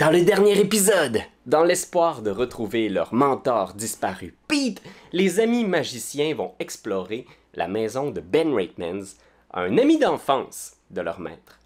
Dans 0.00 0.10
le 0.10 0.22
dernier 0.22 0.58
épisode, 0.58 1.20
dans 1.44 1.62
l'espoir 1.62 2.22
de 2.22 2.30
retrouver 2.30 2.88
leur 2.88 3.12
mentor 3.12 3.74
disparu, 3.74 4.34
Pete, 4.48 4.80
les 5.12 5.40
amis 5.40 5.66
magiciens 5.66 6.34
vont 6.34 6.54
explorer 6.58 7.26
la 7.52 7.68
maison 7.68 8.10
de 8.10 8.22
Ben 8.22 8.54
Raitmans, 8.54 9.18
un 9.52 9.76
ami 9.76 9.98
d'enfance 9.98 10.72
de 10.90 11.02
leur 11.02 11.20
maître. 11.20 11.58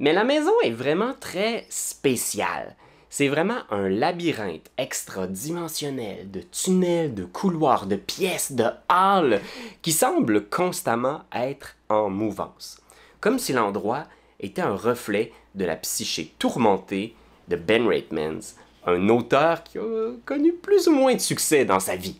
Mais 0.00 0.12
la 0.12 0.24
maison 0.24 0.50
est 0.64 0.72
vraiment 0.72 1.14
très 1.20 1.66
spéciale. 1.68 2.74
C'est 3.10 3.28
vraiment 3.28 3.60
un 3.70 3.88
labyrinthe 3.88 4.72
extra-dimensionnel 4.76 6.28
de 6.32 6.40
tunnels, 6.40 7.14
de 7.14 7.26
couloirs, 7.26 7.86
de 7.86 7.94
pièces, 7.94 8.50
de 8.50 8.66
halles 8.88 9.40
qui 9.82 9.92
semble 9.92 10.48
constamment 10.48 11.20
être 11.32 11.76
en 11.88 12.10
mouvance. 12.10 12.80
Comme 13.20 13.38
si 13.38 13.52
l'endroit 13.52 14.08
était 14.40 14.62
un 14.62 14.74
reflet 14.74 15.32
de 15.54 15.64
la 15.64 15.76
psyché 15.76 16.34
tourmentée 16.40 17.14
de 17.48 17.56
Ben 17.56 17.86
Raitmans, 17.86 18.54
un 18.86 19.08
auteur 19.08 19.64
qui 19.64 19.78
a 19.78 20.12
connu 20.24 20.52
plus 20.52 20.88
ou 20.88 20.92
moins 20.92 21.14
de 21.14 21.20
succès 21.20 21.64
dans 21.64 21.80
sa 21.80 21.96
vie. 21.96 22.18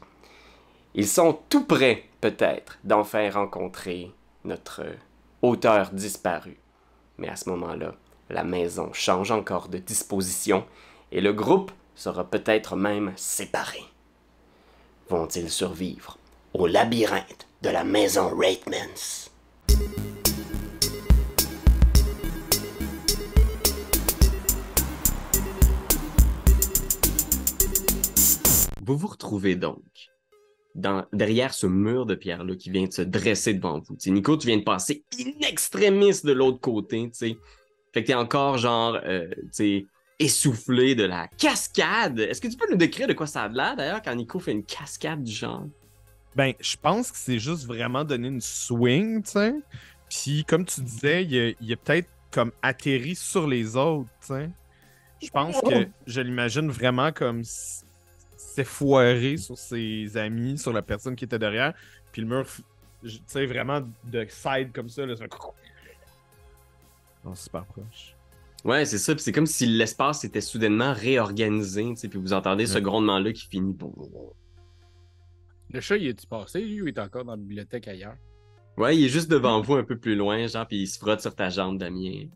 Ils 0.95 1.06
sont 1.06 1.38
tout 1.48 1.64
prêts, 1.64 2.05
peut-être, 2.20 2.78
d'en 2.84 3.05
faire 3.05 3.34
rencontrer 3.34 4.10
notre 4.45 4.83
auteur 5.42 5.91
disparu. 5.92 6.59
Mais 7.19 7.28
à 7.28 7.36
ce 7.36 7.48
moment-là, 7.50 7.95
la 8.30 8.45
maison 8.45 8.91
change 8.92 9.30
encore 9.30 9.69
de 9.69 9.78
disposition 9.78 10.64
et 11.12 11.20
le 11.20 11.33
groupe 11.33 11.72
sera 11.95 12.24
peut-être 12.24 12.77
même 12.77 13.12
séparé. 13.16 13.83
Vont-ils 15.08 15.50
survivre 15.50 16.19
au 16.55 16.66
labyrinthe 16.66 17.47
de 17.62 17.70
la 17.70 17.84
maison 17.84 18.30
Raitmans? 18.36 19.28
Vous 28.88 28.97
vous 28.97 29.09
retrouvez 29.09 29.55
donc 29.55 29.83
dans, 30.75 31.05
derrière 31.12 31.53
ce 31.53 31.67
mur 31.67 32.06
de 32.06 32.14
pierre-là 32.14 32.56
qui 32.56 32.70
vient 32.70 32.86
de 32.86 32.92
se 32.92 33.03
dresser 33.03 33.53
devant 33.53 33.81
vous. 33.81 33.97
T'sais, 33.97 34.11
Nico, 34.11 34.34
tu 34.39 34.47
viens 34.47 34.56
de 34.56 34.62
passer 34.62 35.05
in 35.20 35.47
extremis 35.47 36.22
de 36.25 36.33
l'autre 36.33 36.58
côté. 36.58 37.11
T'sais. 37.11 37.36
Fait 37.92 38.03
que 38.03 38.06
t'es 38.06 38.14
encore 38.14 38.56
genre 38.56 38.98
euh, 39.05 39.28
t'sais, 39.53 39.86
essoufflé 40.19 40.94
de 40.94 41.05
la 41.05 41.28
cascade. 41.28 42.19
Est-ce 42.19 42.41
que 42.41 42.48
tu 42.48 42.56
peux 42.56 42.70
nous 42.70 42.78
décrire 42.78 43.06
de 43.06 43.12
quoi 43.12 43.27
ça 43.27 43.42
a 43.42 43.48
l'air 43.48 43.77
d'ailleurs 43.77 44.00
quand 44.00 44.14
Nico 44.14 44.39
fait 44.39 44.53
une 44.53 44.64
cascade 44.64 45.22
du 45.22 45.33
genre? 45.33 45.66
Ben, 46.34 46.55
je 46.59 46.77
pense 46.81 47.12
que 47.12 47.19
c'est 47.19 47.39
juste 47.39 47.66
vraiment 47.66 48.05
donner 48.05 48.28
une 48.28 48.41
swing, 48.41 49.22
tu 49.22 49.33
sais. 49.33 49.55
Puis, 50.09 50.47
comme 50.47 50.64
tu 50.64 50.81
disais, 50.81 51.25
il 51.25 51.39
a, 51.39 51.53
il 51.61 51.72
a 51.75 51.77
peut-être 51.77 52.09
comme 52.31 52.53
atterri 52.62 53.14
sur 53.14 53.47
les 53.47 53.77
autres, 53.77 54.09
tu 54.22 54.28
sais. 54.28 54.50
Je 55.22 55.28
pense 55.28 55.61
que 55.61 55.89
je 56.06 56.22
l'imagine 56.22 56.70
vraiment 56.70 57.12
comme 57.12 57.42
s'est 58.39 58.64
foiré 58.64 59.36
sur 59.36 59.58
ses 59.58 60.17
amis, 60.17 60.58
sur 60.58 60.72
la 60.72 60.83
personne 60.83 61.17
qui 61.17 61.25
était 61.25 61.39
derrière. 61.39 61.75
Puis 62.12 62.22
le 62.22 62.28
mur, 62.28 62.47
tu 63.03 63.11
sais, 63.27 63.47
vraiment 63.47 63.83
de 64.05 64.27
side 64.28 64.72
comme 64.72 64.89
ça, 64.89 65.05
là, 65.05 65.17
ça... 65.17 65.27
Non, 67.25 67.34
super 67.34 67.64
proche. 67.66 68.14
Ouais, 68.64 68.84
c'est 68.84 68.98
ça. 68.98 69.14
Puis 69.14 69.22
c'est 69.22 69.33
comme 69.33 69.47
si 69.47 69.66
l'espace 69.66 70.25
était 70.25 70.41
soudainement 70.41 70.92
réorganisé. 70.92 71.92
Puis 71.94 72.19
vous 72.19 72.33
entendez 72.33 72.66
ce 72.66 72.78
grondement-là 72.78 73.33
qui 73.33 73.47
finit. 73.47 73.77
Le 75.70 75.81
chat, 75.81 75.97
il 75.97 76.09
est-tu 76.09 76.27
passé, 76.27 76.61
lui, 76.61 76.83
ou 76.83 76.86
il 76.86 76.94
est 76.94 76.98
encore 76.98 77.25
dans 77.25 77.33
la 77.33 77.36
bibliothèque 77.36 77.89
ailleurs? 77.89 78.16
Ouais, 78.77 78.97
il 78.97 79.05
est 79.05 79.09
juste 79.09 79.28
devant 79.28 79.61
vous 79.61 79.75
un 79.75 79.84
peu 79.84 79.98
plus 79.98 80.14
loin, 80.14 80.47
genre, 80.47 80.66
puis 80.66 80.83
il 80.83 80.86
se 80.86 80.98
frotte 80.98 81.20
sur 81.20 81.34
ta 81.34 81.50
jambe, 81.50 81.78
Damien. 81.78 82.28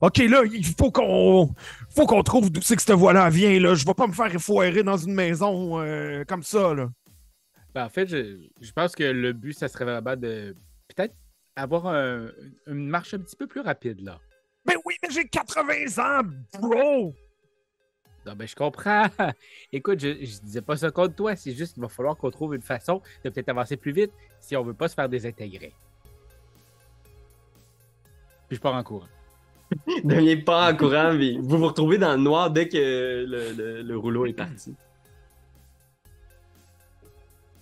Ok, 0.00 0.18
là, 0.18 0.42
il 0.50 0.64
faut 0.64 0.90
qu'on 0.90 1.54
faut 1.90 2.06
qu'on 2.06 2.22
trouve 2.22 2.50
d'où 2.50 2.60
c'est 2.62 2.74
que 2.76 2.82
cette 2.82 2.96
voie-là 2.96 3.30
vient, 3.30 3.58
là. 3.60 3.74
Je 3.74 3.84
vais 3.86 3.94
pas 3.94 4.06
me 4.06 4.12
faire 4.12 4.32
foirer 4.40 4.82
dans 4.82 4.96
une 4.96 5.14
maison 5.14 5.80
euh, 5.80 6.24
comme 6.24 6.42
ça, 6.42 6.74
là. 6.74 6.88
Ben, 7.74 7.84
en 7.84 7.88
fait, 7.88 8.06
je, 8.08 8.38
je 8.60 8.72
pense 8.72 8.94
que 8.94 9.04
le 9.04 9.32
but, 9.32 9.52
ça 9.52 9.68
serait 9.68 9.84
vraiment 9.84 10.16
de 10.16 10.54
peut-être 10.88 11.14
avoir 11.56 11.86
un- 11.86 12.28
une 12.66 12.88
marche 12.88 13.14
un 13.14 13.18
petit 13.18 13.36
peu 13.36 13.46
plus 13.46 13.60
rapide, 13.60 14.00
là. 14.00 14.18
Mais 14.66 14.74
oui, 14.84 14.94
mais 15.02 15.10
j'ai 15.10 15.26
80 15.26 15.98
ans, 15.98 16.22
bro! 16.60 17.14
Non, 18.26 18.34
ben, 18.36 18.46
je 18.46 18.54
comprends. 18.54 19.06
Écoute, 19.72 20.00
je, 20.00 20.08
je 20.24 20.40
disais 20.40 20.62
pas 20.62 20.76
ça 20.76 20.90
contre 20.90 21.14
toi, 21.16 21.34
c'est 21.36 21.52
juste 21.54 21.74
qu'il 21.74 21.82
va 21.82 21.88
falloir 21.88 22.16
qu'on 22.16 22.30
trouve 22.30 22.54
une 22.54 22.62
façon 22.62 23.00
de 23.24 23.30
peut-être 23.30 23.48
avancer 23.48 23.76
plus 23.76 23.92
vite 23.92 24.12
si 24.40 24.56
on 24.56 24.62
veut 24.62 24.74
pas 24.74 24.88
se 24.88 24.94
faire 24.94 25.08
désintégrer. 25.08 25.72
Puis 28.48 28.56
je 28.56 28.60
pars 28.60 28.74
en 28.74 28.82
courant. 28.84 29.08
Damien 30.04 30.36
pas 30.44 30.72
en 30.72 30.76
courant, 30.76 31.14
mais 31.14 31.32
vous 31.38 31.58
vous 31.58 31.66
retrouvez 31.66 31.98
dans 31.98 32.12
le 32.12 32.22
noir 32.22 32.50
dès 32.50 32.68
que 32.68 32.76
le, 32.76 33.52
le- 33.56 33.82
le 33.82 33.96
rouleau 33.98 34.26
est 34.26 34.32
parti. 34.32 34.74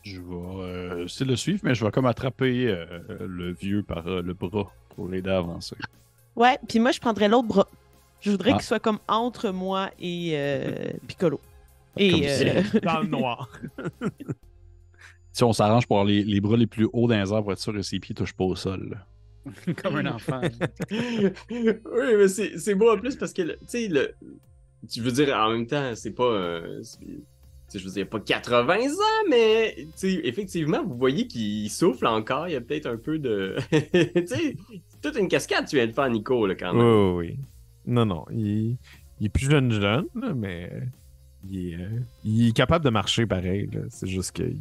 Je 0.02 0.18
vais 0.18 0.24
euh, 0.34 1.04
essayer 1.04 1.26
de 1.26 1.30
le 1.30 1.36
suivre, 1.36 1.60
mais 1.62 1.74
je 1.74 1.84
vais 1.84 1.90
comme 1.90 2.06
attraper 2.06 2.68
euh, 2.68 2.86
le 3.26 3.52
vieux 3.52 3.82
par 3.82 4.06
euh, 4.06 4.22
le 4.22 4.32
bras 4.34 4.72
pour 4.96 5.08
l'aider 5.08 5.30
à 5.30 5.38
avancer. 5.38 5.76
Ouais, 6.36 6.58
puis 6.68 6.78
moi, 6.78 6.90
je 6.92 7.00
prendrais 7.00 7.28
l'autre 7.28 7.48
bras. 7.48 7.68
Je 8.20 8.30
voudrais 8.30 8.50
Ah. 8.52 8.54
qu'il 8.54 8.62
soit 8.64 8.80
comme 8.80 8.98
entre 9.08 9.50
moi 9.50 9.90
et 9.98 10.32
euh, 10.34 10.90
Piccolo. 11.06 11.40
Et 11.96 12.10
Comme 12.12 12.20
euh, 12.22 12.80
Dans 12.82 13.00
le 13.00 13.08
noir. 13.08 13.50
Si 15.32 15.44
on 15.44 15.52
s'arrange 15.52 15.86
pour 15.86 15.98
avoir 15.98 16.06
les, 16.06 16.24
les 16.24 16.40
bras 16.40 16.56
les 16.56 16.66
plus 16.66 16.88
hauts 16.92 17.06
dans 17.08 17.20
les 17.22 17.32
airs 17.32 17.42
pour 17.42 17.52
être 17.52 17.58
sûr 17.60 17.72
que 17.72 17.82
ses 17.82 18.00
pieds 18.00 18.14
touchent 18.14 18.32
pas 18.34 18.44
au 18.44 18.56
sol. 18.56 18.88
là. 18.90 19.06
Comme 19.82 19.96
un 19.96 20.06
enfant. 20.06 20.40
oui, 20.90 21.72
mais 22.18 22.28
c'est 22.28 22.58
c'est 22.58 22.74
beau 22.74 22.90
en 22.90 22.98
plus 22.98 23.16
parce 23.16 23.32
que, 23.32 23.42
tu 23.42 23.56
sais, 23.66 23.88
le. 23.88 24.14
Tu 24.90 25.00
veux 25.00 25.12
dire, 25.12 25.34
en 25.36 25.50
même 25.50 25.66
temps, 25.66 25.92
c'est 25.94 26.12
pas. 26.12 26.24
euh, 26.24 26.82
c'est- 26.82 26.98
tu 27.00 27.22
sais, 27.68 27.78
je 27.78 27.84
veux 27.86 27.92
dire, 27.94 28.08
pas 28.08 28.18
80 28.18 28.76
ans, 28.88 29.28
mais 29.30 29.74
tu 29.78 29.86
sais, 29.94 30.20
effectivement, 30.24 30.82
vous 30.84 30.96
voyez 30.96 31.26
qu'il 31.28 31.70
souffle 31.70 32.06
encore. 32.06 32.48
Il 32.48 32.52
y 32.52 32.56
a 32.56 32.60
peut-être 32.60 32.86
un 32.86 32.96
peu 32.96 33.18
de. 33.18 33.56
tu 33.70 33.78
sais, 34.26 34.56
c'est 34.88 35.00
toute 35.02 35.16
une 35.16 35.28
cascade 35.28 35.66
tu 35.68 35.76
viens 35.76 35.86
de 35.86 35.92
faire, 35.92 36.08
Nico, 36.10 36.46
là, 36.46 36.54
quand 36.54 36.74
même. 36.74 36.84
Oui, 37.16 37.28
oui. 37.28 37.38
Non, 37.86 38.04
non. 38.06 38.24
Il, 38.32 38.76
il 39.20 39.26
est 39.26 39.28
plus 39.30 39.48
jeune, 39.50 39.70
jeune, 39.70 40.06
mais 40.36 40.70
il 41.48 41.72
est, 41.72 41.74
euh, 41.76 41.88
il 42.24 42.48
est 42.48 42.52
capable 42.56 42.84
de 42.84 42.90
marcher 42.90 43.26
pareil. 43.26 43.68
là. 43.72 43.80
C'est 43.88 44.08
juste 44.08 44.36
que. 44.36 44.42
il- 44.42 44.60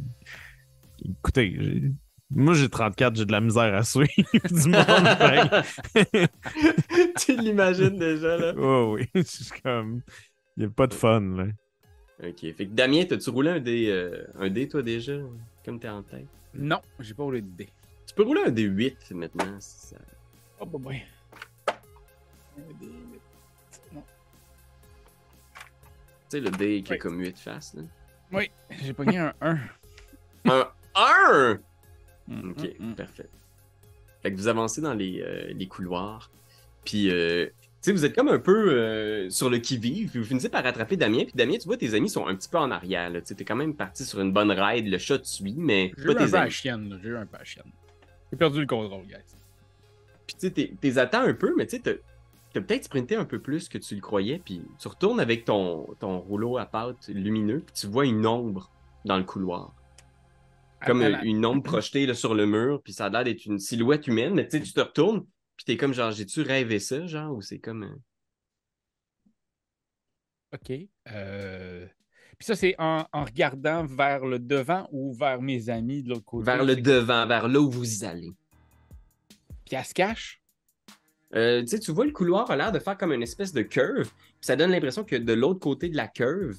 Écoutez, 1.18 1.56
j'ai- 1.58 1.92
moi 2.30 2.54
j'ai 2.54 2.68
34, 2.68 3.16
j'ai 3.16 3.24
de 3.24 3.32
la 3.32 3.40
misère 3.40 3.74
à 3.74 3.82
suivre 3.84 4.08
du 4.50 4.68
monde. 4.68 6.28
tu 7.18 7.36
l'imagines 7.36 7.96
déjà, 7.98 8.36
là? 8.36 8.52
Oui, 8.56 9.06
oui. 9.14 9.22
C'est 9.24 9.60
comme. 9.62 10.02
Il 10.56 10.60
n'y 10.64 10.66
a 10.66 10.70
pas 10.70 10.86
de 10.86 10.94
fun, 10.94 11.20
là. 11.20 11.44
Ok, 12.22 12.40
fait 12.40 12.66
que 12.66 12.72
Damien, 12.72 13.04
t'as-tu 13.08 13.30
roulé 13.30 13.50
un 13.50 13.60
dé, 13.60 13.86
euh, 13.88 14.26
un 14.38 14.50
dé, 14.50 14.68
toi, 14.68 14.82
déjà, 14.82 15.14
comme 15.64 15.78
t'es 15.80 15.88
en 15.88 16.02
tête? 16.02 16.26
non, 16.52 16.80
j'ai 16.98 17.14
pas 17.14 17.22
roulé 17.22 17.40
de 17.40 17.48
dés. 17.48 17.68
Tu 18.06 18.14
peux 18.14 18.24
rouler 18.24 18.42
un 18.44 18.50
dé 18.50 18.62
8 18.62 19.12
maintenant, 19.12 19.56
si 19.60 19.86
ça. 19.88 19.96
Oh, 20.58 20.66
bah, 20.66 20.78
ouais. 20.88 21.06
Un 22.58 22.72
dé, 22.80 22.86
huit. 22.86 23.20
Non. 23.94 24.02
Tu 25.58 25.60
sais, 26.28 26.40
le 26.40 26.50
dé 26.50 26.82
qui 26.82 26.92
a 26.92 26.94
Oui. 26.96 26.98
comme 26.98 27.20
8 27.20 27.38
faces, 27.38 27.74
là. 27.74 27.82
Oui, 28.32 28.50
j'ai 28.82 28.92
pogné 28.92 29.18
un 29.18 29.32
1. 29.40 29.58
Un 30.46 30.68
1! 30.96 31.58
Mm, 32.30 32.50
Ok, 32.50 32.96
parfait. 32.96 33.28
Fait 34.22 34.32
que 34.32 34.36
vous 34.36 34.48
avancez 34.48 34.80
dans 34.80 34.94
les, 34.94 35.20
euh, 35.22 35.52
les 35.54 35.66
couloirs. 35.66 36.30
Puis, 36.84 37.10
euh, 37.10 37.46
tu 37.46 37.52
sais, 37.80 37.92
vous 37.92 38.04
êtes 38.04 38.14
comme 38.14 38.28
un 38.28 38.38
peu 38.38 38.70
euh, 38.72 39.30
sur 39.30 39.48
le 39.50 39.58
qui-vive. 39.58 40.10
Puis 40.10 40.18
vous 40.20 40.24
finissez 40.26 40.48
par 40.48 40.62
rattraper 40.62 40.96
Damien. 40.96 41.24
Puis 41.24 41.32
Damien, 41.34 41.56
tu 41.58 41.66
vois, 41.66 41.76
tes 41.76 41.94
amis 41.94 42.08
sont 42.10 42.26
un 42.26 42.34
petit 42.34 42.48
peu 42.48 42.58
en 42.58 42.70
arrière. 42.70 43.10
là. 43.10 43.20
Tu 43.22 43.34
t'es 43.34 43.44
quand 43.44 43.56
même 43.56 43.74
parti 43.74 44.04
sur 44.04 44.20
une 44.20 44.32
bonne 44.32 44.50
ride. 44.50 44.86
Le 44.88 44.98
chat 44.98 45.18
te 45.18 45.26
suit, 45.26 45.54
mais 45.56 45.92
J'ai 45.96 46.04
eu 46.04 46.06
pas 46.06 46.12
un 46.12 46.14
tes 46.26 46.30
peu 46.30 46.36
à 46.36 46.40
amis. 46.42 46.50
chienne, 46.50 46.88
là. 46.90 46.96
J'ai 47.02 47.08
eu 47.08 47.16
un 47.16 47.26
peu 47.26 47.36
à 47.38 47.44
chienne. 47.44 47.70
J'ai 48.30 48.38
perdu 48.38 48.60
le 48.60 48.66
contrôle, 48.66 49.06
guys. 49.06 49.16
Puis 50.26 50.36
tu 50.38 50.46
sais, 50.48 50.76
t'es- 50.80 50.98
attends 50.98 51.22
un 51.22 51.34
peu, 51.34 51.54
mais 51.56 51.66
tu 51.66 51.76
sais, 51.76 51.82
t'as 51.82 51.92
t'as 52.52 52.60
peut-être 52.60 52.84
sprinté 52.84 53.14
un 53.14 53.24
peu 53.24 53.38
plus 53.38 53.68
que 53.68 53.78
tu 53.78 53.94
le 53.94 54.00
croyais. 54.00 54.40
Puis 54.44 54.60
tu 54.78 54.88
retournes 54.88 55.20
avec 55.20 55.44
ton, 55.44 55.86
ton 56.00 56.18
rouleau 56.18 56.58
à 56.58 56.66
pâte 56.66 57.08
lumineux. 57.08 57.60
Puis 57.60 57.74
tu 57.74 57.86
vois 57.86 58.06
une 58.06 58.26
ombre 58.26 58.70
dans 59.04 59.16
le 59.16 59.24
couloir. 59.24 59.72
Comme 60.86 61.00
la- 61.02 61.22
une 61.24 61.44
ombre 61.46 61.62
projetée 61.70 62.06
là, 62.06 62.14
sur 62.14 62.34
le 62.34 62.46
mur. 62.46 62.80
Puis 62.82 62.92
ça 62.92 63.06
a 63.06 63.10
l'air 63.10 63.24
d'être 63.24 63.44
une 63.46 63.58
silhouette 63.58 64.06
humaine. 64.06 64.34
Mais 64.34 64.46
tu 64.48 64.58
sais, 64.58 64.62
tu 64.64 64.72
te 64.72 64.80
retournes. 64.80 65.26
Puis 65.56 65.64
t'es 65.66 65.76
comme 65.76 65.92
genre, 65.92 66.10
j'ai-tu 66.10 66.40
rêvé 66.42 66.78
ça, 66.78 67.06
genre, 67.06 67.34
ou 67.36 67.42
c'est 67.42 67.58
comme. 67.58 67.82
euh, 67.84 67.96
OK. 70.54 70.72
Euh... 71.10 71.86
Puis 72.38 72.46
ça, 72.46 72.56
c'est 72.56 72.74
en, 72.78 73.04
en 73.12 73.24
regardant 73.24 73.84
vers 73.84 74.24
le 74.24 74.38
devant 74.38 74.88
ou 74.90 75.12
vers 75.12 75.42
mes 75.42 75.68
amis 75.68 76.02
de 76.02 76.08
l'autre 76.08 76.24
côté. 76.24 76.44
vers 76.46 76.64
le 76.64 76.74
devant, 76.76 77.26
vers 77.26 77.46
là 77.48 77.60
où 77.60 77.70
vous 77.70 78.04
allez. 78.04 78.30
Puis 79.66 79.76
elle 79.76 79.84
se 79.84 79.92
cache? 79.94 80.40
Euh, 81.34 81.62
tu 81.64 81.92
vois, 81.92 82.06
le 82.06 82.10
couloir 82.12 82.50
a 82.50 82.56
l'air 82.56 82.72
de 82.72 82.78
faire 82.78 82.96
comme 82.96 83.12
une 83.12 83.22
espèce 83.22 83.52
de 83.52 83.62
curve. 83.62 84.08
Puis 84.10 84.40
ça 84.40 84.56
donne 84.56 84.70
l'impression 84.70 85.04
que 85.04 85.16
de 85.16 85.32
l'autre 85.34 85.60
côté 85.60 85.88
de 85.90 85.96
la 85.96 86.08
curve, 86.08 86.56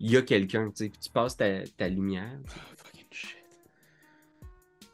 il 0.00 0.10
y 0.10 0.16
a 0.16 0.22
quelqu'un. 0.22 0.72
Puis 0.74 0.90
tu 0.90 1.10
passes 1.10 1.36
ta, 1.36 1.62
ta 1.64 1.88
lumière. 1.88 2.40
Oh. 2.48 2.97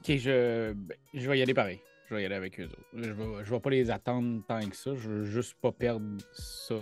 OK, 0.07 0.17
je... 0.19 0.73
ben, 0.75 0.97
je 1.15 1.31
vais 1.31 1.39
y 1.39 1.43
aller 1.43 1.55
pareil. 1.55 1.81
Je 2.09 2.15
vais 2.15 2.23
y 2.23 2.27
aller 2.27 2.35
avec 2.35 2.61
eux 2.61 2.65
autres. 2.65 2.85
Je 2.93 3.11
vais, 3.11 3.43
vais 3.43 3.61
pas 3.61 3.71
les 3.71 3.91
attendre 3.91 4.43
tant 4.47 4.61
que 4.61 4.77
ça. 4.77 4.95
Je 4.95 5.09
veux 5.09 5.25
juste 5.25 5.57
pas 5.63 5.73
perdre 5.73 6.07
ça. 6.35 6.75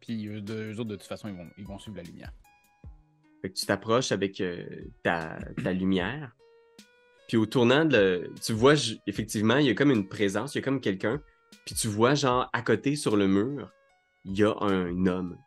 Puis 0.00 0.26
eux, 0.26 0.42
eux 0.48 0.72
autres, 0.80 0.90
de 0.90 0.96
toute 0.96 1.06
façon, 1.06 1.28
ils 1.28 1.36
vont, 1.36 1.46
ils 1.56 1.64
vont 1.64 1.78
suivre 1.78 1.98
la 1.98 2.02
lumière. 2.02 2.32
Fait 3.42 3.50
que 3.50 3.54
tu 3.54 3.64
t'approches 3.64 4.10
avec 4.10 4.40
euh, 4.40 4.64
ta, 5.04 5.38
ta 5.62 5.72
lumière. 5.72 6.34
Puis 7.28 7.36
au 7.36 7.46
tournant, 7.46 7.88
tu 7.88 8.52
vois, 8.52 8.74
effectivement, 9.06 9.56
il 9.58 9.66
y 9.66 9.70
a 9.70 9.74
comme 9.74 9.92
une 9.92 10.08
présence, 10.08 10.54
il 10.54 10.58
y 10.58 10.60
a 10.60 10.64
comme 10.64 10.80
quelqu'un. 10.80 11.22
Puis 11.64 11.76
tu 11.76 11.86
vois, 11.86 12.14
genre, 12.14 12.50
à 12.52 12.62
côté 12.62 12.96
sur 12.96 13.16
le 13.16 13.28
mur, 13.28 13.70
il 14.24 14.36
y 14.36 14.42
a 14.42 14.54
un 14.60 15.06
homme. 15.06 15.38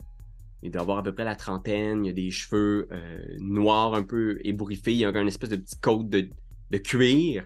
Il 0.64 0.72
doit 0.72 0.82
avoir 0.82 1.00
à 1.00 1.04
peu 1.04 1.14
près 1.14 1.26
la 1.26 1.36
trentaine, 1.36 2.06
il 2.06 2.10
a 2.10 2.14
des 2.14 2.32
cheveux 2.32 2.88
euh, 2.92 3.20
noirs 3.40 3.94
un 3.94 4.04
peu 4.04 4.40
ébouriffés, 4.44 4.96
il 4.96 5.06
a 5.06 5.10
une 5.10 5.28
espèce 5.28 5.50
de 5.50 5.58
petite 5.58 5.82
côte 5.82 6.10
de, 6.10 6.30
de 6.72 6.78
cuir. 6.78 7.46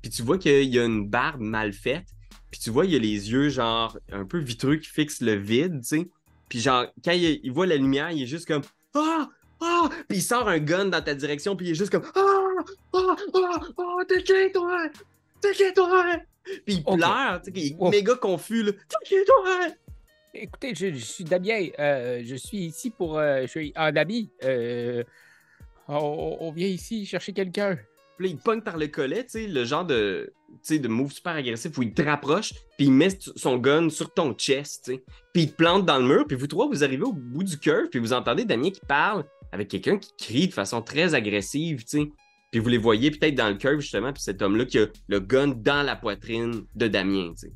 Puis 0.00 0.10
tu 0.10 0.22
vois 0.22 0.38
qu'il 0.38 0.64
y 0.74 0.78
a 0.78 0.84
une 0.84 1.08
barbe 1.08 1.40
mal 1.40 1.72
faite. 1.72 2.06
Puis 2.50 2.60
tu 2.60 2.70
vois, 2.70 2.84
il 2.86 2.92
y 2.92 2.96
a 2.96 2.98
les 2.98 3.30
yeux, 3.30 3.48
genre, 3.48 3.96
un 4.10 4.24
peu 4.24 4.38
vitreux 4.38 4.76
qui 4.76 4.88
fixent 4.88 5.20
le 5.22 5.34
vide, 5.34 5.80
tu 5.82 5.86
sais. 6.00 6.08
Puis 6.48 6.60
genre, 6.60 6.86
quand 7.04 7.12
il, 7.12 7.40
il 7.42 7.50
voit 7.52 7.66
la 7.66 7.76
lumière, 7.76 8.10
il 8.10 8.22
est 8.22 8.26
juste 8.26 8.46
comme 8.46 8.62
Ah! 8.94 9.28
Ah! 9.60 9.88
Puis 10.08 10.18
il 10.18 10.22
sort 10.22 10.48
un 10.48 10.58
gun 10.58 10.86
dans 10.86 11.00
ta 11.00 11.14
direction, 11.14 11.56
puis 11.56 11.68
il 11.68 11.70
est 11.70 11.74
juste 11.74 11.90
comme 11.92 12.04
Ah! 12.14 12.48
Ah! 12.94 13.16
Ah! 13.34 13.60
Ah! 13.78 13.96
T'es 14.08 14.22
qui, 14.22 14.52
toi? 14.52 14.86
T'es 15.40 15.52
qui, 15.52 15.72
toi? 15.72 16.04
Puis 16.66 16.74
il 16.76 16.82
pleure, 16.82 17.40
tu 17.42 17.52
sais, 17.52 17.66
il 17.80 17.86
est 17.86 17.90
méga 17.90 18.16
confus, 18.16 18.64
là. 18.64 18.72
T'es 18.72 18.96
qui, 19.06 19.24
toi? 19.24 19.68
Écoutez, 20.34 20.74
je, 20.74 20.92
je 20.92 21.04
suis 21.04 21.24
Damien. 21.24 21.68
euh, 21.78 22.22
je 22.24 22.34
suis 22.36 22.58
ici 22.58 22.90
pour. 22.90 23.18
euh, 23.18 23.42
je 23.42 23.46
suis 23.46 23.72
un 23.76 23.94
ami. 23.96 24.30
euh, 24.44 25.04
on, 25.88 26.36
on 26.40 26.50
vient 26.52 26.66
ici 26.68 27.06
chercher 27.06 27.32
quelqu'un. 27.32 27.78
Puis 28.22 28.30
là, 28.30 28.36
il 28.36 28.40
pogne 28.40 28.60
par 28.60 28.76
le 28.76 28.86
collet, 28.86 29.24
tu 29.24 29.30
sais, 29.30 29.46
le 29.48 29.64
genre 29.64 29.84
de, 29.84 30.32
de 30.70 30.88
move 30.88 31.10
super 31.10 31.32
agressif 31.32 31.76
où 31.76 31.82
il 31.82 31.92
te 31.92 32.02
rapproche, 32.02 32.52
puis 32.78 32.86
il 32.86 32.92
met 32.92 33.08
son 33.34 33.58
gun 33.58 33.90
sur 33.90 34.14
ton 34.14 34.32
chest, 34.34 34.84
tu 34.84 34.92
sais. 34.92 35.04
Puis 35.34 35.42
il 35.42 35.50
te 35.50 35.56
plante 35.56 35.86
dans 35.86 35.98
le 35.98 36.06
mur, 36.06 36.24
puis 36.24 36.36
vous 36.36 36.46
trois, 36.46 36.68
vous 36.68 36.84
arrivez 36.84 37.02
au 37.02 37.12
bout 37.12 37.42
du 37.42 37.58
curve, 37.58 37.88
puis 37.88 37.98
vous 37.98 38.12
entendez 38.12 38.44
Damien 38.44 38.70
qui 38.70 38.80
parle 38.86 39.24
avec 39.50 39.66
quelqu'un 39.66 39.98
qui 39.98 40.12
crie 40.16 40.46
de 40.46 40.52
façon 40.52 40.82
très 40.82 41.14
agressive, 41.14 41.82
tu 41.82 41.98
sais. 41.98 42.12
Puis 42.52 42.60
vous 42.60 42.68
les 42.68 42.78
voyez 42.78 43.10
peut-être 43.10 43.34
dans 43.34 43.48
le 43.48 43.56
curve, 43.56 43.80
justement, 43.80 44.12
puis 44.12 44.22
cet 44.22 44.40
homme-là 44.40 44.66
qui 44.66 44.78
a 44.78 44.86
le 45.08 45.18
gun 45.18 45.48
dans 45.48 45.82
la 45.82 45.96
poitrine 45.96 46.64
de 46.76 46.86
Damien, 46.86 47.32
tu 47.32 47.48
sais. 47.48 47.52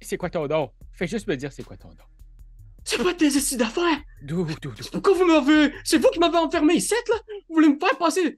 C'est 0.00 0.16
quoi 0.16 0.30
ton 0.30 0.46
nom? 0.46 0.70
Fais 0.92 1.08
juste 1.08 1.26
me 1.26 1.36
dire 1.36 1.50
c'est 1.50 1.64
quoi 1.64 1.76
ton 1.76 1.88
nom. 1.88 2.04
C'est 2.84 3.02
pas 3.02 3.14
tes 3.14 3.26
essais 3.26 3.56
d'affaires! 3.56 4.00
D'où, 4.22 4.46
d'où, 4.62 4.70
d'où? 4.70 4.84
Pourquoi 4.92 5.14
vous 5.14 5.24
m'avez. 5.24 5.72
C'est 5.82 5.98
vous 5.98 6.08
qui 6.10 6.20
m'avez 6.20 6.38
enfermé 6.38 6.74
ici, 6.74 6.94
là? 7.08 7.16
Vous 7.48 7.56
voulez 7.56 7.68
me 7.68 7.80
faire 7.80 7.98
passer. 7.98 8.36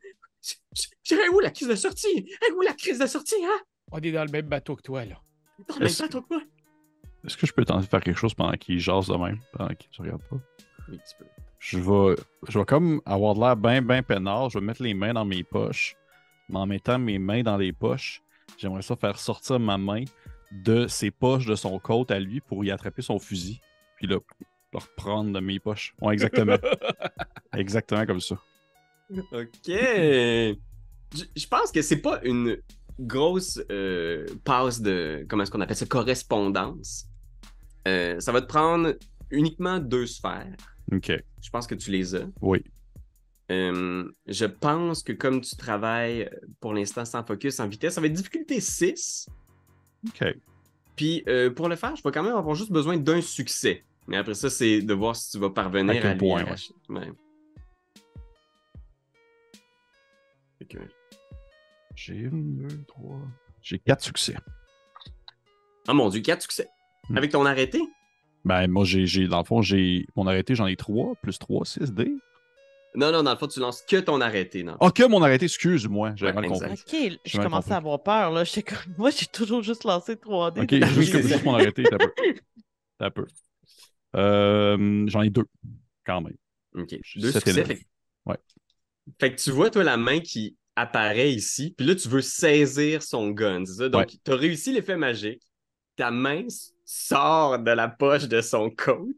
C'est 1.03 1.29
où 1.29 1.41
la 1.41 1.51
crise 1.51 1.69
de 1.69 1.75
sortie? 1.75 2.09
Hey, 2.43 2.53
où 2.57 2.61
la 2.63 2.75
crise 2.75 2.99
de 2.99 3.07
sortie, 3.07 3.35
hein? 3.45 3.59
On 3.93 3.99
est 3.99 4.13
dans 4.13 4.25
le 4.25 4.31
même 4.31 4.47
bateau 4.47 4.77
que 4.77 4.83
toi, 4.83 5.05
là. 5.05 5.21
Dans 5.69 5.75
le 5.75 5.81
même 5.81 5.87
Est-ce- 5.89 6.03
bateau 6.03 6.23
que 6.23 6.35
moi. 6.35 6.43
Est-ce 7.25 7.37
que 7.37 7.47
je 7.47 7.53
peux 7.53 7.65
tenter 7.65 7.85
de 7.87 7.89
faire 7.91 8.03
quelque 8.03 8.19
chose 8.19 8.35
pendant 8.35 8.57
qu'il 8.57 8.79
jase 8.79 9.09
de 9.09 9.17
même, 9.17 9.41
pendant 9.53 9.75
qu'il 9.75 9.91
ne 9.99 10.05
regarde 10.05 10.23
pas? 10.29 10.37
Oui, 10.89 10.99
tu 10.99 11.17
peux. 11.19 11.25
Je 11.59 11.79
vais, 11.79 12.17
je 12.49 12.59
vais 12.59 12.65
comme 12.65 13.01
avoir 13.05 13.35
de 13.35 13.41
l'air 13.41 13.57
bien, 13.57 13.83
bien 13.83 14.03
peinard. 14.03 14.51
Je 14.51 14.59
vais 14.59 14.65
mettre 14.65 14.83
les 14.83 14.95
mains 14.95 15.13
dans 15.15 15.25
mes 15.25 15.43
poches. 15.43 15.97
Mais 16.49 16.59
en 16.59 16.67
mettant 16.67 16.99
mes 16.99 17.19
mains 17.19 17.43
dans 17.43 17.57
les 17.57 17.73
poches, 17.73 18.23
j'aimerais 18.59 18.83
ça 18.83 18.95
faire 18.95 19.19
sortir 19.19 19.59
ma 19.59 19.77
main 19.79 20.05
de 20.53 20.87
ses 20.87 21.11
poches 21.11 21.47
de 21.47 21.57
son 21.57 21.77
côte 21.81 22.13
à 22.13 22.21
lui 22.21 22.41
pour 22.41 22.65
y 22.65 22.71
attraper 22.71 23.03
son 23.03 23.19
fusil. 23.19 23.61
Puis 23.97 24.07
là, 24.07 24.19
le 24.73 24.79
reprendre 24.79 25.33
de 25.33 25.41
mes 25.41 25.59
poches. 25.59 25.95
Ouais, 26.01 26.13
exactement. 26.13 26.57
exactement 27.57 28.07
comme 28.07 28.21
ça. 28.21 28.37
Ok. 29.11 29.49
je, 29.69 30.55
je 31.37 31.47
pense 31.47 31.71
que 31.73 31.83
c'est 31.83 32.01
pas 32.01 32.21
une 32.25 32.59
grosse 32.99 33.61
euh, 33.71 34.27
passe 34.45 34.81
de. 34.81 35.25
Comment 35.29 35.43
est-ce 35.43 35.51
qu'on 35.51 35.61
appelle 35.61 35.77
ça? 35.77 35.87
Correspondance. 35.87 37.07
Euh, 37.87 38.19
ça 38.21 38.33
va 38.33 38.41
te 38.43 38.47
prendre 38.47 38.95
uniquement 39.31 39.79
deux 39.79 40.07
sphères. 40.07 40.57
Ok. 40.93 41.13
Je 41.43 41.51
pense 41.51 41.67
que 41.67 41.75
tu 41.75 41.91
les 41.91 42.15
as. 42.15 42.27
Oui. 42.41 42.63
Euh, 43.53 44.05
je 44.27 44.45
pense 44.45 45.05
que 45.05 45.13
comme 45.13 45.41
tu 45.41 45.55
travailles 45.57 46.29
pour 46.61 46.75
l'instant 46.75 47.05
sans 47.05 47.25
focus, 47.25 47.61
en 47.61 47.69
vitesse, 47.69 47.95
ça 47.95 48.01
va 48.01 48.09
être 48.09 48.13
difficulté 48.13 48.61
6. 48.61 49.29
Ok. 50.09 50.35
Puis 50.97 51.23
euh, 51.29 51.51
pour 51.51 51.69
le 51.69 51.77
faire, 51.77 51.95
je 51.95 52.03
vais 52.03 52.11
quand 52.11 52.25
même 52.25 52.35
avoir 52.35 52.55
juste 52.57 52.73
besoin 52.73 52.97
d'un 52.97 53.21
succès. 53.21 53.85
Mais 54.09 54.17
après 54.17 54.35
ça, 54.35 54.51
c'est 54.51 54.81
de 54.83 54.95
voir 54.95 55.15
si 55.15 55.31
tu 55.33 55.39
vas 55.39 55.51
parvenir 55.51 56.05
À 56.05 56.11
à 56.11 56.15
point. 56.15 56.45
Ouais. 56.89 57.13
Fait 60.71 60.79
que- 60.79 60.85
J'ai 61.95 62.15
une, 62.15 62.67
deux, 62.69 62.85
trois. 62.87 63.19
J'ai 63.63 63.79
quatre 63.79 64.03
succès. 64.05 64.37
Ah 65.89 65.95
mon 65.95 66.09
dieu, 66.09 66.21
4 66.21 66.43
succès? 66.43 66.69
Hmm. 67.09 67.17
Avec 67.17 67.31
ton 67.33 67.47
arrêté? 67.47 67.81
Ben, 68.45 68.67
moi, 68.69 68.85
j'ai, 68.85 69.07
j'ai- 69.07 69.29
dans 69.29 69.39
le 69.39 69.45
fond, 69.45 69.63
j'ai. 69.63 70.07
Mon 70.17 70.27
arrêté, 70.27 70.55
j'en 70.55 70.67
ai 70.67 70.77
trois, 70.77 71.15
plus 71.23 71.39
trois, 71.39 71.65
six 71.65 71.93
dés. 71.93 72.13
Non, 72.95 73.13
non, 73.13 73.23
dans 73.23 73.33
le 73.33 73.37
fond, 73.37 73.47
tu 73.47 73.61
lances 73.61 73.83
que 73.83 73.97
ton 73.97 74.21
arrêté. 74.21 74.63
Non. 74.63 74.77
Ok, 74.81 75.01
mon 75.09 75.23
arrêté, 75.23 75.45
excuse-moi, 75.45 76.13
j'avais 76.17 76.33
Ouais, 76.33 76.41
mal 76.43 76.51
compris. 76.51 76.71
exact. 76.71 76.89
Ok, 76.95 77.19
J'ai 77.25 77.39
je 77.39 77.41
commençais 77.43 77.73
à 77.73 77.77
avoir 77.77 78.03
peur. 78.03 78.31
Là. 78.33 78.45
Comme- 78.67 78.95
Moi, 78.99 79.11
j'ai 79.11 79.27
toujours 79.27 79.63
juste 79.63 79.85
lancé 79.85 80.17
3D. 80.17 80.63
Ok, 80.63 80.73
juste, 80.95 81.13
début. 81.13 81.29
juste 81.29 81.45
mon 81.45 81.55
arrêté, 81.55 81.83
t'as 81.85 81.99
peu. 81.99 82.13
T'as 82.99 83.11
peu. 83.11 83.27
Euh, 84.17 85.05
j'en 85.09 85.23
ai 85.23 85.31
deux, 85.31 85.45
quand 86.07 86.21
même. 86.23 86.37
Ok. 86.75 86.97
Je- 87.03 87.21
Deux 87.21 87.33
succès. 87.33 87.65
Fait... 87.65 87.77
que- 87.77 87.83
Ouais. 88.27 88.39
Fait 89.21 89.35
que 89.35 89.41
tu 89.41 89.51
vois, 89.51 89.71
toi, 89.71 89.85
la 89.85 89.97
main 89.97 90.21
qui 90.21 90.57
apparaît 90.75 91.33
ici. 91.33 91.75
Puis 91.77 91.87
là, 91.87 91.95
tu 91.95 92.09
veux 92.09 92.21
saisir 92.21 93.03
son 93.03 93.31
gun. 93.31 93.65
C'est 93.65 93.75
ça? 93.75 93.89
Donc, 93.89 94.01
Ouais. 94.09 94.19
tu 94.25 94.31
as 94.33 94.37
réussi 94.37 94.73
l'effet 94.73 94.97
magique. 94.97 95.43
Ta 95.97 96.11
main 96.11 96.47
sort 96.85 97.59
de 97.59 97.71
la 97.71 97.89
poche 97.89 98.29
de 98.29 98.41
son 98.41 98.71
coat. 98.71 99.15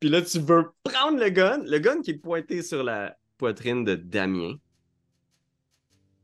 Puis 0.00 0.08
là, 0.08 0.22
tu 0.22 0.38
veux 0.38 0.64
prendre 0.82 1.18
le 1.18 1.28
gun. 1.30 1.62
Le 1.64 1.78
gun 1.78 2.00
qui 2.00 2.12
est 2.12 2.18
pointé 2.18 2.62
sur 2.62 2.82
la 2.82 3.16
poitrine 3.36 3.84
de 3.84 3.94
Damien. 3.94 4.54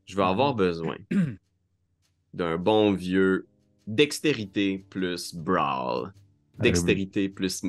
Je 0.05 0.15
vais 0.15 0.23
avoir 0.23 0.55
besoin 0.55 0.97
d'un 2.33 2.57
bon 2.57 2.93
vieux 2.93 3.47
dextérité 3.87 4.85
plus 4.89 5.35
brawl. 5.35 6.13
Dextérité 6.59 7.29
plus 7.29 7.61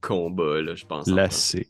combat, 0.00 0.60
là, 0.62 0.74
je 0.74 0.84
pense. 0.86 1.06
Classique. 1.06 1.63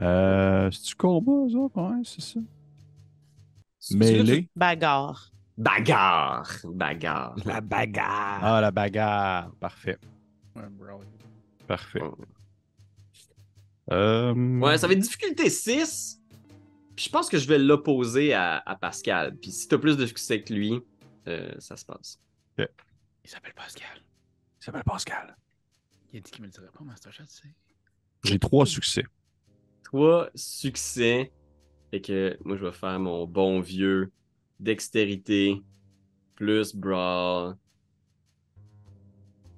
Euh, 0.00 0.70
c'est-tu 0.70 0.94
combat, 0.94 1.48
ça? 1.50 1.80
Ouais, 1.80 2.00
c'est 2.04 2.20
ça. 2.20 2.40
Mêlé. 3.94 4.48
Bagarre. 4.56 5.30
Bagarre! 5.56 6.50
Bagarre. 6.64 7.36
La 7.44 7.60
bagarre. 7.60 8.38
Ah, 8.44 8.60
la 8.60 8.70
bagarre. 8.70 9.52
Parfait. 9.60 9.98
Ouais, 10.56 10.68
bro. 10.70 11.00
Parfait. 11.66 12.00
Ouais. 12.00 12.10
Euh, 13.92 14.58
Ouais, 14.60 14.78
ça 14.78 14.86
va 14.86 14.92
être 14.94 15.00
difficulté 15.00 15.50
6. 15.50 16.20
Puis 16.96 17.04
je 17.06 17.10
pense 17.10 17.28
que 17.28 17.36
je 17.38 17.46
vais 17.46 17.58
l'opposer 17.58 18.32
à, 18.32 18.62
à 18.64 18.76
Pascal. 18.76 19.36
Puis 19.36 19.50
si 19.52 19.68
t'as 19.68 19.78
plus 19.78 19.96
de 19.96 20.06
succès 20.06 20.42
que 20.42 20.52
lui, 20.52 20.80
euh, 21.28 21.52
ça 21.58 21.76
se 21.76 21.84
passe. 21.84 22.18
Il 22.58 23.28
s'appelle 23.30 23.54
Pascal. 23.54 23.86
Il 24.60 24.64
s'appelle 24.64 24.84
Pascal. 24.84 25.36
Il 26.12 26.18
a 26.18 26.20
dit 26.20 26.30
qu'il 26.30 26.40
me 26.42 26.46
le 26.46 26.52
dirait 26.52 26.70
pas, 26.72 26.84
Master 26.84 27.12
Chat, 27.12 27.24
tu 27.24 27.34
sais. 27.36 27.54
J'ai 28.24 28.38
trois 28.38 28.66
succès. 28.66 29.04
Trois 29.84 30.30
succès. 30.34 31.30
Fait 31.90 32.00
que 32.00 32.36
moi, 32.44 32.56
je 32.56 32.64
vais 32.64 32.72
faire 32.72 32.98
mon 33.00 33.26
bon 33.26 33.60
vieux 33.60 34.10
dextérité 34.58 35.62
plus 36.36 36.74
brawl. 36.74 37.56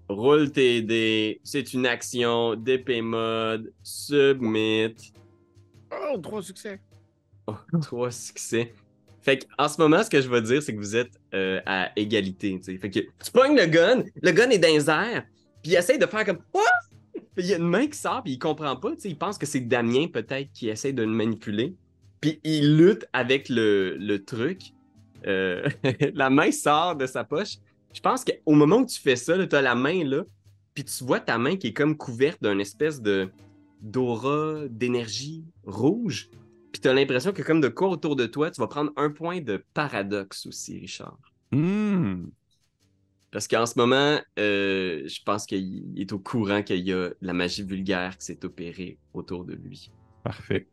Roule 0.09 0.51
tes 0.51 0.83
dés. 0.83 1.41
C'est 1.45 1.73
une 1.75 1.87
action. 1.87 2.55
DP 2.55 3.03
mode. 3.03 3.73
Submit. 3.83 5.13
Oh, 5.91 6.19
trois 6.19 6.43
succès. 6.43 6.81
Oh, 7.47 7.55
trois 7.83 8.11
succès. 8.11 8.73
Fait 9.23 9.39
que, 9.39 9.45
en 9.57 9.69
ce 9.69 9.81
moment, 9.81 10.03
ce 10.03 10.11
que 10.11 10.21
je 10.21 10.29
vais 10.29 10.43
dire, 10.43 10.63
c'est 10.63 10.75
que 10.75 10.79
vous 10.79 10.97
êtes 10.97 11.13
euh, 11.33 11.61
à 11.65 11.93
égalité. 11.97 12.59
Fait 12.61 12.91
que 12.91 12.99
tu 12.99 13.31
pognes 13.33 13.57
le 13.57 13.67
gun, 13.67 14.03
le 14.21 14.31
gun 14.33 14.51
est 14.51 14.59
dans 14.59 14.69
les 14.69 14.91
airs, 14.91 15.25
puis 15.63 15.73
il 15.73 15.77
essaie 15.77 15.97
de 15.97 16.07
faire 16.07 16.25
comme 16.25 16.41
Quoi? 16.51 16.65
Il 17.39 17.47
y 17.47 17.55
a 17.55 17.59
une 17.59 17.69
main 17.69 17.87
qui 17.87 17.99
sort, 17.99 18.23
puis 18.23 18.35
il 18.35 18.39
comprend 18.39 18.77
pas. 18.77 18.91
Il 19.05 19.17
pense 19.17 19.39
que 19.39 19.47
c'est 19.47 19.61
Damien, 19.61 20.09
peut-être, 20.09 20.51
qui 20.53 20.69
essaie 20.69 20.93
de 20.93 21.03
le 21.03 21.09
manipuler. 21.09 21.75
Puis 22.21 22.41
il 22.45 22.77
lutte 22.77 23.07
avec 23.13 23.49
le, 23.49 23.97
le 23.97 24.25
truc. 24.25 24.75
Euh, 25.27 25.69
la 26.15 26.31
main 26.31 26.51
sort 26.51 26.97
de 26.97 27.07
sa 27.07 27.25
poche. 27.25 27.57
Je 27.93 28.01
pense 28.01 28.25
qu'au 28.25 28.53
moment 28.53 28.79
où 28.79 28.87
tu 28.87 29.01
fais 29.01 29.17
ça, 29.17 29.47
tu 29.47 29.57
as 29.57 29.63
la 29.63 29.75
main 29.75 30.05
là, 30.05 30.25
puis 30.75 30.85
tu 30.85 31.05
vois 31.05 31.21
ta 31.21 31.39
main 31.39 31.57
qui 31.57 31.69
est 31.69 31.73
comme 31.73 31.97
couverte 31.97 32.43
d'une 32.43 32.61
espèce 32.61 33.01
de 33.01 33.29
d'aura, 33.81 34.69
d'énergie 34.71 35.45
rouge. 35.65 36.31
Puis 36.71 36.81
tu 36.81 36.89
as 36.89 36.95
l'impression 36.95 37.33
que 37.33 37.43
comme 37.43 37.61
de 37.61 37.69
quoi 37.69 37.89
autour 37.89 38.17
de 38.17 38.27
toi, 38.27 38.51
tu 38.51 38.61
vas 38.61 38.69
prendre 38.69 38.93
un 38.97 39.11
point 39.11 39.41
de 39.41 39.63
paradoxe 39.75 40.47
aussi, 40.47 40.79
Richard. 40.79 41.19
Hmm. 41.51 42.27
Parce 43.33 43.49
qu'en 43.49 43.67
ce 43.67 43.79
moment, 43.79 44.21
euh, 44.39 45.03
je 45.09 45.23
pense 45.25 45.47
qu'il 45.47 45.93
est 45.97 46.13
au 46.13 46.19
courant 46.19 46.63
qu'il 46.63 46.87
y 46.87 46.93
a 46.93 47.11
la 47.21 47.33
magie 47.33 47.63
vulgaire 47.65 48.17
qui 48.19 48.27
s'est 48.27 48.45
opérée 48.45 48.99
autour 49.15 49.45
de 49.45 49.55
lui. 49.55 49.91
Parfait. 50.23 50.69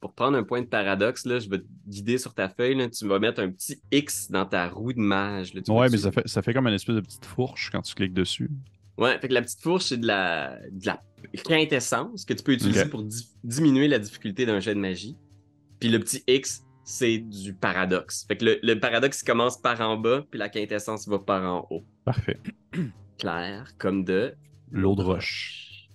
pour 0.00 0.12
prendre 0.14 0.36
un 0.36 0.42
point 0.42 0.62
de 0.62 0.66
paradoxe, 0.66 1.24
là, 1.26 1.38
je 1.38 1.48
vais 1.48 1.58
te 1.58 1.66
guider 1.86 2.18
sur 2.18 2.34
ta 2.34 2.48
feuille. 2.48 2.74
Là, 2.74 2.88
tu 2.88 3.06
vas 3.06 3.18
mettre 3.18 3.40
un 3.40 3.50
petit 3.50 3.80
X 3.92 4.30
dans 4.30 4.46
ta 4.46 4.68
roue 4.68 4.92
de 4.92 4.98
mage. 4.98 5.54
là, 5.54 5.60
Ouais, 5.68 5.88
mais 5.90 5.98
ça 5.98 6.10
fait, 6.10 6.26
ça 6.26 6.42
fait 6.42 6.52
comme 6.54 6.66
une 6.66 6.74
espèce 6.74 6.96
de 6.96 7.00
petite 7.02 7.24
fourche 7.24 7.70
quand 7.70 7.82
tu 7.82 7.94
cliques 7.94 8.14
dessus. 8.14 8.50
Ouais, 8.98 9.18
fait 9.20 9.28
que 9.28 9.34
la 9.34 9.42
petite 9.42 9.60
fourche, 9.62 9.84
c'est 9.84 9.96
de 9.98 10.06
la, 10.06 10.58
de 10.72 10.86
la 10.86 11.00
quintessence 11.44 12.24
que 12.24 12.34
tu 12.34 12.42
peux 12.42 12.52
utiliser 12.52 12.86
pour 12.86 13.02
di- 13.02 13.28
diminuer 13.44 13.88
la 13.88 13.98
difficulté 13.98 14.44
d'un 14.46 14.58
jet 14.60 14.74
de 14.74 14.80
magie. 14.80 15.16
Puis 15.78 15.88
le 15.88 15.98
petit 16.00 16.22
X, 16.26 16.64
c'est 16.90 17.18
du 17.18 17.54
paradoxe. 17.54 18.24
Fait 18.26 18.36
que 18.36 18.44
le, 18.44 18.58
le 18.62 18.80
paradoxe 18.80 19.22
commence 19.22 19.56
par 19.60 19.80
en 19.80 19.96
bas, 19.96 20.24
puis 20.30 20.38
la 20.38 20.48
quintessence 20.48 21.06
va 21.06 21.18
par 21.20 21.42
en 21.44 21.66
haut. 21.70 21.84
Parfait. 22.04 22.38
Clair, 23.18 23.72
comme 23.78 24.04
de 24.04 24.34
L'eau 24.72 24.94
de 24.94 25.02
roche. 25.02 25.88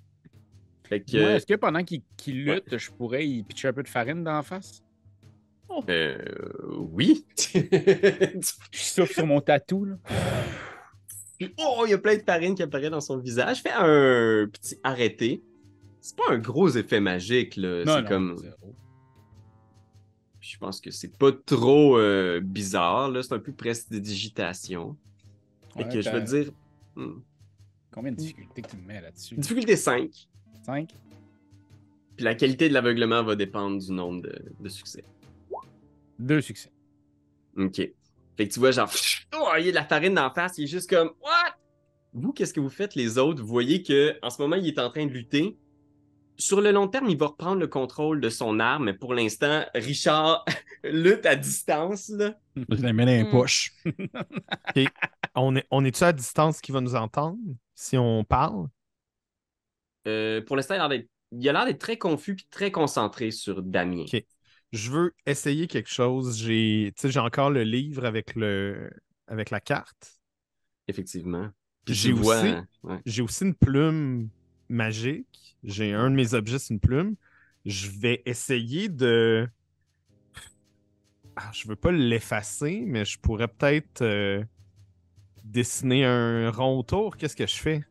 Fait 0.88 1.02
que, 1.02 1.18
Moi, 1.20 1.32
Est-ce 1.32 1.46
que 1.46 1.56
pendant 1.56 1.84
qu'il 1.84 2.02
lutte, 2.28 2.78
je 2.78 2.92
pourrais 2.92 3.28
y 3.28 3.44
pitcher 3.44 3.70
un 3.70 3.74
peu 3.74 3.84
de 3.84 3.88
farine 3.88 4.24
dans 4.24 4.34
la 4.34 4.44
face? 4.44 4.84
euh, 5.90 6.18
oui. 6.78 7.26
Je 7.54 8.40
souffle 8.72 9.14
sur 9.14 9.26
mon 9.26 9.42
tatou, 9.42 9.86
là. 9.86 9.96
oh, 11.58 11.84
il 11.86 11.92
y 11.92 11.94
a 11.94 11.98
plein 11.98 12.16
de 12.16 12.22
farine 12.24 12.56
qui 12.56 12.64
apparaît 12.64 12.90
dans 12.90 13.02
son 13.02 13.18
visage. 13.18 13.62
Fais 13.62 13.72
un 13.72 14.48
petit 14.52 14.78
arrêté. 14.84 15.42
C'est 16.00 16.16
pas 16.16 16.26
un 16.30 16.38
gros 16.38 16.70
effet 16.70 17.00
magique, 17.00 17.56
là. 17.56 17.84
Non, 17.84 17.96
C'est 17.98 18.08
comme. 18.08 18.38
zéro. 18.38 18.76
Je 20.56 20.60
pense 20.60 20.80
que 20.80 20.90
c'est 20.90 21.18
pas 21.18 21.34
trop 21.34 21.98
euh, 21.98 22.40
bizarre, 22.40 23.10
là. 23.12 23.22
C'est 23.22 23.34
un 23.34 23.40
peu 23.40 23.52
presque 23.52 23.90
de 23.92 24.00
digitation. 24.00 24.96
Fait 25.76 25.84
Ouais, 25.84 25.90
que 25.90 26.00
je 26.02 26.10
t'as- 26.10 26.18
veux 26.18 26.24
dire. 26.44 26.54
hmm. 26.96 27.20
Combien 27.92 28.12
de 28.14 28.16
difficultés 28.16 28.62
que 28.62 28.70
tu 28.70 28.78
me 28.78 28.84
mets 28.88 29.02
là-dessus? 29.02 29.36
Difficulté 29.36 29.76
5. 29.76 30.10
5? 30.66 30.90
Puis 32.16 32.24
la 32.24 32.36
qualité 32.36 32.70
de 32.70 32.74
l'aveuglement 32.74 33.22
va 33.22 33.36
dépendre 33.36 33.80
du 33.86 33.92
nombre 33.92 34.22
de, 34.22 34.34
de 34.62 34.70
succès. 34.70 35.04
Deux 36.18 36.40
succès. 36.40 36.72
OK. 37.58 37.76
Fait 37.76 38.48
que 38.48 38.54
tu 38.54 38.60
vois, 38.62 38.72
genre, 38.72 38.90
oh, 39.38 39.50
il 39.60 39.66
y 39.66 39.68
a 39.68 39.72
de 39.72 39.76
la 39.76 39.84
farine 39.86 40.14
d'en 40.14 40.34
face, 40.34 40.58
il 40.58 40.64
est 40.64 40.68
juste 40.68 40.90
comme, 40.90 41.10
what? 41.22 41.56
Vous, 42.14 42.32
qu'est-ce 42.32 42.54
que 42.54 42.62
vous 42.62 42.70
faites, 42.70 42.96
les 42.96 43.18
autres? 43.18 43.42
Vous 43.42 43.48
voyez 43.50 43.84
que 43.84 44.18
en 44.22 44.30
ce 44.30 44.42
moment, 44.42 44.56
il 44.56 44.66
est 44.70 44.80
en 44.80 44.90
train 44.90 45.06
de 45.06 45.12
lutter. 45.12 45.58
Sur 46.38 46.62
le 46.62 46.72
long 46.72 46.88
terme, 46.88 47.10
il 47.10 47.18
va 47.18 47.28
reprendre 47.28 47.60
le 47.60 47.68
contrôle 47.68 48.20
de 48.20 48.30
son 48.30 48.60
arme, 48.60 48.86
mais 48.86 48.94
pour 48.94 49.14
l'instant, 49.14 49.66
Richard 49.74 50.44
lutte 50.84 51.26
à 51.26 51.36
distance, 51.36 52.10
là. 52.10 52.38
Je 52.56 52.76
les 52.82 52.94
mets 52.94 53.06
dans 53.06 53.12
les 53.12 53.30
poches. 53.32 53.72
On 55.38 55.54
est, 55.58 55.66
on 55.70 55.84
est-tu 55.84 56.02
à 56.06 56.14
distance 56.14 56.62
qui 56.62 56.72
va 56.72 56.80
nous 56.80 56.96
entendre 56.96 57.38
si 57.74 57.98
on 57.98 58.24
parle? 58.24 58.68
Euh, 60.08 60.42
pour 60.42 60.56
l'instant, 60.56 60.76
il 60.76 60.78
a 60.80 60.88
l'air 60.88 60.90
d'être- 61.00 61.10
il 61.32 61.50
a 61.50 61.52
l'air 61.52 61.66
d'être 61.66 61.80
très 61.80 61.98
confus 61.98 62.36
puis 62.36 62.48
très 62.50 62.72
concentré 62.72 63.32
sur 63.32 63.62
Damien. 63.62 64.04
Ok. 64.04 64.24
Je 64.72 64.92
veux 64.92 65.14
essayer 65.26 65.68
quelque 65.68 65.90
chose. 65.90 66.38
J'ai, 66.38 66.94
tu 66.96 67.02
sais, 67.02 67.12
j'ai 67.12 67.20
encore 67.20 67.50
le 67.50 67.64
livre 67.64 68.06
avec 68.06 68.36
le, 68.36 68.90
avec 69.28 69.50
la 69.50 69.60
carte. 69.60 70.20
Effectivement. 70.88 71.50
J'ai 71.88 72.14
aussi- 72.14 72.54
ouais. 72.84 73.02
J'ai 73.06 73.22
aussi 73.22 73.44
une 73.44 73.56
plume 73.56 74.30
magique. 74.70 75.45
J'ai 75.66 75.94
un 75.94 76.10
de 76.12 76.16
mes 76.16 76.34
objets, 76.34 76.60
c'est 76.60 76.74
une 76.74 76.80
plume. 76.80 77.16
Je 77.66 77.90
vais 77.90 78.22
essayer 78.26 78.88
de. 78.88 79.48
Ah, 81.36 81.52
je 81.54 81.68
veux 81.68 81.76
pas 81.76 81.92
l'effacer, 81.92 82.84
mais 82.86 83.04
je 83.04 83.20
pourrais 83.20 83.48
peut-être 83.48 84.02
euh, 84.04 84.44
dessiner 85.44 86.06
un 86.06 86.50
rond 86.52 86.80
autour. 86.80 87.18
Qu'est-ce 87.18 87.36
que 87.36 87.48
je 87.48 87.56
fais? 87.56 87.84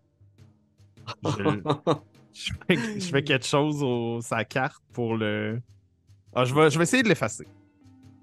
Je, 1.25 1.31
je 2.33 2.53
fais, 2.67 2.77
je 3.01 3.07
fais 3.07 3.23
quelque 3.23 3.47
chose 3.47 3.83
au 3.83 4.21
sa 4.23 4.45
carte 4.45 4.83
pour 4.93 5.17
le. 5.17 5.61
Ah, 6.35 6.45
je 6.45 6.55
vais, 6.55 6.71
je 6.71 6.79
vais 6.79 6.85
essayer 6.85 7.03
de 7.03 7.09
l'effacer. 7.09 7.47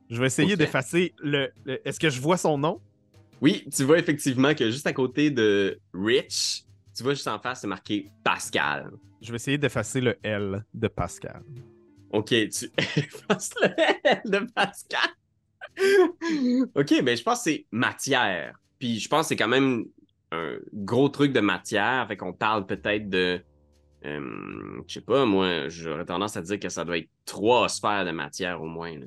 Je 0.10 0.20
vais 0.20 0.28
essayer 0.28 0.56
d'effacer 0.56 1.14
le, 1.22 1.50
le- 1.66 1.88
Est-ce 1.88 2.00
que 2.00 2.10
je 2.10 2.20
vois 2.20 2.38
son 2.38 2.58
nom? 2.58 2.80
Oui, 3.42 3.66
tu 3.76 3.84
vois 3.84 4.00
effectivement 4.00 4.54
que 4.54 4.70
juste 4.70 4.88
à 4.88 4.94
côté 4.94 5.30
de 5.32 5.80
Rich, 5.94 6.64
tu 6.96 7.04
vois 7.04 7.14
juste 7.14 7.28
en 7.28 7.40
face, 7.40 7.62
c'est 7.62 7.68
marqué 7.68 8.08
Pascal. 8.24 8.92
Je 9.22 9.32
vais 9.32 9.36
essayer 9.36 9.58
d'effacer 9.58 10.02
le 10.02 10.18
L 10.24 10.66
de 10.74 10.88
Pascal. 10.88 11.44
Ok, 12.12 12.28
tu 12.30 12.72
effaces 12.78 13.52
le 13.62 13.70
L 14.04 14.22
de 14.26 14.40
Pascal. 14.54 15.10
ok, 16.76 17.04
ben 17.04 17.16
je 17.16 17.24
pense 17.24 17.40
que 17.40 17.44
c'est 17.52 17.66
matière. 17.72 18.58
Puis 18.80 19.00
je 19.00 19.08
pense 19.08 19.26
que 19.26 19.30
c'est 19.30 19.36
quand 19.36 19.48
même 19.48 19.86
un 20.32 20.58
gros 20.74 21.08
truc 21.10 21.32
de 21.34 21.40
matière. 21.40 22.06
Fait 22.08 22.18
qu'on 22.18 22.34
parle 22.34 22.66
peut-être 22.66 23.10
de. 23.10 23.42
euh, 24.06 24.82
je 24.88 24.94
sais 24.96 25.02
pas, 25.02 25.26
moi, 25.26 25.70
j'aurais 25.70 26.06
tendance 26.06 26.36
à 26.36 26.42
dire 26.42 26.60
que 26.60 26.70
ça 26.70 26.84
doit 26.84 26.98
être 26.98 27.10
trois 27.26 27.70
sphères 27.70 28.06
de 28.06 28.12
matière 28.12 28.62
au 28.62 28.68
moins. 28.68 28.98
là. 28.98 29.06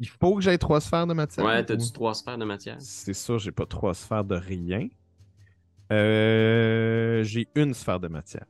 Il 0.00 0.08
faut 0.08 0.34
que 0.34 0.40
j'aie 0.42 0.58
trois 0.58 0.80
sphères 0.80 1.06
de 1.06 1.12
matière. 1.14 1.44
Ouais, 1.46 1.60
ou- 1.60 1.64
t'as-tu 1.64 1.92
trois 1.92 2.14
sphères 2.14 2.38
de 2.38 2.44
matière? 2.44 2.76
C'est 2.80 3.12
sûr, 3.14 3.38
j'ai 3.38 3.52
pas 3.52 3.66
trois 3.66 3.94
sphères 3.94 4.24
de 4.24 4.34
rien. 4.34 4.88
Euh, 5.92 7.22
j'ai 7.24 7.48
une 7.54 7.74
sphère 7.74 8.00
de 8.00 8.08
matière. 8.08 8.46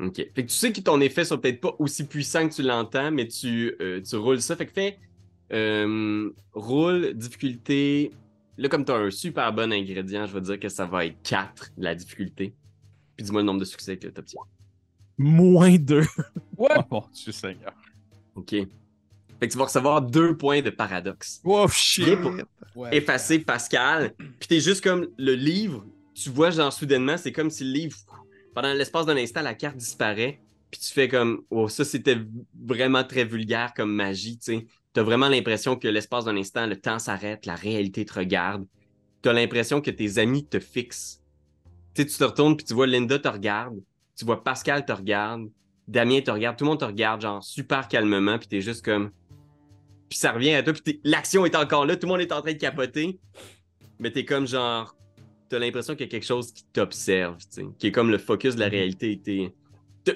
Ok. 0.00 0.16
Fait 0.16 0.26
que 0.32 0.40
tu 0.42 0.48
sais 0.50 0.72
que 0.72 0.80
ton 0.80 1.00
effet 1.00 1.24
soit 1.24 1.40
peut-être 1.40 1.60
pas 1.60 1.74
aussi 1.78 2.06
puissant 2.06 2.48
que 2.48 2.54
tu 2.54 2.62
l'entends, 2.62 3.10
mais 3.10 3.26
tu, 3.26 3.74
euh, 3.80 4.00
tu 4.00 4.16
roules 4.16 4.40
ça. 4.40 4.54
Fait 4.56 4.66
que 4.66 4.72
fais 4.72 4.98
euh, 5.52 6.30
roule, 6.52 7.14
difficulté. 7.14 8.12
Là, 8.56 8.68
comme 8.68 8.84
tu 8.84 8.92
as 8.92 8.96
un 8.96 9.10
super 9.10 9.52
bon 9.52 9.72
ingrédient, 9.72 10.26
je 10.26 10.34
vais 10.34 10.40
dire 10.40 10.60
que 10.60 10.68
ça 10.68 10.84
va 10.86 11.06
être 11.06 11.16
4 11.22 11.72
la 11.78 11.94
difficulté. 11.94 12.54
Puis 13.16 13.24
dis-moi 13.24 13.40
le 13.42 13.46
nombre 13.46 13.60
de 13.60 13.64
succès 13.64 13.96
que 13.96 14.06
tu 14.08 14.18
obtiens. 14.20 14.40
Moins 15.16 15.76
deux. 15.76 16.04
What? 16.56 16.76
Oh 16.78 16.82
mon 16.90 17.04
Dieu 17.12 17.32
Seigneur. 17.32 17.72
Ok. 18.34 18.50
Fait 18.50 19.46
que 19.46 19.52
tu 19.52 19.58
vas 19.58 19.64
recevoir 19.64 20.02
deux 20.02 20.36
points 20.36 20.62
de 20.62 20.70
paradoxe. 20.70 21.40
Wow, 21.44 21.66
Bien 21.98 22.16
pour- 22.16 22.34
Ouais. 22.76 22.96
effacer 22.96 23.40
Pascal. 23.40 24.14
Puis 24.38 24.46
t'es 24.48 24.60
juste 24.60 24.84
comme 24.84 25.08
le 25.18 25.34
livre, 25.34 25.84
tu 26.14 26.30
vois, 26.30 26.50
genre 26.50 26.72
soudainement, 26.72 27.16
c'est 27.16 27.32
comme 27.32 27.50
si 27.50 27.64
le 27.64 27.72
livre, 27.72 27.96
pendant 28.60 28.74
l'espace 28.74 29.06
d'un 29.06 29.16
instant, 29.16 29.40
la 29.42 29.54
carte 29.54 29.76
disparaît. 29.76 30.40
Puis 30.72 30.80
tu 30.80 30.92
fais 30.92 31.06
comme, 31.06 31.44
oh, 31.48 31.68
ça 31.68 31.84
c'était 31.84 32.16
vraiment 32.60 33.04
très 33.04 33.24
vulgaire 33.24 33.72
comme 33.72 33.94
magie, 33.94 34.36
tu 34.36 34.52
sais. 34.52 34.66
T'as 34.92 35.04
vraiment 35.04 35.28
l'impression 35.28 35.76
que 35.76 35.86
l'espace 35.86 36.24
d'un 36.24 36.36
instant, 36.36 36.66
le 36.66 36.74
temps 36.74 36.98
s'arrête, 36.98 37.46
la 37.46 37.54
réalité 37.54 38.04
te 38.04 38.14
regarde. 38.14 38.66
T'as 39.22 39.32
l'impression 39.32 39.80
que 39.80 39.92
tes 39.92 40.18
amis 40.18 40.44
te 40.44 40.58
fixent. 40.58 41.22
Tu 41.94 42.02
sais, 42.02 42.08
tu 42.08 42.18
te 42.18 42.24
retournes, 42.24 42.56
puis 42.56 42.66
tu 42.66 42.74
vois 42.74 42.88
Linda 42.88 43.20
te 43.20 43.28
regarde, 43.28 43.78
tu 44.16 44.24
vois 44.24 44.42
Pascal 44.42 44.84
te 44.84 44.90
regarde, 44.90 45.48
Damien 45.86 46.20
te 46.20 46.32
regarde, 46.32 46.56
tout 46.56 46.64
le 46.64 46.70
monde 46.70 46.80
te 46.80 46.84
regarde, 46.84 47.20
genre 47.20 47.44
super 47.44 47.86
calmement, 47.86 48.40
puis 48.40 48.48
t'es 48.48 48.60
juste 48.60 48.84
comme. 48.84 49.12
Puis 50.08 50.18
ça 50.18 50.32
revient 50.32 50.54
à 50.54 50.64
toi, 50.64 50.72
puis 50.72 51.00
l'action 51.04 51.46
est 51.46 51.54
encore 51.54 51.86
là, 51.86 51.94
tout 51.94 52.08
le 52.08 52.12
monde 52.12 52.22
est 52.22 52.32
en 52.32 52.42
train 52.42 52.54
de 52.54 52.58
capoter, 52.58 53.20
mais 54.00 54.10
t'es 54.10 54.24
comme 54.24 54.48
genre. 54.48 54.96
T'as 55.48 55.58
l'impression 55.58 55.94
qu'il 55.94 56.06
y 56.06 56.08
a 56.08 56.10
quelque 56.10 56.26
chose 56.26 56.52
qui 56.52 56.64
t'observe, 56.72 57.36
qui 57.78 57.86
est 57.86 57.92
comme 57.92 58.10
le 58.10 58.18
focus 58.18 58.54
de 58.54 58.60
la 58.60 58.68
réalité. 58.68 59.20
T'es- 59.22 59.52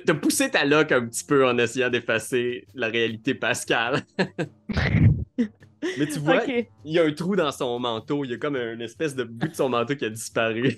T'as 0.07 0.15
poussé 0.15 0.51
ta 0.51 0.65
loque 0.65 0.91
un 0.93 1.07
petit 1.07 1.25
peu 1.25 1.47
en 1.47 1.59
essayant 1.59 1.91
d'effacer 1.91 2.67
la 2.75 2.89
réalité 2.89 3.35
Pascal. 3.35 4.03
mais 5.39 6.07
tu 6.07 6.19
vois, 6.19 6.43
il 6.47 6.67
y 6.93 6.99
a 6.99 7.05
un 7.05 7.13
trou 7.13 7.37
dans 7.37 7.53
son 7.53 7.79
manteau. 7.79 8.25
Il 8.25 8.31
y 8.31 8.35
a 8.35 8.39
comme 8.39 8.57
une 8.57 8.81
espèce 8.81 9.15
de 9.15 9.25
bout 9.25 9.49
de 9.49 9.55
son 9.55 9.69
manteau 9.69 9.95
qui 9.95 10.05
a 10.07 10.11
disparu. 10.11 10.77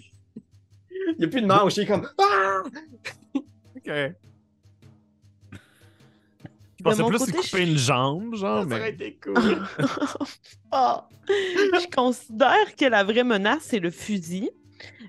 il 0.91 1.15
n'y 1.19 1.25
a 1.27 1.29
plus 1.29 1.43
de 1.43 1.47
manche. 1.47 1.77
Il 1.77 1.83
est 1.83 1.87
comme. 1.87 2.09
Ah! 2.19 2.63
Ok. 3.77 3.91
Je 6.85 6.91
pensais 6.91 7.03
mon 7.03 7.09
plus 7.09 7.19
côté, 7.19 7.33
couper 7.33 7.65
je- 7.65 7.71
une 7.71 7.79
jambe, 7.79 8.35
genre, 8.35 8.67
Ça 8.69 8.77
aurait 8.77 8.91
été 8.91 9.19
cool. 9.23 9.67
Oh. 10.73 10.97
Je 11.29 11.87
considère 11.95 12.77
que 12.79 12.85
la 12.85 13.05
vraie 13.05 13.25
menace, 13.25 13.63
c'est 13.63 13.79
le 13.79 13.91
fusil. 13.91 14.51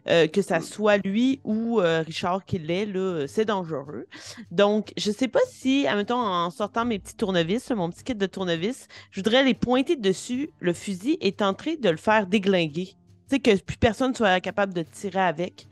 Euh, 0.07 0.27
que 0.27 0.43
ça 0.43 0.61
soit 0.61 0.97
lui 0.97 1.41
ou 1.43 1.81
euh, 1.81 2.03
Richard 2.05 2.45
qui 2.45 2.59
l'est, 2.59 2.85
là, 2.85 3.25
c'est 3.27 3.43
dangereux. 3.45 4.05
Donc, 4.51 4.93
je 4.97 5.09
sais 5.09 5.27
pas 5.27 5.39
si, 5.49 5.87
admettons, 5.87 6.19
en 6.19 6.51
sortant 6.51 6.85
mes 6.85 6.99
petits 6.99 7.15
tournevis, 7.15 7.71
mon 7.71 7.89
petit 7.89 8.03
kit 8.03 8.13
de 8.15 8.25
tournevis, 8.27 8.87
je 9.09 9.19
voudrais 9.21 9.43
les 9.43 9.55
pointer 9.55 9.95
dessus, 9.95 10.51
le 10.59 10.73
fusil, 10.73 11.17
et 11.21 11.31
tenter 11.31 11.75
de 11.77 11.89
le 11.89 11.97
faire 11.97 12.27
déglinguer. 12.27 12.85
Tu 12.85 12.95
sais, 13.31 13.39
que 13.39 13.59
plus 13.59 13.77
personne 13.77 14.13
soit 14.13 14.39
capable 14.41 14.75
de 14.75 14.83
tirer 14.83 15.21
avec. 15.21 15.67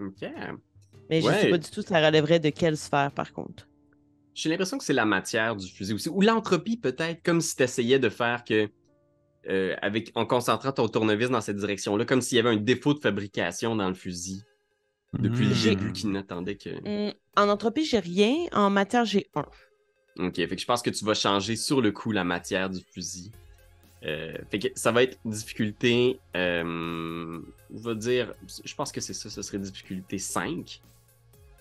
ok. 0.00 0.26
Mais 1.10 1.20
je 1.20 1.26
Ouais. 1.26 1.40
sais 1.42 1.50
pas 1.50 1.58
du 1.58 1.70
tout 1.70 1.82
ça 1.82 2.04
relèverait 2.04 2.40
de 2.40 2.48
quelle 2.48 2.78
sphère, 2.78 3.12
par 3.12 3.30
contre. 3.32 3.68
J'ai 4.40 4.48
l'impression 4.48 4.78
que 4.78 4.84
c'est 4.84 4.92
la 4.94 5.04
matière 5.04 5.54
du 5.56 5.68
fusil 5.68 5.92
aussi. 5.94 6.08
Ou 6.08 6.20
l'entropie, 6.22 6.76
peut-être, 6.76 7.22
comme 7.22 7.40
si 7.40 7.56
tu 7.56 7.62
essayais 7.62 7.98
de 7.98 8.08
faire 8.08 8.44
que. 8.44 8.68
euh, 9.48 9.74
avec, 9.82 10.12
en 10.14 10.26
concentrant 10.26 10.70
ton 10.72 10.86
tournevis 10.88 11.30
dans 11.30 11.40
cette 11.40 11.56
direction-là, 11.56 12.04
comme 12.04 12.20
s'il 12.20 12.36
y 12.36 12.40
avait 12.40 12.50
un 12.50 12.56
défaut 12.56 12.92
de 12.94 12.98
fabrication 13.00 13.74
dans 13.76 13.88
le 13.88 13.94
fusil. 13.94 14.42
Depuis 15.18 15.46
le 15.46 15.54
Hmm. 15.54 15.62
début, 15.62 15.92
qui 15.92 16.06
n'attendait 16.06 16.56
que. 16.56 16.70
Hum, 16.86 17.12
en 17.36 17.48
entropie, 17.48 17.84
j'ai 17.84 17.98
rien. 17.98 18.46
En 18.52 18.70
matière, 18.70 19.04
j'ai 19.04 19.26
un. 19.34 19.44
Ok, 20.18 20.36
fait 20.36 20.48
que 20.48 20.58
je 20.60 20.66
pense 20.66 20.82
que 20.82 20.90
tu 20.90 21.04
vas 21.04 21.14
changer 21.14 21.56
sur 21.56 21.80
le 21.80 21.90
coup 21.92 22.12
la 22.12 22.22
matière 22.24 22.68
du 22.70 22.80
fusil. 22.94 23.30
Euh, 24.04 24.34
fait 24.50 24.58
que 24.58 24.68
ça 24.74 24.92
va 24.92 25.02
être 25.02 25.18
difficulté. 25.24 26.20
euh, 26.36 27.40
je 27.74 27.82
vais 27.88 27.94
dire. 27.96 28.34
Je 28.64 28.74
pense 28.74 28.92
que 28.92 29.00
c'est 29.00 29.12
ça, 29.14 29.28
ce 29.30 29.42
serait 29.42 29.58
difficulté 29.58 30.18
5. 30.18 30.80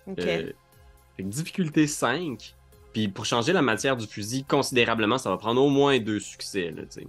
OK. 0.07 0.19
Euh, 0.19 0.51
fait 1.17 1.23
que 1.23 1.27
difficulté 1.27 1.87
5. 1.87 2.55
Puis 2.93 3.07
pour 3.07 3.25
changer 3.25 3.53
la 3.53 3.61
matière 3.61 3.95
du 3.97 4.07
fusil 4.07 4.43
considérablement, 4.43 5.17
ça 5.17 5.29
va 5.29 5.37
prendre 5.37 5.61
au 5.61 5.69
moins 5.69 5.99
deux 5.99 6.19
succès. 6.19 6.71
Là, 6.71 6.83
tu 6.83 7.01
sais. 7.01 7.07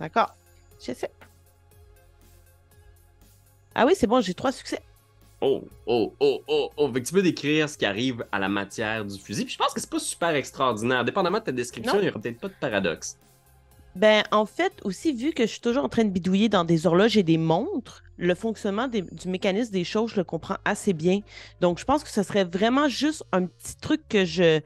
D'accord. 0.00 0.34
J'essaie. 0.80 1.10
Ah 3.74 3.84
oui, 3.86 3.92
c'est 3.96 4.06
bon, 4.06 4.20
j'ai 4.20 4.34
trois 4.34 4.52
succès. 4.52 4.80
Oh, 5.40 5.62
oh, 5.86 6.12
oh, 6.18 6.42
oh, 6.48 6.70
oh. 6.76 6.92
Fait 6.92 7.00
que 7.00 7.06
tu 7.06 7.12
peux 7.14 7.22
décrire 7.22 7.68
ce 7.68 7.78
qui 7.78 7.86
arrive 7.86 8.24
à 8.32 8.38
la 8.40 8.48
matière 8.48 9.04
du 9.04 9.18
fusil. 9.18 9.44
Puis 9.44 9.52
je 9.54 9.58
pense 9.58 9.72
que 9.72 9.80
c'est 9.80 9.90
pas 9.90 10.00
super 10.00 10.30
extraordinaire. 10.30 11.04
Dépendamment 11.04 11.38
de 11.38 11.44
ta 11.44 11.52
description, 11.52 11.94
Non. 11.94 12.00
il 12.00 12.06
y 12.06 12.10
aura 12.10 12.18
peut-être 12.18 12.40
pas 12.40 12.48
de 12.48 12.54
paradoxe. 12.58 13.16
Ben, 13.96 14.22
en 14.30 14.46
fait, 14.46 14.72
aussi, 14.84 15.12
vu 15.12 15.32
que 15.32 15.44
je 15.44 15.52
suis 15.52 15.60
toujours 15.60 15.84
en 15.84 15.88
train 15.88 16.04
de 16.04 16.10
bidouiller 16.10 16.48
dans 16.48 16.64
des 16.64 16.86
horloges 16.86 17.16
et 17.16 17.22
des 17.22 17.38
montres, 17.38 18.04
le 18.16 18.34
fonctionnement 18.34 18.88
du 18.88 19.28
mécanisme 19.28 19.72
des 19.72 19.84
choses, 19.84 20.10
je 20.10 20.16
le 20.16 20.24
comprends 20.24 20.58
assez 20.64 20.92
bien. 20.92 21.20
Donc, 21.60 21.78
je 21.78 21.84
pense 21.84 22.04
que 22.04 22.10
ce 22.10 22.22
serait 22.22 22.44
vraiment 22.44 22.88
juste 22.88 23.24
un 23.32 23.46
petit 23.46 23.76
truc 23.76 24.02
que 24.08 24.24
je, 24.24 24.60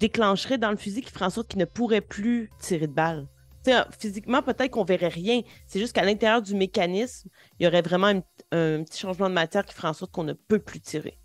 déclencherais 0.00 0.58
dans 0.58 0.70
le 0.70 0.76
fusil 0.76 1.02
qui 1.02 1.10
ferait 1.10 1.24
en 1.24 1.30
sorte 1.30 1.48
qu'il 1.48 1.58
ne 1.58 1.64
pourrait 1.64 2.02
plus 2.02 2.50
tirer 2.60 2.86
de 2.86 2.92
balles. 2.92 3.26
Tu 3.64 3.72
sais, 3.72 3.78
physiquement, 3.98 4.42
peut-être 4.42 4.70
qu'on 4.70 4.84
verrait 4.84 5.08
rien. 5.08 5.40
C'est 5.66 5.80
juste 5.80 5.92
qu'à 5.92 6.04
l'intérieur 6.04 6.40
du 6.40 6.54
mécanisme, 6.54 7.28
il 7.58 7.64
y 7.64 7.66
aurait 7.66 7.82
vraiment 7.82 8.06
un, 8.06 8.18
un 8.52 8.84
petit 8.84 9.00
changement 9.00 9.28
de 9.28 9.34
matière 9.34 9.64
qui 9.64 9.74
ferait 9.74 9.88
en 9.88 9.94
sorte 9.94 10.12
qu'on 10.12 10.24
ne 10.24 10.34
peut 10.34 10.60
plus 10.60 10.80
tirer. 10.80 11.18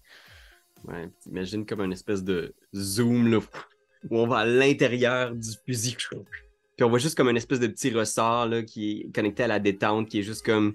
Ouais, 0.85 1.09
imagine 1.27 1.65
comme 1.65 1.81
une 1.81 1.93
espèce 1.93 2.23
de 2.23 2.55
zoom 2.75 3.31
là, 3.31 3.39
où 4.09 4.17
on 4.17 4.27
va 4.27 4.39
à 4.39 4.45
l'intérieur 4.45 5.35
du 5.35 5.49
fusil. 5.65 5.95
Puis 6.75 6.83
on 6.83 6.89
voit 6.89 6.99
juste 6.99 7.15
comme 7.15 7.29
une 7.29 7.37
espèce 7.37 7.59
de 7.59 7.67
petit 7.67 7.91
ressort 7.91 8.47
là, 8.47 8.63
qui 8.63 8.91
est 8.91 9.15
connecté 9.15 9.43
à 9.43 9.47
la 9.47 9.59
détente, 9.59 10.09
qui 10.09 10.19
est 10.19 10.23
juste 10.23 10.45
comme. 10.45 10.73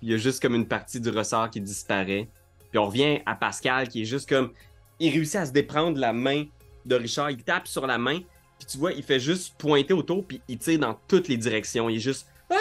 Il 0.00 0.10
y 0.10 0.14
a 0.14 0.16
juste 0.16 0.40
comme 0.40 0.54
une 0.54 0.66
partie 0.66 1.00
du 1.00 1.10
ressort 1.10 1.50
qui 1.50 1.60
disparaît. 1.60 2.28
Puis 2.70 2.78
on 2.78 2.86
revient 2.86 3.20
à 3.26 3.34
Pascal 3.34 3.88
qui 3.88 4.02
est 4.02 4.04
juste 4.04 4.28
comme. 4.28 4.52
Il 5.00 5.10
réussit 5.12 5.36
à 5.36 5.46
se 5.46 5.52
déprendre 5.52 5.98
la 5.98 6.12
main 6.12 6.44
de 6.84 6.94
Richard. 6.94 7.30
Il 7.30 7.42
tape 7.42 7.66
sur 7.66 7.86
la 7.86 7.98
main. 7.98 8.20
Puis 8.58 8.66
tu 8.68 8.78
vois, 8.78 8.92
il 8.92 9.02
fait 9.02 9.20
juste 9.20 9.54
pointer 9.58 9.94
autour. 9.94 10.26
Puis 10.26 10.40
il 10.48 10.58
tire 10.58 10.78
dans 10.78 10.98
toutes 11.08 11.28
les 11.28 11.36
directions. 11.36 11.88
Il 11.88 11.96
est 11.96 12.00
juste. 12.00 12.28
Ah! 12.50 12.56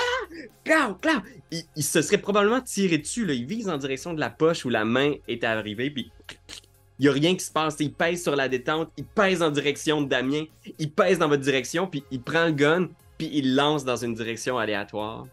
Clau, 0.64 0.96
clau! 0.96 1.20
Il, 1.76 1.84
se 1.84 2.02
serait 2.02 2.18
probablement 2.18 2.62
tiré 2.62 2.98
dessus. 2.98 3.26
Là. 3.26 3.34
Il 3.34 3.46
vise 3.46 3.70
en 3.70 3.78
direction 3.78 4.14
de 4.14 4.20
la 4.20 4.30
poche 4.30 4.66
où 4.66 4.70
la 4.70 4.86
main 4.86 5.14
est 5.28 5.44
arrivée. 5.44 5.90
Puis 5.90 6.12
il 7.00 7.04
n'y 7.04 7.10
a 7.10 7.12
rien 7.12 7.36
qui 7.36 7.44
se 7.46 7.52
passe. 7.52 7.76
Il 7.80 7.94
pèse 7.94 8.24
sur 8.24 8.36
la 8.36 8.48
détente, 8.50 8.92
il 8.98 9.06
pèse 9.06 9.42
en 9.42 9.52
direction 9.52 10.02
de 10.02 10.08
Damien, 10.08 10.46
il 10.80 10.92
pèse 10.92 11.20
dans 11.20 11.28
votre 11.28 11.44
direction, 11.44 11.88
puis 11.88 12.04
il 12.12 12.22
prend 12.22 12.46
le 12.46 12.52
gun, 12.54 12.90
puis 13.18 13.30
il 13.34 13.56
lance 13.56 13.84
dans 13.86 13.98
une 13.98 14.14
direction 14.16 14.58
aléatoire. 14.58 15.26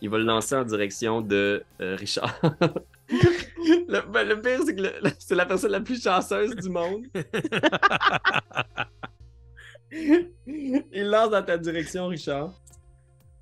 Il 0.00 0.10
va 0.10 0.18
le 0.18 0.24
lancer 0.24 0.54
en 0.54 0.64
direction 0.64 1.20
de 1.20 1.64
euh, 1.80 1.96
Richard. 1.96 2.40
le, 3.08 4.12
ben, 4.12 4.28
le 4.28 4.40
pire, 4.40 4.60
c'est 4.64 4.76
que 4.76 4.82
le- 4.82 4.92
le- 5.02 5.10
c'est 5.18 5.34
la 5.34 5.44
personne 5.44 5.72
la 5.72 5.80
plus 5.80 6.00
chanceuse 6.00 6.54
du 6.54 6.68
monde. 6.68 7.04
il 9.90 11.08
lance 11.08 11.30
dans 11.30 11.42
ta 11.42 11.58
direction, 11.58 12.06
Richard. 12.08 12.52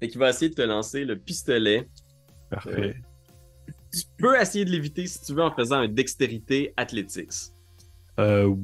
Fait 0.00 0.08
qu'il 0.08 0.18
va 0.18 0.30
essayer 0.30 0.50
de 0.50 0.54
te 0.54 0.62
lancer 0.62 1.04
le 1.04 1.16
pistolet. 1.18 1.88
Parfait. 2.50 2.96
Tu 3.92 4.02
peux 4.18 4.38
essayer 4.40 4.64
de 4.64 4.70
l'éviter 4.70 5.06
si 5.06 5.22
tu 5.24 5.32
veux 5.34 5.42
en 5.42 5.54
faisant 5.54 5.76
un 5.76 5.88
dextérité 5.88 6.72
athletics. 6.76 7.32
Euh, 8.18 8.54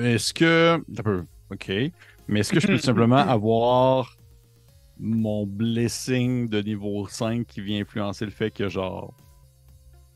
est-ce 0.00 0.32
que. 0.34 0.74
Un 0.98 1.02
peu. 1.02 1.24
Ok. 1.50 1.70
Mais 2.28 2.40
est-ce 2.40 2.52
que 2.52 2.60
je 2.60 2.66
peux 2.66 2.76
tout 2.76 2.82
simplement 2.82 3.16
avoir 3.16 4.16
mon 4.98 5.46
blessing 5.46 6.48
de 6.48 6.60
niveau 6.62 7.06
5 7.06 7.46
qui 7.46 7.60
vient 7.60 7.82
influencer 7.82 8.24
le 8.24 8.30
fait 8.30 8.50
que, 8.50 8.68
genre. 8.68 9.14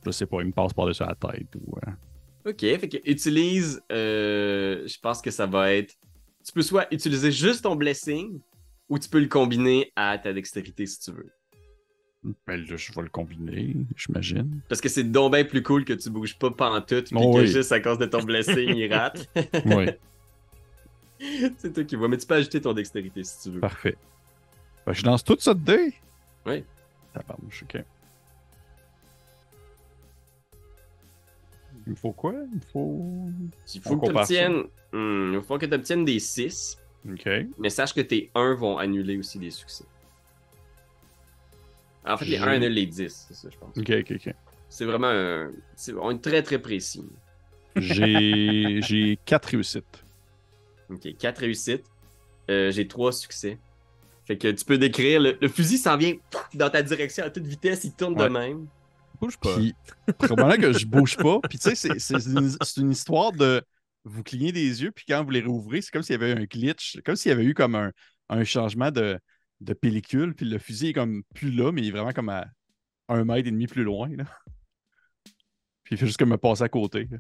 Je 0.04 0.10
sais 0.10 0.26
pas, 0.26 0.40
il 0.40 0.46
me 0.46 0.52
passe 0.52 0.72
par-dessus 0.72 1.02
la 1.02 1.14
tête 1.14 1.54
ou. 1.56 1.76
euh, 1.86 1.92
Ok, 2.50 2.60
fait 2.60 2.88
que 2.88 2.96
utilise. 3.10 3.82
euh, 3.92 4.86
je 4.86 4.98
pense 5.00 5.20
que 5.20 5.30
ça 5.30 5.46
va 5.46 5.72
être. 5.74 5.94
Tu 6.44 6.52
peux 6.52 6.62
soit 6.62 6.92
utiliser 6.92 7.30
juste 7.30 7.62
ton 7.64 7.76
blessing 7.76 8.40
ou 8.88 8.98
tu 8.98 9.08
peux 9.10 9.20
le 9.20 9.28
combiner 9.28 9.92
à 9.94 10.16
ta 10.18 10.32
dextérité 10.32 10.86
si 10.86 10.98
tu 11.00 11.10
veux. 11.12 11.30
Ben 12.46 12.60
là, 12.68 12.76
je 12.76 12.92
vais 12.92 13.02
le 13.02 13.08
combiner, 13.08 13.74
j'imagine. 13.96 14.60
Parce 14.68 14.80
que 14.82 14.90
c'est 14.90 15.04
donc 15.04 15.32
bien 15.32 15.44
plus 15.44 15.62
cool 15.62 15.84
que 15.86 15.94
tu 15.94 16.10
bouges 16.10 16.38
pas 16.38 16.50
pantoute 16.50 17.06
puis 17.06 17.16
Oh 17.18 17.32
que 17.34 17.40
oui. 17.40 17.46
juste 17.46 17.72
à 17.72 17.80
cause 17.80 17.96
de 17.98 18.04
ton 18.06 18.22
blessing 18.22 18.74
il 18.76 18.92
rate. 18.92 19.26
Oui, 19.64 19.86
c'est 21.58 21.72
toi 21.72 21.84
qui 21.84 21.96
vois, 21.96 22.08
mais 22.08 22.18
tu 22.18 22.26
peux 22.26 22.34
ajouter 22.34 22.60
ton 22.60 22.72
dextérité 22.74 23.24
si 23.24 23.42
tu 23.42 23.50
veux. 23.54 23.60
parfait. 23.60 23.96
Fait 24.84 24.90
que 24.92 24.96
je 24.98 25.04
lance 25.06 25.24
tout 25.24 25.36
ça 25.38 25.54
de 25.54 25.60
dés. 25.60 25.94
Oui. 26.46 26.62
Tabarnouche, 27.14 27.62
ok. 27.64 27.82
Il 31.86 31.90
me 31.92 31.96
faut 31.96 32.12
quoi? 32.12 32.34
Il 32.34 32.56
me 32.56 32.60
faut. 32.72 33.30
Il 33.74 33.80
On 33.84 33.88
faut 33.88 33.96
que 33.98 34.06
tu 34.06 34.12
ça. 34.14 34.20
obtiennes. 34.20 34.62
Hmm, 34.92 35.34
il 35.34 35.42
faut 35.42 35.58
que 35.58 35.66
tu 35.66 35.74
obtiennes 35.74 36.04
des 36.04 36.18
6, 36.18 36.78
Ok. 37.10 37.28
mais 37.58 37.70
sache 37.70 37.94
que 37.94 38.00
tes 38.00 38.30
1 38.34 38.54
vont 38.54 38.76
annuler 38.78 39.16
aussi 39.16 39.38
des 39.38 39.50
succès. 39.50 39.84
En 42.06 42.16
fait, 42.16 42.24
les 42.24 42.32
J'ai- 42.32 42.38
1 42.38 42.48
annulent 42.48 42.72
les 42.72 42.86
10, 42.86 43.26
c'est 43.28 43.34
ça, 43.34 43.48
je 43.50 43.58
pense. 43.58 43.76
Ok, 43.76 43.90
ok, 43.90 44.12
ok. 44.26 44.34
C'est 44.68 44.84
vraiment 44.84 45.08
un. 45.08 45.50
c'est- 45.76 45.92
On 45.94 46.10
est 46.12 46.22
très 46.22 46.42
très 46.42 46.58
précis. 46.58 47.04
J'ai 47.76 48.80
j'ai 48.82 49.18
quatre 49.24 49.46
réussites. 49.50 50.04
Ok, 50.88 51.16
4 51.18 51.38
réussites. 51.38 51.84
Euh, 52.50 52.70
J'ai 52.72 52.88
3 52.88 53.12
succès. 53.12 53.58
Fait 54.26 54.36
que 54.36 54.48
tu 54.48 54.64
peux 54.64 54.78
décrire. 54.78 55.20
Le, 55.20 55.38
le 55.40 55.48
fusil 55.48 55.78
s'en 55.78 55.96
vient 55.96 56.14
dans 56.54 56.68
ta 56.70 56.82
direction 56.82 57.24
à 57.24 57.30
toute 57.30 57.46
vitesse, 57.46 57.84
il 57.84 57.92
tourne 57.94 58.20
Ouais. 58.20 58.28
de 58.28 58.32
même. 58.32 58.66
Bouge 59.20 59.38
pas. 59.38 59.54
Puis, 59.56 59.74
probablement 60.18 60.56
que 60.60 60.72
je 60.72 60.86
bouge 60.86 61.16
pas. 61.16 61.38
Puis, 61.48 61.58
tu 61.58 61.68
sais, 61.70 61.74
c'est- 61.76 61.98
c'est 61.98 62.26
une, 62.26 62.50
c'est 62.62 62.80
une 62.80 62.90
histoire 62.90 63.32
de. 63.32 63.62
Vous 64.04 64.22
clignez 64.22 64.50
des 64.50 64.82
yeux, 64.82 64.90
puis 64.92 65.04
quand 65.06 65.22
vous 65.22 65.30
les 65.30 65.42
rouvrez, 65.42 65.82
c'est 65.82 65.90
comme 65.90 66.02
s'il 66.02 66.14
y 66.14 66.24
avait 66.24 66.32
un 66.32 66.44
glitch. 66.44 66.98
Comme 67.04 67.16
s'il 67.16 67.28
y 67.28 67.32
avait 67.32 67.44
eu 67.44 67.52
comme 67.54 67.74
un, 67.74 67.92
un 68.30 68.44
changement 68.44 68.90
de, 68.90 69.18
de 69.60 69.72
pellicule. 69.74 70.34
Puis 70.34 70.46
le 70.46 70.58
fusil 70.58 70.88
est 70.88 70.92
comme 70.92 71.22
plus 71.34 71.50
là, 71.50 71.72
mais 71.72 71.82
il 71.82 71.88
est 71.88 71.92
vraiment 71.92 72.12
comme 72.12 72.28
à 72.28 72.46
un 73.08 73.24
mètre 73.24 73.48
et 73.48 73.50
demi 73.50 73.66
plus 73.66 73.84
loin. 73.84 74.08
Là. 74.16 74.24
Puis 75.84 75.94
il 75.94 75.98
fait 75.98 76.06
juste 76.06 76.18
comme 76.18 76.30
me 76.30 76.36
passer 76.38 76.62
à 76.62 76.68
côté. 76.68 77.08
là. 77.10 77.18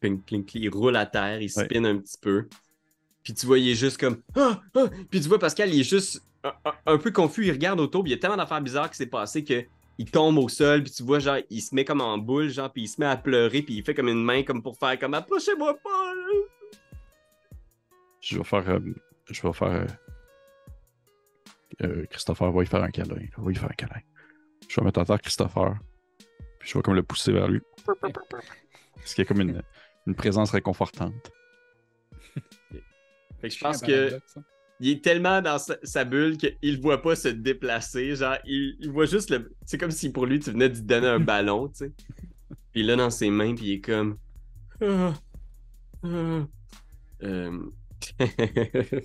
Clink, 0.00 0.26
clink, 0.26 0.46
clink, 0.48 0.54
il 0.64 0.68
roule 0.68 0.96
à 0.96 1.06
terre, 1.06 1.40
il 1.40 1.50
Ouais. 1.56 1.64
spin 1.64 1.84
un 1.84 1.96
petit 1.98 2.18
peu. 2.20 2.48
Puis 3.22 3.32
tu 3.32 3.46
vois, 3.46 3.58
il 3.58 3.70
est 3.70 3.74
juste 3.74 3.98
comme. 3.98 4.20
Ah, 4.36 4.60
ah! 4.74 4.84
Puis 5.10 5.20
tu 5.22 5.28
vois, 5.28 5.38
Pascal, 5.38 5.72
il 5.72 5.80
est 5.80 5.84
juste 5.88 6.22
un, 6.42 6.52
un- 6.66 6.74
un 6.94 6.98
peu 6.98 7.10
confus. 7.10 7.46
Il 7.46 7.52
regarde 7.52 7.80
autour, 7.80 8.02
puis 8.02 8.12
il 8.12 8.14
y 8.14 8.18
a 8.18 8.20
tellement 8.20 8.36
d'affaires 8.36 8.60
bizarres 8.60 8.90
qui 8.90 8.96
s'est 8.98 9.06
passé 9.06 9.42
que. 9.44 9.64
Il 9.96 10.10
tombe 10.10 10.36
au 10.38 10.48
sol, 10.48 10.82
puis 10.82 10.90
tu 10.92 11.04
vois, 11.04 11.20
genre, 11.20 11.38
il 11.50 11.62
se 11.62 11.72
met 11.72 11.84
comme 11.84 12.00
en 12.00 12.18
boule, 12.18 12.48
genre, 12.50 12.70
puis 12.70 12.82
il 12.82 12.88
se 12.88 13.00
met 13.00 13.06
à 13.06 13.16
pleurer, 13.16 13.62
puis 13.62 13.76
il 13.76 13.84
fait 13.84 13.94
comme 13.94 14.08
une 14.08 14.24
main, 14.24 14.42
comme 14.42 14.60
pour 14.60 14.76
faire 14.76 14.98
comme 14.98 15.14
approchez-moi 15.14 15.78
pas! 15.78 16.14
là. 16.14 16.32
Je 18.20 18.36
vais 18.36 18.44
faire. 18.44 18.68
euh, 18.68 18.80
je 19.30 19.40
vais 19.40 19.52
faire. 19.52 19.68
euh, 19.68 19.86
euh, 21.82 22.06
Christopher 22.10 22.52
va 22.52 22.62
y 22.62 22.66
faire 22.66 22.82
un 22.82 22.90
câlin. 22.90 23.14
là. 23.14 23.22
Va 23.38 23.50
y 23.50 23.54
faire 23.54 23.70
un 23.70 23.74
câlin. 23.74 24.00
Je 24.68 24.80
vais 24.80 24.84
mettre 24.84 25.00
en 25.00 25.04
terre 25.04 25.20
Christopher. 25.20 25.74
Puis 26.58 26.70
je 26.70 26.78
vais 26.78 26.82
comme 26.82 26.94
le 26.94 27.02
pousser 27.02 27.32
vers 27.32 27.48
lui. 27.48 27.60
Parce 27.84 29.14
qu'il 29.14 29.22
y 29.22 29.26
a 29.26 29.28
comme 29.28 29.40
une, 29.40 29.62
une 30.06 30.14
présence 30.14 30.50
réconfortante. 30.50 31.30
Fait 33.40 33.48
que 33.48 33.54
je 33.54 33.60
pense 33.60 33.80
que. 33.82 34.18
il 34.80 34.90
est 34.90 35.04
tellement 35.04 35.42
dans 35.42 35.58
sa, 35.58 35.76
sa 35.82 36.04
bulle 36.04 36.36
qu'il 36.36 36.80
voit 36.80 37.02
pas 37.02 37.16
se 37.16 37.28
déplacer. 37.28 38.16
Genre, 38.16 38.36
il, 38.44 38.76
il 38.80 38.90
voit 38.90 39.06
juste 39.06 39.30
le. 39.30 39.52
C'est 39.66 39.78
comme 39.78 39.90
si 39.90 40.10
pour 40.10 40.26
lui, 40.26 40.40
tu 40.40 40.50
venais 40.50 40.68
de 40.68 40.74
lui 40.74 40.82
donner 40.82 41.08
un 41.08 41.20
ballon, 41.20 41.68
tu 41.68 41.86
sais. 41.86 41.92
Puis 42.72 42.80
il 42.80 42.86
l'a 42.86 42.96
dans 42.96 43.10
ses 43.10 43.30
mains, 43.30 43.54
puis 43.54 43.66
il 43.66 43.72
est 43.74 43.80
comme. 43.80 44.18
Ah, 44.80 45.14
ah. 46.04 46.46
Euh... 47.22 47.60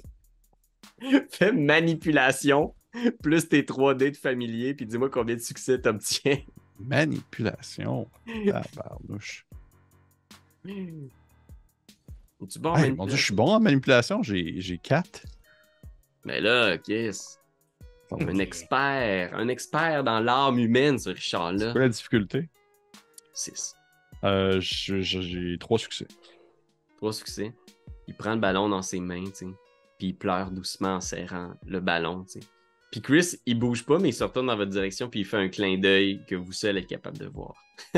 Fais 1.30 1.52
manipulation, 1.52 2.74
plus 3.22 3.48
tes 3.50 3.62
3D 3.64 4.12
de 4.12 4.18
familier, 4.18 4.74
puis 4.74 4.86
dis-moi 4.86 5.10
combien 5.10 5.36
de 5.36 5.42
succès 5.42 5.80
t'obtiens. 5.80 6.38
Manipulation. 6.80 8.10
Tabarnouche. 8.46 9.46
Es-tu 10.66 12.60
bon 12.60 12.70
en 12.72 12.76
Hey, 12.78 12.92
mon 12.92 13.06
dieu, 13.06 13.18
je 13.18 13.24
suis 13.26 13.34
bon 13.34 13.50
en 13.52 13.60
manipulation. 13.60 14.24
J'ai 14.24 14.60
j'ai 14.62 14.78
4. 14.78 15.26
Mais 16.26 16.40
là, 16.42 16.78
qu'est-ce? 16.78 17.38
Un 18.12 18.40
expert, 18.40 19.36
un 19.36 19.48
expert 19.50 20.04
dans 20.04 20.20
l'âme 20.20 20.58
humaine, 20.58 20.98
ce 20.98 21.10
C'est 21.12 21.16
Richard-là. 21.16 21.72
quoi 21.74 21.82
la 21.82 21.90
difficulté? 21.90 22.50
6. 23.34 23.76
Euh, 24.24 24.60
J'ai 24.60 25.58
3 25.60 25.78
succès. 25.80 26.08
Trois 26.98 27.14
succès. 27.14 27.54
Il 28.08 28.16
prend 28.16 28.34
le 28.34 28.40
ballon 28.40 28.68
dans 28.68 28.82
ses 28.82 29.00
mains, 29.00 29.26
tu 29.26 29.32
sais. 29.34 29.48
Puis 30.00 30.08
il 30.08 30.14
pleure 30.14 30.50
doucement 30.50 30.96
en 30.96 31.02
serrant 31.02 31.54
le 31.66 31.80
ballon, 31.82 32.24
tu 32.24 32.40
sais. 32.40 32.48
Puis 32.92 33.02
Chris, 33.02 33.36
il 33.46 33.60
bouge 33.60 33.86
pas, 33.86 34.00
mais 34.00 34.10
il 34.10 34.14
se 34.14 34.24
retourne 34.24 34.48
dans 34.48 34.56
votre 34.56 34.72
direction, 34.72 35.10
puis 35.10 35.20
il 35.20 35.26
fait 35.26 35.38
un 35.38 35.50
clin 35.50 35.78
d'œil 35.78 36.26
que 36.26 36.36
vous 36.36 36.54
seul 36.54 36.78
êtes 36.78 36.88
capable 36.88 37.20
de 37.20 37.28
voir. 37.28 37.54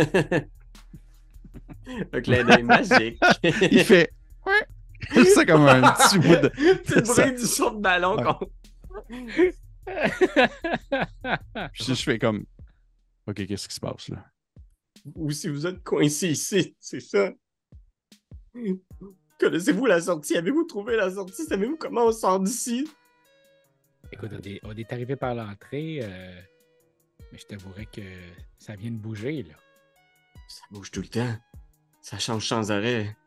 un 2.11 2.21
clin 2.21 2.43
d'œil 2.43 2.63
magique. 2.63 3.19
Il 3.43 3.83
fait. 3.85 4.13
C'est 5.13 5.45
comme 5.45 5.65
un 5.67 5.81
petit 5.93 6.19
bout 6.19 6.35
de. 6.35 6.51
C'est 6.85 6.95
le 6.95 7.01
bruit 7.01 7.31
du 7.35 7.45
son 7.47 7.71
de 7.71 7.81
ballon 7.81 8.17
Ouais. 9.09 9.53
je 11.73 11.93
fais 11.95 12.19
comme. 12.19 12.45
Ok, 13.27 13.45
qu'est-ce 13.47 13.67
qui 13.67 13.75
se 13.75 13.79
passe 13.79 14.09
là? 14.09 14.25
Ou 15.15 15.31
si 15.31 15.47
vous 15.49 15.65
êtes 15.65 15.81
coincé 15.83 16.29
ici, 16.29 16.75
c'est 16.79 16.99
ça. 16.99 17.31
Connaissez-vous 19.41 19.87
la 19.87 19.99
sortie? 19.99 20.37
Avez-vous 20.37 20.65
trouvé 20.65 20.95
la 20.95 21.09
sortie? 21.09 21.43
Savez-vous 21.43 21.75
comment 21.75 22.05
on 22.05 22.11
sort 22.11 22.39
d'ici? 22.39 22.87
Écoute, 24.11 24.29
on 24.31 24.47
est, 24.47 24.59
on 24.61 24.71
est 24.77 24.93
arrivé 24.93 25.15
par 25.15 25.33
l'entrée, 25.33 25.99
euh, 26.03 26.41
mais 27.31 27.39
je 27.39 27.47
t'avouerais 27.47 27.87
que 27.87 28.01
ça 28.59 28.75
vient 28.75 28.91
de 28.91 28.97
bouger, 28.97 29.41
là. 29.41 29.55
Ça 30.47 30.61
bouge 30.69 30.91
tout 30.91 31.01
le 31.01 31.07
temps. 31.07 31.35
Ça 32.01 32.19
change 32.19 32.47
sans 32.47 32.71
arrêt. 32.71 33.17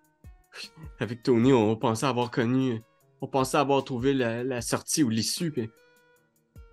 Avec 1.00 1.24
Tony, 1.24 1.52
on 1.52 1.74
pensait 1.74 2.06
avoir 2.06 2.30
connu. 2.30 2.80
On 3.20 3.26
pensait 3.26 3.56
avoir 3.56 3.82
trouvé 3.82 4.14
la, 4.14 4.44
la 4.44 4.60
sortie 4.60 5.02
ou 5.02 5.10
l'issue, 5.10 5.52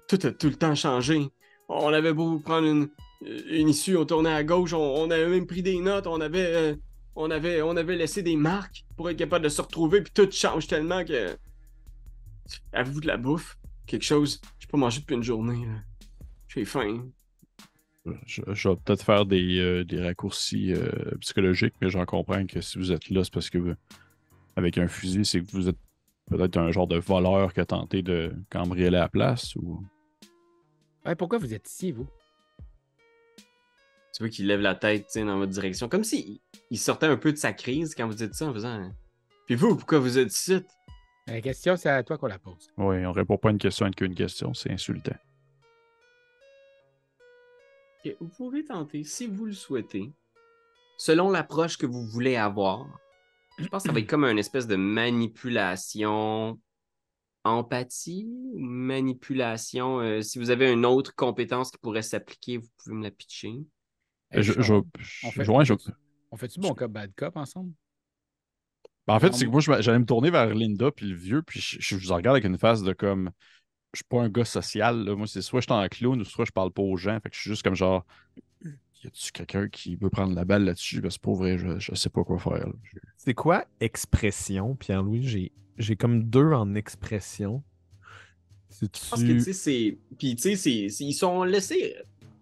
tout 0.08 0.19
a 0.21 0.32
tout 0.32 0.49
le 0.49 0.56
temps 0.56 0.75
changé. 0.75 1.30
On 1.67 1.93
avait 1.93 2.13
beau 2.13 2.38
prendre 2.38 2.67
une, 2.67 2.89
une 3.21 3.69
issue, 3.69 3.97
on 3.97 4.06
tournait 4.06 4.34
à 4.34 4.43
gauche, 4.43 4.73
on, 4.73 4.95
on 5.01 5.10
avait 5.10 5.30
même 5.30 5.47
pris 5.47 5.63
des 5.63 5.80
notes, 5.80 6.06
on 6.06 6.21
avait, 6.21 6.45
euh, 6.45 6.75
on 7.15 7.30
avait, 7.32 7.62
on 7.62 7.76
avait 7.78 7.95
laissé 7.95 8.24
des 8.24 8.36
marques 8.36 8.86
pour 8.95 9.10
être 9.10 9.17
capable 9.17 9.43
de 9.43 9.50
se 9.50 9.62
retrouver, 9.62 10.02
puis 10.02 10.12
tout 10.13 10.30
change 10.32 10.67
tellement 10.67 11.04
que. 11.06 11.38
Avez-vous 12.74 13.02
de 13.02 13.08
la 13.08 13.17
bouffe? 13.17 13.58
Quelque 13.86 14.04
chose? 14.04 14.41
J'ai 14.60 14.67
pas 14.67 14.78
mangé 14.78 15.00
depuis 15.02 15.15
une 15.15 15.24
journée. 15.24 15.65
là. 15.65 15.82
J'ai 16.47 16.65
faim. 16.65 17.08
Je, 18.26 18.41
je 18.47 18.69
vais 18.69 18.76
peut-être 18.78 19.04
faire 19.04 19.26
des, 19.26 19.60
euh, 19.60 19.84
des 19.86 20.02
raccourcis 20.02 20.74
euh, 20.74 20.89
psychologiques, 21.19 21.76
mais 21.82 21.89
j'en 21.89 22.06
comprends 22.06 22.45
que 22.47 22.60
si 22.60 22.78
vous 22.78 22.91
êtes 22.91 23.10
là, 23.10 23.24
c'est 23.24 23.34
parce 23.34 23.50
que 23.50 23.58
vous- 23.60 23.76
avec 24.56 24.78
un 24.78 24.88
fusil, 24.88 25.24
c'est 25.24 25.41
que 25.41 25.52
vous 25.52 25.69
êtes 25.69 25.78
peut-être 26.30 26.58
un 26.58 26.71
genre 26.71 26.88
de 26.88 26.97
voleur 26.97 27.54
qui 27.54 27.60
a 27.60 27.65
tenté 27.65 28.02
de 28.02 28.34
cambrioler 28.50 28.89
la 28.97 29.08
place 29.10 29.56
ou. 29.56 29.84
Ouais, 31.06 31.15
pourquoi 31.15 31.38
vous 31.38 31.54
êtes 31.54 31.69
ici, 31.69 31.91
vous? 31.91 32.08
Tu 34.13 34.24
vois 34.24 34.30
qu'il 34.30 34.47
lève 34.47 34.60
la 34.60 34.76
tête 34.76 35.08
dans 35.15 35.38
votre 35.38 35.52
direction, 35.52 35.88
comme 35.88 36.04
s'il 36.04 36.39
il 36.69 36.78
sortait 36.78 37.06
un 37.06 37.17
peu 37.17 37.32
de 37.32 37.38
sa 37.38 37.54
crise 37.54 37.95
quand 37.95 38.08
vous 38.08 38.13
dites 38.13 38.34
ça 38.34 38.47
en 38.47 38.54
faisant. 38.54 38.91
Puis 39.45 39.56
vous, 39.56 39.76
pourquoi 39.76 40.00
vous 40.00 40.17
êtes 40.17 40.34
ici? 40.34 40.60
La 41.28 41.39
question, 41.41 41.78
c'est 41.78 41.89
à 41.89 42.04
toi 42.04 42.17
qu'on 42.17 42.28
la 42.28 42.39
pose. 42.39 42.69
Oui, 42.78 43.06
on 43.06 43.12
répond 43.12 43.38
pas 43.38 43.50
à 43.50 43.52
une 43.52 43.58
question 43.58 43.86
avec 43.86 44.02
une 44.02 44.15
question, 44.15 44.54
c'est 44.54 44.71
insultant. 44.71 45.15
Vous 48.19 48.30
pouvez 48.30 48.65
tenter, 48.65 49.04
si 49.04 49.28
vous 49.28 49.45
le 49.45 49.54
souhaitez, 49.54 50.12
selon 50.97 51.30
l'approche 51.30 51.78
que 51.78 51.86
vous 51.86 52.06
voulez 52.08 52.36
avoir. 52.36 52.88
Je 53.60 53.67
pense 53.67 53.84
que 53.84 53.89
ça 53.89 53.93
va 53.93 54.00
être 54.00 54.10
comme 54.10 54.24
une 54.26 54.39
espèce 54.39 54.65
de 54.65 54.76
manipulation, 54.76 56.60
empathie, 57.43 58.28
ou 58.28 58.58
manipulation. 58.58 60.00
euh, 60.00 60.21
si 60.21 60.39
vous 60.39 60.50
avez 60.50 60.71
une 60.71 60.86
autre 60.86 61.13
compétence 61.15 61.69
qui 61.71 61.78
pourrait 61.78 62.02
s'appliquer, 62.02 62.58
vous 62.58 62.69
pouvez 62.78 62.95
me 62.95 63.04
la 63.04 63.12
pitcher. 63.12 63.54
Je, 64.34 64.41
je- 64.41 64.62
je- 64.62 64.74
on 64.74 65.32
je- 65.32 65.44
fait- 65.44 65.48
ouais, 65.50 65.65
je- 65.65 65.74
On 66.32 66.38
fait-tu 66.38 66.60
bon 66.60 66.74
cop, 66.74 66.91
bad 66.91 67.12
cop 67.15 67.36
ensemble? 67.36 67.74
Ben, 69.08 69.15
en 69.15 69.20
fait, 69.20 69.34
c'est 69.34 69.46
que 69.46 69.50
moi, 69.50 69.62
j'allais 69.62 70.00
me 70.00 70.06
tourner 70.06 70.30
vers 70.30 70.54
Linda 70.54 70.91
puis 70.91 71.08
le 71.08 71.15
vieux, 71.15 71.41
puis 71.41 71.60
je, 71.60 71.78
je 71.80 71.96
vous 71.96 72.13
regarde 72.13 72.36
avec 72.36 72.46
une 72.46 72.58
face 72.58 72.84
de 72.84 72.94
comme. 72.94 73.32
Je 73.94 73.98
suis 74.00 74.06
pas 74.06 74.22
un 74.22 74.30
gars 74.30 74.46
social, 74.46 75.04
là. 75.04 75.15
Moi, 75.15 75.28
c'est 75.28 75.41
soit 75.41 75.60
je 75.60 75.65
suis 75.65 75.74
en 75.74 75.88
clown 75.89 76.22
ou 76.22 76.24
soit 76.26 76.46
je 76.46 76.52
parle 76.52 76.72
pas 76.72 76.82
aux 76.82 76.96
gens. 76.96 77.20
Fait 77.22 77.30
que 77.30 77.36
je 77.36 77.41
suis 77.41 77.50
juste 77.50 77.63
comme 77.63 77.76
genre. 77.76 78.06
Y 79.04 79.08
a-tu 79.08 79.32
quelqu'un 79.32 79.67
qui 79.67 79.96
veut 79.96 80.12
prendre 80.12 80.36
la 80.36 80.46
balle 80.46 80.63
là-dessus? 80.63 81.02
Ben, 81.02 81.10
c'est 81.10 81.22
pas 81.22 81.34
vrai, 81.34 81.58
je, 81.58 81.80
je 81.80 81.96
sais 81.96 82.10
pas 82.10 82.24
quoi 82.24 82.38
faire. 82.38 82.67
C'est 83.17 83.34
quoi 83.34 83.65
expression, 83.80 84.76
Pierre-Louis? 84.76 85.24
J'ai, 85.24 85.52
j'ai 85.78 85.96
comme 85.96 86.24
deux 86.24 86.54
en 86.54 86.76
expression. 86.76 87.63
Je 89.04 89.10
pense 89.10 89.24
que, 89.24 89.34
tu 89.34 89.39
sais, 89.39 89.54
c'est. 89.54 89.98
Puis, 90.17 90.36
tu 90.36 90.56
sais, 90.56 90.70
ils 90.72 91.13
sont 91.13 91.44
laissés 91.44 91.96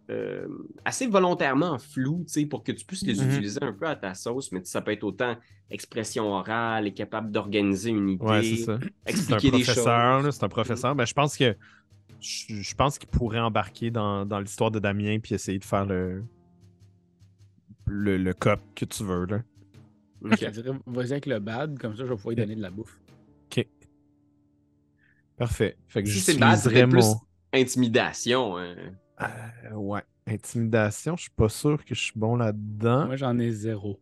euh, 0.10 0.48
assez 0.86 1.06
volontairement 1.08 1.78
flous, 1.78 2.24
tu 2.28 2.34
sais, 2.34 2.46
pour 2.46 2.64
que 2.64 2.72
tu 2.72 2.84
puisses 2.86 3.06
les 3.06 3.16
Mhm. 3.22 3.30
utiliser 3.32 3.60
un 3.64 3.74
peu 3.74 3.86
à 3.88 3.96
ta 3.96 4.14
sauce, 4.16 4.52
mais 4.52 4.64
ça 4.64 4.82
peut 4.82 4.92
être 4.92 5.04
autant 5.04 5.36
expression 5.70 6.32
orale, 6.34 6.88
est 6.88 6.94
capable 6.94 7.32
d'organiser 7.32 7.92
une 7.92 8.10
idée, 8.10 8.26
Ouais, 8.26 8.42
c'est 8.44 8.56
ça. 8.58 8.80
C'est 8.82 8.86
un 8.86 8.90
expliquer 9.06 9.52
des 9.52 9.64
professeur, 9.64 10.22
choses. 10.24 10.36
c'est 10.36 10.44
un 10.44 10.50
professeur. 10.50 10.96
Ben, 10.96 11.06
je 11.06 11.14
pense 11.14 11.38
que 11.38 11.56
je, 12.20 12.56
je 12.62 12.76
pense 12.76 12.98
qu'il 12.98 13.10
pourrait 13.10 13.40
embarquer 13.40 13.92
dans, 13.92 14.26
dans 14.26 14.40
l'histoire 14.40 14.72
de 14.72 14.80
Damien 14.80 15.20
puis 15.20 15.36
essayer 15.36 15.60
de 15.60 15.64
faire 15.66 15.86
le, 15.86 16.24
le, 17.86 18.18
le 18.18 18.34
cop 18.34 18.60
que 18.76 18.86
tu 18.86 19.04
veux. 19.04 19.26
Là. 19.26 19.42
Ok. 20.26 20.38
Je 20.42 20.50
dirais, 20.50 20.78
vas-y 20.88 21.12
avec 21.12 21.26
le 21.28 21.40
bad, 21.40 21.78
comme 21.80 21.96
ça, 21.96 22.04
je 22.04 22.10
vais 22.10 22.16
pouvoir 22.16 22.32
lui 22.32 22.36
donner 22.42 22.56
de 22.56 22.62
la 22.62 22.72
bouffe. 22.72 23.00
Parfait. 25.38 25.78
Fait 25.88 26.04
que 26.04 26.10
Si 26.10 26.20
c'est 26.20 26.38
bad, 26.38 26.58
c'est 26.60 26.86
plus 26.88 26.98
mon... 27.06 27.16
intimidation. 27.54 28.58
hein. 28.58 28.76
Euh, 29.22 29.74
ouais. 29.74 30.04
Intimidation, 30.28 31.16
je 31.18 31.24
suis 31.24 31.32
pas 31.32 31.50
sûr 31.50 31.84
que 31.84 31.96
je 31.96 32.02
suis 32.02 32.14
bon 32.16 32.36
là-dedans. 32.36 33.08
Moi, 33.08 33.16
j'en 33.16 33.38
ai 33.40 33.52
zéro. 33.52 34.00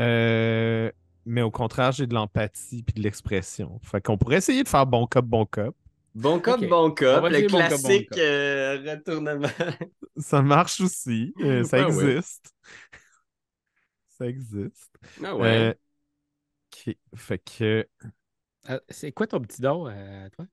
Euh, 0.00 0.90
mais 1.24 1.42
au 1.42 1.50
contraire, 1.50 1.92
j'ai 1.92 2.06
de 2.06 2.14
l'empathie 2.14 2.82
puis 2.82 2.94
de 2.94 3.02
l'expression. 3.02 3.78
Fait 3.82 4.00
qu'on 4.00 4.18
pourrait 4.18 4.36
essayer 4.36 4.62
de 4.62 4.68
faire 4.68 4.86
bon 4.86 5.06
cop, 5.06 5.24
bon 5.24 5.46
cop. 5.46 5.76
Bon 6.14 6.40
cop, 6.40 6.64
bon 6.64 6.90
On 6.90 6.90
cop, 6.90 7.28
le 7.28 7.28
essayer 7.28 7.48
bon 7.48 7.58
cop, 7.64 7.80
bon 7.82 8.02
classique 8.02 8.08
cop. 8.08 8.18
euh, 8.18 8.82
retournement. 8.90 9.48
Ça 10.16 10.42
marche 10.42 10.80
aussi. 10.80 11.34
euh, 11.40 11.62
ça 11.64 11.78
ouais. 11.88 12.16
existe. 12.16 12.52
Ça 14.18 14.26
existe. 14.26 14.96
Ah 15.22 15.36
ouais. 15.36 15.46
Euh, 15.46 15.74
ok. 16.72 16.96
Fait 17.14 17.38
que. 17.38 17.86
C'est 18.88 19.12
quoi 19.12 19.26
ton 19.26 19.40
petit 19.40 19.60
don 19.62 19.86
à 19.86 20.30
toi? 20.30 20.46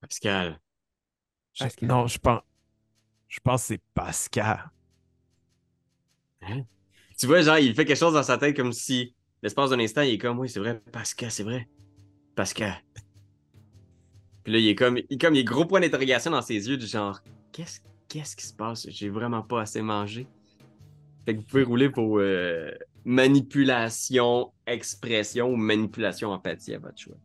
Pascal. 0.00 0.60
Pascal. 1.58 1.88
Non, 1.88 2.06
je 2.06 2.18
pense. 2.18 2.42
Je 3.28 3.40
pense 3.40 3.62
que 3.62 3.66
c'est 3.66 3.80
Pascal. 3.94 4.70
Tu 7.18 7.26
vois, 7.26 7.42
genre, 7.42 7.58
il 7.58 7.74
fait 7.74 7.84
quelque 7.84 7.98
chose 7.98 8.14
dans 8.14 8.22
sa 8.22 8.38
tête 8.38 8.56
comme 8.56 8.72
si, 8.72 9.14
l'espace 9.42 9.70
d'un 9.70 9.80
instant, 9.80 10.02
il 10.02 10.14
est 10.14 10.18
comme, 10.18 10.38
oui, 10.38 10.48
c'est 10.48 10.60
vrai, 10.60 10.80
Pascal, 10.92 11.30
c'est 11.30 11.42
vrai. 11.42 11.68
Pascal. 12.34 12.74
Puis 14.44 14.52
là, 14.52 14.58
il 14.60 14.68
est 14.68 14.74
comme, 14.74 14.98
il, 15.10 15.18
comme, 15.18 15.34
il 15.34 15.40
a 15.40 15.42
gros 15.42 15.66
point 15.66 15.80
d'interrogation 15.80 16.30
dans 16.30 16.42
ses 16.42 16.68
yeux, 16.68 16.76
du 16.76 16.86
genre, 16.86 17.20
qu'est-ce 17.52 17.80
qu'est-ce 18.08 18.36
qui 18.36 18.46
se 18.46 18.54
passe? 18.54 18.88
J'ai 18.88 19.10
vraiment 19.10 19.42
pas 19.42 19.62
assez 19.62 19.82
mangé. 19.82 20.26
Fait 21.26 21.34
que 21.34 21.40
vous 21.40 21.46
pouvez 21.46 21.62
rouler 21.64 21.90
pour 21.90 22.18
euh, 22.18 22.70
manipulation, 23.04 24.52
expression 24.66 25.50
ou 25.50 25.56
manipulation, 25.56 26.30
empathie 26.30 26.74
à 26.74 26.78
votre 26.78 26.98
choix. 26.98 27.16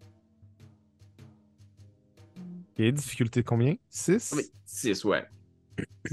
Ok, 2.79 2.81
difficulté 2.91 3.43
combien? 3.43 3.75
6 3.89 4.31
Ah, 4.33 4.35
mais 4.37 4.45
six, 4.65 5.03
ouais. 5.05 5.25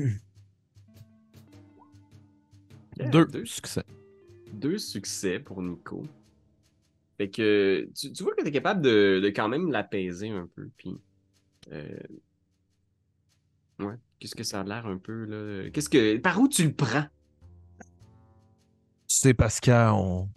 Deux. 2.99 3.25
Deux. 3.27 3.45
Succès. 3.47 3.83
deux 4.53 4.77
succès 4.79 5.39
pour 5.41 5.63
Nico. 5.63 6.03
Fait 7.17 7.31
que 7.31 7.89
tu, 7.95 8.13
tu 8.13 8.23
vois 8.23 8.35
que 8.35 8.43
tu 8.43 8.49
es 8.49 8.53
capable 8.53 8.83
de, 8.83 9.21
de 9.23 9.29
quand 9.29 9.49
même 9.49 9.71
l'apaiser 9.71 10.29
un 10.31 10.47
peu. 10.55 10.69
Puis, 10.77 10.99
euh, 11.73 11.99
ouais, 13.79 13.95
qu'est-ce 14.19 14.35
que 14.35 14.43
ça 14.45 14.61
a 14.61 14.65
l'air 14.65 14.87
un 14.87 14.99
peu 14.99 15.25
là? 15.25 15.71
Qu'est-ce 15.71 15.89
que, 15.89 16.19
par 16.19 16.39
où 16.41 16.49
tu 16.49 16.65
le 16.65 16.73
prends? 16.75 17.05
Tu 19.09 19.17
sais, 19.17 19.35
Pascal, 19.35 19.93
on, 19.95 20.29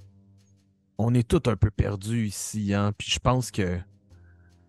on 0.97 1.13
est 1.13 1.27
tous 1.27 1.49
un 1.49 1.55
peu 1.57 1.69
perdus 1.69 2.27
ici, 2.27 2.73
hein. 2.73 2.93
Puis 2.97 3.09
je 3.11 3.19
pense 3.19 3.51
que 3.51 3.77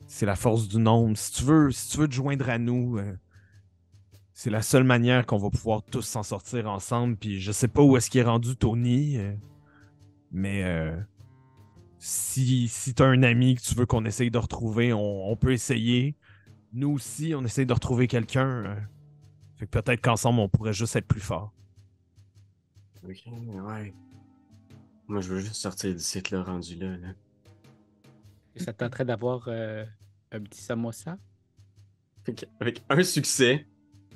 c'est 0.06 0.26
la 0.26 0.36
force 0.36 0.68
du 0.68 0.78
nombre. 0.78 1.16
Si 1.16 1.32
tu 1.32 1.44
veux, 1.44 1.70
si 1.70 1.90
tu 1.90 1.98
veux 1.98 2.08
te 2.08 2.14
joindre 2.14 2.48
à 2.48 2.58
nous, 2.58 2.98
euh, 2.98 3.16
c'est 4.32 4.50
la 4.50 4.62
seule 4.62 4.84
manière 4.84 5.26
qu'on 5.26 5.38
va 5.38 5.50
pouvoir 5.50 5.82
tous 5.82 6.02
s'en 6.02 6.22
sortir 6.22 6.68
ensemble. 6.68 7.16
Puis 7.16 7.40
je 7.40 7.52
sais 7.52 7.68
pas 7.68 7.82
où 7.82 7.96
est-ce 7.96 8.10
qu'il 8.10 8.20
est 8.20 8.24
rendu 8.24 8.56
Tony, 8.56 9.16
euh, 9.16 9.34
mais 10.30 10.64
euh, 10.64 10.96
si, 11.98 12.68
si 12.68 12.94
tu 12.94 13.02
as 13.02 13.06
un 13.06 13.22
ami 13.22 13.56
que 13.56 13.62
tu 13.62 13.74
veux 13.74 13.86
qu'on 13.86 14.04
essaye 14.04 14.30
de 14.30 14.38
retrouver, 14.38 14.92
on, 14.92 15.36
peut 15.36 15.52
essayer. 15.52 16.16
Nous 16.72 16.90
aussi, 16.90 17.34
on 17.36 17.44
essaye 17.44 17.66
de 17.66 17.72
retrouver 17.72 18.08
quelqu'un. 18.08 18.76
fait 19.56 19.66
que 19.66 19.78
peut-être 19.78 20.00
qu'ensemble, 20.00 20.40
on 20.40 20.48
pourrait 20.48 20.72
juste 20.72 20.96
être 20.96 21.06
plus 21.06 21.20
fort. 21.20 21.52
Ok, 23.08 23.22
ouais. 23.26 23.94
Moi, 25.06 25.20
je 25.20 25.28
veux 25.28 25.40
juste 25.40 25.56
sortir 25.56 25.94
d'ici, 25.94 26.22
là, 26.30 26.42
rendu 26.42 26.76
là. 26.76 26.96
là. 26.96 27.08
Ça 28.56 28.72
tenterait 28.72 29.04
d'avoir 29.04 29.48
euh, 29.48 29.84
un 30.32 30.40
petit 30.40 30.60
samosa? 30.62 31.16
Avec 32.60 32.82
un 32.88 33.02
succès, 33.02 33.66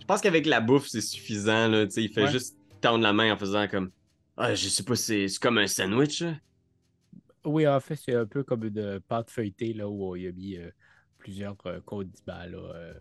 je 0.01 0.05
pense 0.05 0.21
qu'avec 0.21 0.47
la 0.47 0.61
bouffe, 0.61 0.87
c'est 0.89 1.01
suffisant. 1.01 1.69
Là, 1.69 1.85
tu 1.87 1.93
sais, 1.93 2.05
il 2.05 2.13
fait 2.13 2.25
Ouais. 2.25 2.31
juste 2.31 2.57
tendre 2.81 3.03
la 3.03 3.13
main 3.13 3.33
en 3.35 3.37
faisant 3.39 3.69
comme, 3.69 3.91
ah, 4.37 4.55
je 4.55 4.69
sais 4.69 4.83
pas, 4.85 4.95
c'est 4.95 5.29
c'est 5.29 5.39
comme 5.41 5.59
un 5.59 5.67
sandwich. 5.67 6.23
là. 6.23 6.37
Oui, 7.45 7.67
en 7.67 7.81
fait, 7.81 7.97
c'est 7.97 8.15
un 8.15 8.27
peu 8.27 8.43
comme 8.45 8.65
une 8.65 9.01
pâte 9.09 9.31
feuilletée 9.31 9.73
là, 9.73 9.89
où 9.89 10.17
il 10.17 10.29
a 10.29 10.33
mis 10.33 10.57
euh, 10.57 10.71
plusieurs 11.19 11.57
euh, 11.67 11.81
condiments. 11.81 12.13
Là, 12.27 12.59
euh, 12.75 12.95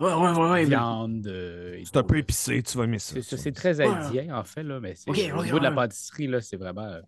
Ouais, 0.00 0.14
ouais, 0.14 0.50
ouais, 0.50 0.64
viande. 0.64 1.26
euh, 1.26 1.78
C'est 1.84 1.96
un 1.98 2.02
peu 2.02 2.16
épicé, 2.16 2.62
tu 2.62 2.78
vas 2.78 2.84
aimer 2.84 2.98
ça. 2.98 3.20
C'est 3.20 3.52
très 3.52 3.80
Ouais. 3.80 3.86
indien, 3.86 4.34
en 4.34 4.44
fait, 4.44 4.62
là, 4.62 4.80
mais 4.80 4.94
c'est, 4.94 5.10
Ok, 5.10 5.18
au 5.36 5.44
niveau 5.44 5.58
de 5.58 5.64
la 5.64 5.72
pâtisserie, 5.72 6.26
là, 6.26 6.40
c'est 6.40 6.56
vraiment, 6.56 6.86
euh, 6.86 7.00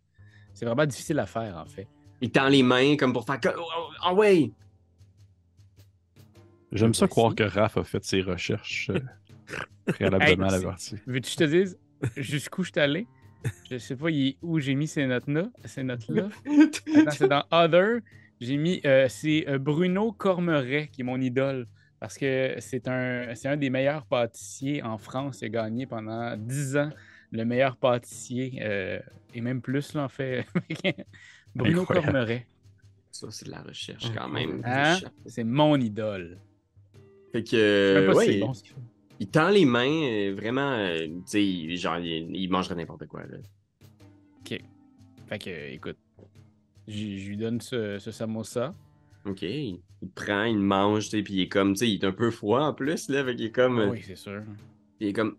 c'est 0.53 0.67
vraiment 0.67 0.85
difficile 0.87 1.19
à 1.19 1.27
faire, 1.27 1.57
en 1.57 1.67
fait. 1.67 1.89
Il 2.23 2.31
tend 2.31 2.49
les 2.49 2.63
mains 2.63 2.97
comme 2.97 3.13
pour 3.13 3.27
faire 3.27 3.41
oh, 3.47 3.61
oh, 3.61 3.91
ah 4.01 4.15
ouais. 4.15 4.53
J'aime 6.71 6.95
ça 6.95 7.09
croire 7.09 7.35
que 7.35 7.43
Raph 7.43 7.77
a 7.77 7.85
fait 7.85 8.03
ses 8.05 8.23
recherches 8.23 8.91
euh, 8.91 9.01
préalablement 9.87 10.47
à 10.47 10.53
la 10.53 10.61
partie. 10.61 10.97
Veux-tu 11.07 11.23
que 11.23 11.29
je 11.29 11.37
te 11.37 11.45
dise 11.45 11.79
jusqu'où 12.17 12.63
je 12.63 12.71
suis 12.71 12.81
allé? 12.81 13.07
Je 13.69 13.77
sais 13.77 13.97
pas 13.97 14.09
il 14.11 14.29
est 14.29 14.37
où 14.41 14.61
j'ai 14.61 14.77
mis 14.77 14.87
ces 14.87 15.05
notes-là. 15.05 15.49
Ces 15.65 15.83
notes-là. 15.83 16.29
Attends, 16.97 17.11
c'est 17.11 17.29
dans 17.29 17.45
Other. 17.51 17.99
J'ai 18.41 18.57
mis. 18.57 18.81
euh, 18.87 19.09
c'est 19.09 19.45
euh, 19.49 19.59
Bruno 19.59 20.13
Cormeret 20.13 20.89
qui 20.93 21.01
est 21.01 21.05
mon 21.05 21.21
idole. 21.21 21.67
Parce 21.99 22.19
que 22.19 22.55
c'est 22.61 22.87
un, 22.87 23.35
c'est 23.35 23.49
un 23.49 23.57
des 23.57 23.69
meilleurs 23.69 24.07
pâtissiers 24.07 24.81
en 24.83 24.97
France. 24.97 25.41
Il 25.43 25.47
a 25.47 25.49
gagné 25.49 25.87
pendant 25.87 26.37
10 26.37 26.77
ans 26.77 26.91
le 27.33 27.45
meilleur 27.45 27.77
pâtissier. 27.77 28.61
euh, 28.63 29.01
et 29.35 29.41
même 29.41 29.61
plus, 29.61 29.95
là, 29.95 30.05
en 30.05 30.09
fait. 30.09 30.47
Bruno 31.55 31.81
Incroyable. 31.83 32.07
Cormeret. 32.13 32.47
Ça, 33.11 33.27
c'est 33.31 33.47
de 33.47 33.51
la 33.51 33.61
recherche 33.63 34.11
quand 34.15 34.29
même. 34.29 34.63
Hein? 34.65 34.97
C'est 35.27 35.45
mon 35.45 35.77
idole. 35.77 36.39
Fait 37.33 37.43
que, 37.45 37.57
euh, 37.57 38.13
si 38.13 38.17
ouais, 38.19 38.27
c'est 38.27 38.39
bon 38.41 38.55
ce 38.55 38.63
qu'il 38.63 38.73
fait. 38.73 38.81
il 39.21 39.29
tend 39.29 39.49
les 39.51 39.65
mains, 39.65 40.03
euh, 40.05 40.35
vraiment, 40.35 40.73
euh, 40.73 41.07
tu 41.07 41.13
sais, 41.27 41.45
il- 41.47 41.77
genre, 41.77 41.99
il, 41.99 42.35
il 42.35 42.49
mangerait 42.51 42.75
n'importe 42.75 43.07
quoi, 43.07 43.23
là. 43.27 43.37
Fait 45.29 45.39
que, 45.39 45.73
écoute, 45.73 45.97
je 46.87 47.29
lui 47.29 47.37
donne 47.39 47.59
ce, 47.63 47.99
ce 47.99 48.11
samosa. 48.11 48.75
Ok, 49.25 49.41
il, 49.43 49.81
il 50.03 50.09
prend, 50.11 50.45
il 50.45 50.59
mange, 50.59 51.05
tu 51.05 51.11
sais, 51.17 51.23
puis 51.23 51.35
il 51.35 51.41
est 51.43 51.49
comme, 51.49 51.73
tu 51.73 51.79
sais, 51.79 51.89
il 51.91 51.95
est 51.95 52.05
un 52.05 52.13
peu 52.13 52.31
froid 52.31 52.61
en 52.65 52.75
plus, 52.75 53.09
là, 53.09 53.25
fait 53.25 53.35
qu'il 53.37 53.47
est 53.47 53.51
comme, 53.51 53.79
Ah 53.79 53.83
euh, 53.85 53.91
oui, 53.93 54.03
c'est 54.05 54.17
sûr. 54.17 54.43
il 55.01 55.07
est 55.09 55.13
comme, 55.15 55.39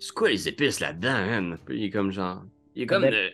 c'est 0.00 0.12
quoi 0.12 0.30
les 0.30 0.48
épices 0.48 0.80
là-dedans, 0.80 1.26
man? 1.26 1.58
Puis 1.66 1.80
il 1.80 1.84
est 1.84 1.90
comme, 1.90 2.12
genre, 2.12 2.44
il 2.74 2.82
est 2.82 2.86
comme 2.86 3.02
Ben- 3.02 3.12
de... 3.12 3.30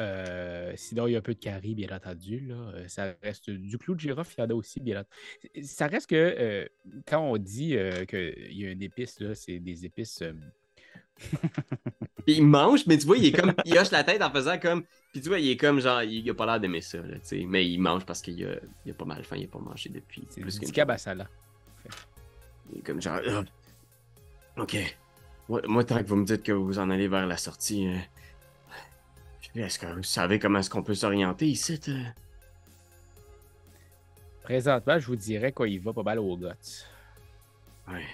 Euh, 0.00 0.72
sinon, 0.76 1.06
il 1.06 1.12
y 1.12 1.16
a 1.16 1.18
un 1.18 1.22
peu 1.22 1.34
de 1.34 1.38
curry, 1.38 1.74
bien 1.74 1.94
entendu. 1.94 2.40
Là. 2.40 2.54
Euh, 2.74 2.88
Ça 2.88 3.14
reste 3.22 3.50
du 3.50 3.78
clou 3.78 3.94
de 3.94 4.00
girofle, 4.00 4.34
il 4.38 4.40
y 4.40 4.44
en 4.44 4.50
a 4.50 4.54
aussi, 4.54 4.80
bien 4.80 5.00
entendu. 5.00 5.64
Ça 5.66 5.86
reste 5.86 6.08
que 6.08 6.16
euh, 6.16 6.66
quand 7.06 7.20
on 7.20 7.36
dit 7.36 7.76
euh, 7.76 8.04
qu'il 8.04 8.56
y 8.56 8.66
a 8.66 8.70
une 8.70 8.82
épice, 8.82 9.20
là, 9.20 9.34
c'est 9.34 9.58
des 9.58 9.84
épices. 9.84 10.22
Puis 12.24 12.34
il 12.38 12.46
mange, 12.46 12.86
mais 12.86 12.96
tu 12.96 13.06
vois, 13.06 13.18
il 13.18 13.26
est 13.26 13.32
comme, 13.32 13.52
il 13.64 13.78
hoche 13.78 13.90
la 13.90 14.02
tête 14.02 14.22
en 14.22 14.30
faisant 14.30 14.58
comme, 14.58 14.82
puis 15.12 15.20
tu 15.20 15.28
vois, 15.28 15.38
il 15.38 15.50
est 15.50 15.56
comme, 15.56 15.78
genre, 15.78 16.02
il, 16.02 16.28
a 16.28 16.34
pas 16.34 16.46
l'air 16.46 16.58
d'aimer 16.58 16.80
ça, 16.80 16.98
là, 16.98 17.14
tu 17.16 17.20
sais, 17.24 17.44
mais 17.46 17.68
il 17.68 17.78
mange 17.78 18.06
parce 18.06 18.22
qu'il 18.22 18.44
a, 18.46 18.54
il 18.86 18.92
a 18.92 18.94
pas 18.94 19.04
mal 19.04 19.22
faim, 19.24 19.36
il 19.36 19.44
a 19.44 19.48
pas 19.48 19.58
mangé 19.58 19.90
depuis 19.90 20.26
c'est 20.30 20.40
plus 20.40 20.54
du 20.54 20.60
qu'une 20.60 20.72
cabasala. 20.72 21.28
Il 22.72 22.78
est 22.78 22.82
comme 22.82 23.02
genre. 23.02 23.20
Ah, 23.28 23.42
ok. 24.56 24.76
Moi, 25.48 25.60
moi, 25.66 25.84
tant 25.84 25.98
que 25.98 26.08
vous 26.08 26.16
me 26.16 26.24
dites 26.24 26.42
que 26.42 26.52
vous 26.52 26.78
en 26.78 26.88
allez 26.88 27.08
vers 27.08 27.26
la 27.26 27.36
sortie. 27.36 27.88
Est-ce 29.54 29.78
que 29.78 29.86
vous 29.86 30.02
savez 30.02 30.38
comment 30.38 30.60
est-ce 30.60 30.70
qu'on 30.70 30.82
peut 30.82 30.94
s'orienter 30.94 31.46
ici? 31.46 31.78
euh? 31.88 32.04
Présentement, 34.42 34.98
je 34.98 35.06
vous 35.06 35.16
dirais 35.16 35.52
qu'il 35.52 35.80
va 35.80 35.92
pas 35.92 36.02
mal 36.02 36.18
au 36.18 36.36
guts. 36.36 36.46
Ouais. 37.88 38.06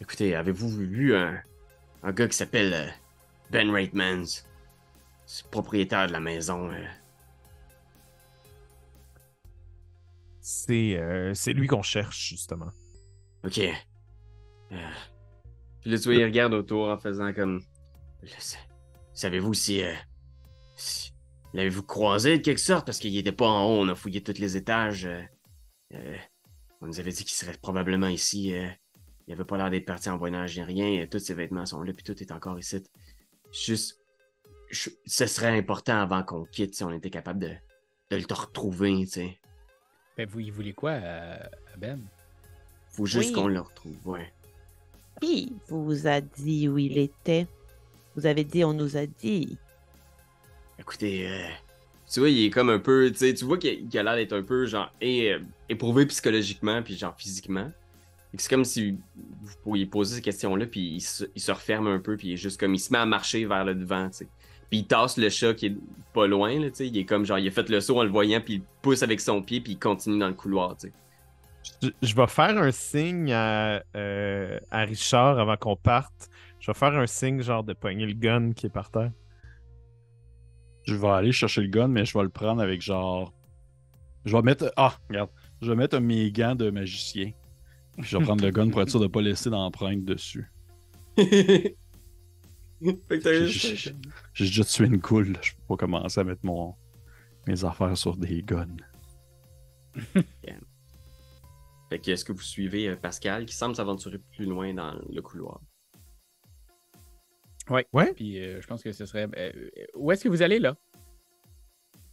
Écoutez, 0.00 0.34
avez-vous 0.34 0.68
vu 0.70 1.14
un, 1.14 1.40
un 2.02 2.12
gars 2.12 2.26
qui 2.28 2.36
s'appelle 2.36 2.72
euh, 2.72 2.86
Ben 3.50 3.70
Reitmans? 3.70 4.42
C'est 5.26 5.44
le 5.44 5.50
propriétaire 5.50 6.06
de 6.06 6.12
la 6.12 6.20
maison. 6.20 6.70
euh. 6.72 6.86
C'est 10.40 10.96
euh, 10.96 11.34
c'est 11.34 11.52
lui 11.52 11.66
qu'on 11.66 11.82
cherche, 11.82 12.28
justement. 12.30 12.70
Ok. 13.44 13.58
Euh, 13.58 14.90
Puis 15.82 15.90
là, 15.90 15.98
tu 15.98 16.04
vois, 16.04 16.14
il 16.14 16.24
regarde 16.24 16.54
autour 16.54 16.88
en 16.88 16.98
faisant 16.98 17.32
comme. 17.32 17.62
Savez-vous 19.12 19.54
si. 19.54 19.82
L'avez-vous 21.52 21.82
croisé 21.82 22.38
de 22.38 22.42
quelque 22.42 22.60
sorte? 22.60 22.86
Parce 22.86 22.98
qu'il 22.98 23.16
était 23.16 23.32
pas 23.32 23.48
en 23.48 23.64
haut, 23.66 23.80
on 23.82 23.88
a 23.88 23.94
fouillé 23.94 24.22
tous 24.22 24.38
les 24.38 24.56
étages. 24.56 25.06
euh, 25.06 25.20
euh, 25.94 26.16
on 26.80 26.86
nous 26.86 27.00
avait 27.00 27.10
dit 27.12 27.24
qu'il 27.24 27.34
serait 27.36 27.56
probablement 27.60 28.06
ici. 28.08 28.54
euh, 28.54 28.68
il 29.26 29.34
avait 29.34 29.44
pas 29.44 29.56
l'air 29.56 29.70
d'être 29.70 29.84
parti 29.86 30.08
en 30.10 30.16
voyage 30.16 30.56
ni 30.58 30.62
rien. 30.64 31.06
Tous 31.06 31.18
ses 31.18 31.34
vêtements 31.34 31.66
sont 31.66 31.82
là, 31.82 31.92
puis 31.92 32.02
tout 32.04 32.20
est 32.22 32.32
encore 32.32 32.58
ici. 32.58 32.82
Juste. 33.52 33.98
je- 34.70 34.90
ce 35.06 35.26
serait 35.26 35.56
important 35.58 36.00
avant 36.00 36.22
qu'on 36.22 36.44
quitte 36.44 36.74
si 36.76 36.84
on 36.84 36.92
était 36.92 37.10
capable 37.10 37.40
de, 37.40 37.48
de 38.10 38.16
le 38.16 38.34
retrouver, 38.34 38.94
tu 39.00 39.06
sais. 39.06 39.40
Ben, 40.16 40.28
vous, 40.28 40.40
il 40.40 40.52
voulait 40.52 40.72
quoi, 40.72 40.92
euh, 40.92 41.36
Ben? 41.78 42.00
Faut 42.88 43.06
juste 43.06 43.30
Oui. 43.30 43.34
qu'on 43.34 43.48
le 43.48 43.60
retrouve, 43.60 44.06
ouais. 44.08 44.32
Qui 45.20 45.52
vous 45.68 46.06
a 46.06 46.20
dit 46.20 46.68
où 46.68 46.78
il 46.78 46.98
était? 46.98 47.46
Vous 48.16 48.26
avez 48.26 48.44
dit, 48.44 48.64
on 48.64 48.72
nous 48.72 48.96
a 48.96 49.06
dit. 49.06 49.58
Écoutez, 50.80 51.28
euh, 51.28 51.46
tu 52.12 52.20
vois, 52.20 52.30
il 52.30 52.46
est 52.46 52.50
comme 52.50 52.70
un 52.70 52.78
peu, 52.78 53.10
tu 53.12 53.18
sais, 53.18 53.34
tu 53.34 53.44
vois 53.44 53.58
qu'il 53.58 53.86
a 53.96 54.02
l'air 54.02 54.16
d'être 54.16 54.32
un 54.32 54.42
peu, 54.42 54.66
genre, 54.66 54.90
é- 55.00 55.34
euh, 55.34 55.38
éprouvé 55.68 56.06
psychologiquement, 56.06 56.82
puis 56.82 56.96
genre 56.96 57.14
physiquement. 57.16 57.70
C'est 58.36 58.48
comme 58.48 58.64
si 58.64 58.92
vous 58.92 59.52
pourriez 59.62 59.86
poser 59.86 60.16
ces 60.16 60.22
questions-là, 60.22 60.66
puis 60.66 60.80
il 60.80 61.00
se, 61.00 61.24
il 61.34 61.40
se 61.40 61.50
referme 61.52 61.88
un 61.88 61.98
peu, 61.98 62.16
puis 62.16 62.28
il 62.28 62.32
est 62.34 62.36
juste 62.36 62.58
comme, 62.58 62.74
il 62.74 62.78
se 62.78 62.92
met 62.92 62.98
à 62.98 63.06
marcher 63.06 63.44
vers 63.44 63.64
le 63.64 63.74
devant, 63.74 64.08
tu 64.08 64.18
sais. 64.18 64.28
Puis 64.70 64.78
il 64.80 64.86
tasse 64.86 65.16
le 65.16 65.28
chat 65.28 65.52
qui 65.54 65.66
est 65.66 65.76
pas 66.14 66.28
loin, 66.28 66.58
là, 66.58 66.70
tu 66.70 66.76
sais. 66.76 66.86
Il 66.88 66.96
est 66.96 67.04
comme, 67.04 67.26
genre, 67.26 67.38
il 67.38 67.48
a 67.48 67.50
fait 67.50 67.68
le 67.68 67.80
saut 67.80 67.98
en 67.98 68.04
le 68.04 68.10
voyant, 68.10 68.40
puis 68.40 68.54
il 68.54 68.62
pousse 68.82 69.02
avec 69.02 69.20
son 69.20 69.42
pied, 69.42 69.60
puis 69.60 69.72
il 69.72 69.78
continue 69.78 70.18
dans 70.18 70.28
le 70.28 70.34
couloir, 70.34 70.76
tu 70.76 70.88
sais. 70.88 70.92
Je, 71.82 71.88
je 72.02 72.14
vais 72.14 72.26
faire 72.26 72.56
un 72.56 72.70
signe 72.70 73.32
à, 73.32 73.82
euh, 73.96 74.58
à 74.70 74.80
Richard 74.84 75.38
avant 75.38 75.56
qu'on 75.56 75.76
parte. 75.76 76.30
Je 76.58 76.68
vais 76.68 76.78
faire 76.78 76.94
un 76.94 77.06
signe 77.06 77.42
genre 77.42 77.64
de 77.64 77.72
pogner 77.74 78.06
le 78.06 78.14
gun 78.14 78.52
qui 78.52 78.66
est 78.66 78.70
par 78.70 78.90
terre. 78.90 79.10
Je 80.84 80.94
vais 80.94 81.08
aller 81.08 81.32
chercher 81.32 81.62
le 81.62 81.68
gun, 81.68 81.88
mais 81.88 82.04
je 82.04 82.16
vais 82.16 82.24
le 82.24 82.30
prendre 82.30 82.62
avec 82.62 82.82
genre. 82.82 83.32
Je 84.24 84.36
vais 84.36 84.42
mettre. 84.42 84.72
Ah, 84.76 84.94
regarde. 85.08 85.30
Je 85.62 85.70
vais 85.70 85.76
mettre 85.76 85.98
mes 85.98 86.30
gants 86.32 86.54
de 86.54 86.70
magicien. 86.70 87.32
Puis 87.98 88.08
je 88.08 88.16
vais 88.16 88.24
prendre 88.24 88.44
le 88.44 88.50
gun 88.50 88.70
pour 88.70 88.80
être 88.80 88.90
sûr 88.90 89.00
de 89.00 89.04
ne 89.04 89.10
pas 89.10 89.20
laisser 89.20 89.50
d'empreinte 89.50 90.04
dessus. 90.04 90.50
fait 91.16 91.76
que 93.08 93.16
t'as 93.16 93.46
J'ai 93.46 94.44
déjà 94.44 94.64
tué 94.64 94.86
une 94.86 95.00
coule. 95.00 95.36
Je 95.42 95.52
peux 95.52 95.76
pas 95.76 95.76
commencer 95.76 96.20
à 96.20 96.24
mettre 96.24 96.44
mon... 96.44 96.74
mes 97.46 97.64
affaires 97.64 97.96
sur 97.96 98.16
des 98.16 98.42
guns. 98.42 98.76
Fait 101.90 101.98
que 101.98 102.12
est-ce 102.12 102.24
que 102.24 102.32
vous 102.32 102.40
suivez 102.40 102.88
euh, 102.88 102.96
Pascal, 102.96 103.46
qui 103.46 103.54
semble 103.54 103.74
s'aventurer 103.74 104.18
plus 104.18 104.46
loin 104.46 104.72
dans 104.72 104.94
le 105.10 105.20
couloir? 105.20 105.60
Ouais. 107.70 107.86
Ouais. 107.92 108.12
Puis 108.12 108.38
euh, 108.42 108.60
je 108.60 108.66
pense 108.66 108.82
que 108.82 108.92
ce 108.92 109.06
serait. 109.06 109.26
euh, 109.36 109.52
où 109.94 110.10
est-ce 110.12 110.24
que 110.24 110.28
vous 110.28 110.42
allez, 110.42 110.58
là? 110.58 110.76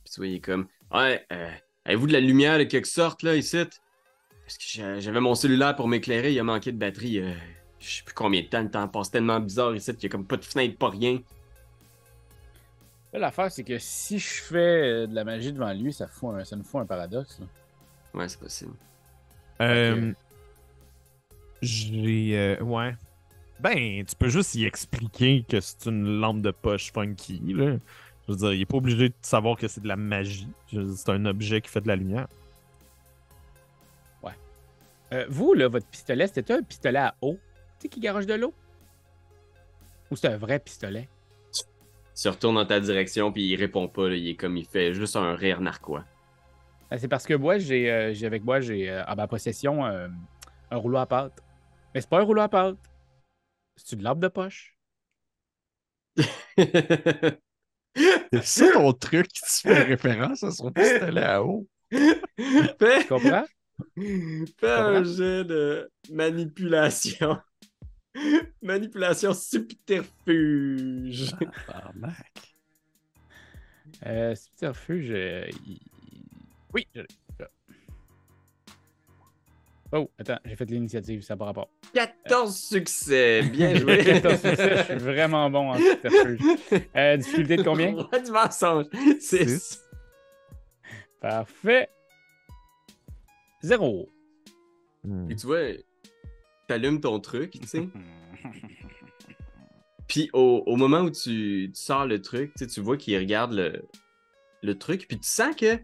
Puis 0.04 0.14
tu 0.14 0.20
vois, 0.22 0.28
il 0.28 0.36
est 0.36 0.40
comme 0.40 0.68
Ouais, 0.94 1.26
euh, 1.34 1.50
avez-vous 1.86 2.08
de 2.08 2.14
la 2.14 2.20
lumière 2.22 2.58
de 2.60 2.64
quelque 2.64 2.88
sorte 2.88 3.24
là 3.24 3.36
ici? 3.36 3.58
Parce 4.46 4.58
que 4.58 4.64
j'a- 4.66 5.00
j'avais 5.00 5.20
mon 5.20 5.36
cellulaire 5.36 5.76
pour 5.76 5.88
m'éclairer, 5.90 6.32
il 6.32 6.40
a 6.40 6.44
manqué 6.44 6.72
de 6.72 6.78
batterie. 6.78 7.20
euh, 7.20 7.34
je 7.80 7.98
sais 7.98 8.04
plus 8.04 8.14
combien 8.14 8.42
de 8.42 8.48
temps, 8.48 8.62
le 8.64 8.72
temps 8.72 8.88
passe 8.88 9.12
tellement 9.12 9.40
bizarre 9.40 9.76
ici 9.76 9.94
qu'il 9.94 10.04
y 10.04 10.06
a 10.08 10.10
comme 10.10 10.26
pas 10.26 10.38
de 10.38 10.46
fenêtre, 10.46 10.78
pas 10.78 10.90
rien. 10.90 11.22
Là, 13.14 13.20
L'affaire, 13.20 13.52
c'est 13.52 13.64
que 13.64 13.78
si 13.80 14.20
je 14.20 14.42
fais 14.44 15.08
de 15.08 15.14
la 15.16 15.24
magie 15.24 15.52
devant 15.54 15.72
lui, 15.74 15.92
ça, 15.94 16.08
fout 16.08 16.36
un- 16.36 16.44
ça 16.46 16.56
nous 16.56 16.64
fout 16.64 16.82
un 16.82 16.86
paradoxe. 16.86 17.40
là. 17.40 17.46
Ouais, 18.14 18.28
c'est 18.30 18.40
possible. 18.40 18.74
Euh, 19.62 20.14
J'ai. 21.62 22.38
euh, 22.38 22.62
ouais. 22.64 22.96
Ben, 23.60 24.06
tu 24.06 24.16
peux 24.16 24.30
juste 24.30 24.56
y 24.56 24.66
expliquer 24.66 25.44
que 25.48 25.60
c'est 25.60 25.86
une 25.88 26.20
lampe 26.20 26.42
de 26.42 26.52
poche 26.52 26.92
funky, 26.92 27.42
là. 27.54 27.78
Je 28.28 28.34
veux 28.34 28.38
dire, 28.38 28.54
il 28.54 28.62
est 28.62 28.66
pas 28.66 28.78
obligé 28.78 29.10
de 29.10 29.16
savoir 29.22 29.58
que 29.58 29.68
c'est 29.68 29.82
de 29.82 29.88
la 29.88 29.96
magie. 29.96 30.48
Je 30.72 30.80
veux 30.80 30.86
dire, 30.86 30.98
C'est 30.98 31.12
un 31.12 31.26
objet 31.26 31.62
qui 31.62 31.70
fait 31.70 31.82
de 31.82 31.88
la 31.88 31.96
lumière. 31.96 32.28
Euh, 35.14 35.26
vous, 35.30 35.54
là, 35.54 35.68
votre 35.68 35.88
pistolet, 35.88 36.28
c'était 36.28 36.54
un 36.54 36.62
pistolet 36.62 37.00
à 37.00 37.16
eau? 37.22 37.38
Tu 37.80 37.84
sais 37.84 37.88
qui 37.88 38.00
garoche 38.00 38.26
de 38.26 38.34
l'eau? 38.34 38.54
Ou 40.12 40.16
c'est 40.16 40.28
un 40.28 40.38
vrai 40.38 40.60
pistolet? 40.60 41.08
Tu 41.54 41.64
se 42.14 42.30
retournes 42.30 42.56
dans 42.56 42.66
ta 42.66 42.80
direction, 42.80 43.32
puis 43.32 43.44
il 43.44 43.56
répond 43.56 43.88
pas, 43.88 44.10
là, 44.10 44.16
il 44.16 44.28
est 44.28 44.36
comme 44.36 44.58
il 44.58 44.66
fait 44.66 44.94
juste 44.94 45.16
un 45.16 45.36
rire 45.36 45.62
narquois. 45.62 46.04
Ah, 46.90 46.98
c'est 46.98 47.08
parce 47.08 47.26
que 47.26 47.34
moi, 47.34 47.58
j'ai 47.58 47.92
euh, 47.92 48.14
avec 48.24 48.44
moi, 48.44 48.60
j'ai 48.60 48.90
euh, 48.90 49.04
en 49.06 49.16
ma 49.16 49.28
possession 49.28 49.86
euh, 49.86 50.08
un 50.72 50.78
rouleau 50.78 50.98
à 50.98 51.06
pâte. 51.06 51.44
Mais 51.94 52.02
c'est 52.02 52.10
pas 52.10 52.20
un 52.20 52.24
rouleau 52.24 52.42
à 52.42 52.50
pâte. 52.50 52.78
C'est 53.78 53.96
une 53.96 54.04
lampe 54.04 54.20
de 54.20 54.28
poche? 54.28 54.78
C'est 58.32 58.44
ça 58.44 58.72
ton 58.74 58.94
truc 58.94 59.28
qui 59.30 59.42
te 59.42 59.48
fait 59.50 59.84
référence 59.84 60.44
à 60.44 60.52
son 60.52 60.72
pistolet 60.72 61.24
à 61.24 61.44
eau? 61.44 61.68
fais, 62.80 63.00
Tu 63.00 63.08
comprends? 63.08 63.46
fais 64.60 64.72
un 64.72 65.04
jet 65.04 65.44
de 65.46 65.90
manipulation. 66.12 67.40
manipulation 68.62 69.34
subterfuge. 69.34 71.36
Tabarnak. 71.68 72.56
Euh, 74.06 74.36
subterfuge. 74.36 75.12
euh, 75.12 75.48
il- 75.66 75.80
Oui, 76.74 76.88
je. 76.96 77.02
Oh, 79.94 80.10
attends, 80.20 80.40
j'ai 80.44 80.56
fait 80.56 80.70
l'initiative, 80.70 81.22
ça 81.22 81.38
par 81.38 81.48
rapport. 81.48 81.70
14 81.94 82.56
succès, 82.56 83.42
bien 83.44 83.74
joué. 83.76 84.04
14 84.04 84.42
succès, 84.42 84.78
je 84.78 84.84
suis 84.84 84.96
vraiment 84.96 85.50
bon 85.50 85.72
en 85.72 85.78
subterfuge. 85.78 86.40
Euh, 86.96 87.18
difficulté 87.18 87.58
de 87.58 87.64
combien? 87.64 87.94
Roi 87.94 88.20
du 88.20 88.32
mensonge. 88.32 88.86
6. 89.20 89.82
Parfait. 91.22 91.90
Zéro. 93.62 94.10
Hmm. 95.04 95.32
Et 95.32 95.36
tu 95.36 95.48
vois, 95.48 95.70
t'allumes 96.68 97.00
ton 97.00 97.20
truc, 97.20 97.52
tu 97.52 97.68
sais. 97.68 97.88
Puis 100.08 100.30
au, 100.34 100.64
au 100.66 100.76
moment 100.76 101.02
où 101.02 101.10
tu, 101.10 101.72
tu 101.74 101.82
sors 101.82 102.06
le 102.06 102.22
truc, 102.22 102.54
tu 102.56 102.82
vois 102.82 102.98
qu'il 102.98 103.18
regarde 103.18 103.54
le, 103.54 103.86
le 104.64 104.78
truc, 104.78 105.06
puis 105.08 105.20
tu 105.20 105.28
sens 105.28 105.56
que 105.56 105.80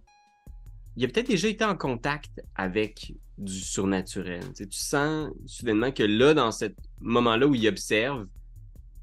il 0.95 1.03
a 1.03 1.07
peut-être 1.07 1.27
déjà 1.27 1.47
été 1.47 1.65
en 1.65 1.75
contact 1.75 2.41
avec 2.55 3.13
du 3.37 3.59
surnaturel. 3.59 4.43
Tu, 4.53 4.67
sens 4.71 5.31
soudainement 5.45 5.91
que 5.91 6.03
là, 6.03 6.33
dans 6.33 6.51
ce 6.51 6.65
moment-là 7.01 7.47
où 7.47 7.55
il 7.55 7.67
observe, 7.67 8.27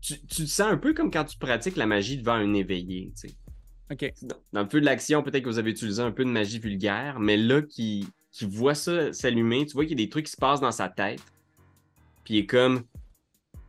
tu, 0.00 0.18
tu 0.26 0.44
te 0.44 0.48
sens 0.48 0.72
un 0.72 0.76
peu 0.76 0.94
comme 0.94 1.10
quand 1.10 1.24
tu 1.24 1.36
pratiques 1.36 1.76
la 1.76 1.86
magie 1.86 2.16
devant 2.16 2.34
un 2.34 2.54
éveillé. 2.54 3.12
Dans, 3.90 4.36
dans 4.52 4.62
le 4.62 4.68
feu 4.68 4.80
de 4.80 4.86
l'action, 4.86 5.22
peut-être 5.22 5.42
que 5.42 5.48
vous 5.48 5.58
avez 5.58 5.72
utilisé 5.72 6.00
un 6.00 6.12
peu 6.12 6.24
de 6.24 6.30
magie 6.30 6.60
vulgaire, 6.60 7.18
mais 7.18 7.36
là, 7.36 7.60
qui, 7.60 8.06
qui 8.30 8.44
voit 8.44 8.76
ça 8.76 9.12
s'allumer, 9.12 9.66
tu 9.66 9.72
vois 9.72 9.84
qu'il 9.84 9.98
y 9.98 10.02
a 10.02 10.04
des 10.04 10.08
trucs 10.08 10.26
qui 10.26 10.32
se 10.32 10.36
passent 10.36 10.60
dans 10.60 10.70
sa 10.72 10.88
tête. 10.88 11.20
Puis 12.24 12.34
il 12.34 12.38
est 12.38 12.46
comme. 12.46 12.84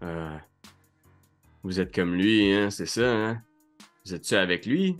Euh, 0.03 0.37
vous 1.63 1.79
êtes 1.79 1.93
comme 1.93 2.15
lui, 2.15 2.51
hein, 2.53 2.69
c'est 2.69 2.85
ça, 2.85 3.11
hein? 3.11 3.41
Vous 4.05 4.13
êtes-tu 4.13 4.35
avec 4.35 4.65
lui? 4.65 4.97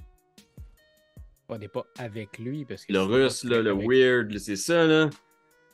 On 1.50 1.58
n'est 1.58 1.68
pas 1.68 1.86
avec 1.98 2.40
lui 2.40 2.66
parce 2.66 2.86
que. 2.86 2.94
Le 2.94 3.02
russe, 3.02 3.44
là, 3.44 3.62
le 3.62 3.72
avec- 3.72 3.88
weird, 3.88 4.38
c'est 4.40 4.56
ça, 4.56 4.86
là. 4.88 5.10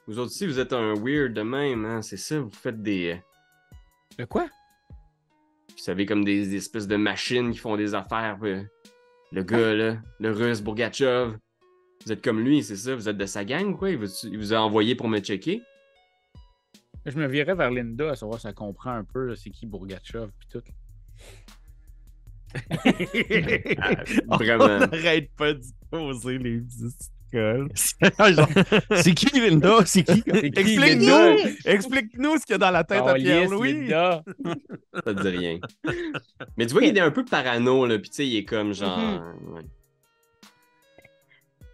Vous 0.07 0.19
autres 0.19 0.31
aussi, 0.31 0.47
vous 0.47 0.59
êtes 0.59 0.73
un 0.73 0.93
weird 0.95 1.33
de 1.33 1.41
même, 1.41 1.85
hein? 1.85 2.01
C'est 2.01 2.17
ça, 2.17 2.39
vous 2.39 2.49
faites 2.49 2.81
des. 2.81 3.11
euh, 3.13 3.17
Le 4.17 4.25
quoi? 4.25 4.45
Vous 5.69 5.77
savez, 5.83 6.05
comme 6.05 6.23
des, 6.23 6.45
des 6.47 6.55
espèces 6.55 6.87
de 6.87 6.95
machines 6.95 7.51
qui 7.51 7.57
font 7.59 7.75
des 7.77 7.93
affaires. 7.93 8.37
euh, 8.43 8.63
Le 9.31 9.43
gars, 9.43 9.73
là, 9.73 9.97
le 10.19 10.31
russe, 10.31 10.61
Bourgatchev. 10.61 11.35
Vous 12.05 12.11
êtes 12.11 12.23
comme 12.23 12.39
lui, 12.39 12.63
c'est 12.63 12.75
ça? 12.77 12.95
Vous 12.95 13.09
êtes 13.09 13.17
de 13.17 13.25
sa 13.25 13.43
gang, 13.43 13.75
quoi? 13.77 13.89
Il 13.89 13.97
vous, 13.97 14.07
il 14.23 14.37
vous 14.37 14.53
a 14.53 14.57
envoyé 14.59 14.95
pour 14.95 15.07
me 15.09 15.19
checker? 15.19 15.61
Je 17.05 17.17
me 17.17 17.27
virais 17.27 17.55
vers 17.55 17.71
Linda 17.71 18.11
à 18.11 18.15
savoir 18.15 18.39
si 18.39 18.47
elle 18.47 18.53
comprend 18.53 18.91
un 18.91 19.03
peu 19.03 19.33
c'est 19.35 19.49
qui 19.49 19.65
Bourgatchev 19.65 20.27
puis 20.39 20.47
tout. 20.49 20.63
Ah, 23.79 24.03
On 24.29 24.37
vraiment. 24.37 24.67
n'arrête 24.79 25.29
pas 25.35 25.53
d'y 25.53 25.73
poser 25.91 26.37
les 26.37 26.59
petites 26.61 27.11
Genre, 27.33 28.47
c'est 28.95 29.13
qui 29.13 29.39
Linda? 29.39 29.85
C'est 29.85 30.03
qui? 30.03 30.23
Explique-nous! 30.25 31.51
Explique-nous 31.65 32.37
ce 32.37 32.45
qu'il 32.45 32.53
y 32.53 32.55
a 32.55 32.57
dans 32.57 32.71
la 32.71 32.83
tête 32.83 33.01
à 33.01 33.13
Oh, 33.13 33.15
yes, 33.17 33.23
Pierre-Louis. 33.23 33.73
Linda. 33.73 34.23
Ça 34.93 35.13
te 35.13 35.21
dit 35.21 35.37
rien. 35.37 35.59
Mais 36.57 36.65
tu 36.65 36.73
vois 36.73 36.81
qu'il 36.81 36.97
est 36.97 37.01
un 37.01 37.11
peu 37.11 37.25
parano, 37.25 37.85
là. 37.85 37.99
Puis 37.99 38.09
tu 38.09 38.15
sais, 38.15 38.27
il 38.27 38.37
est 38.37 38.45
comme 38.45 38.73
genre. 38.73 38.97
Mhm. 38.97 39.53
ouais. 39.53 39.61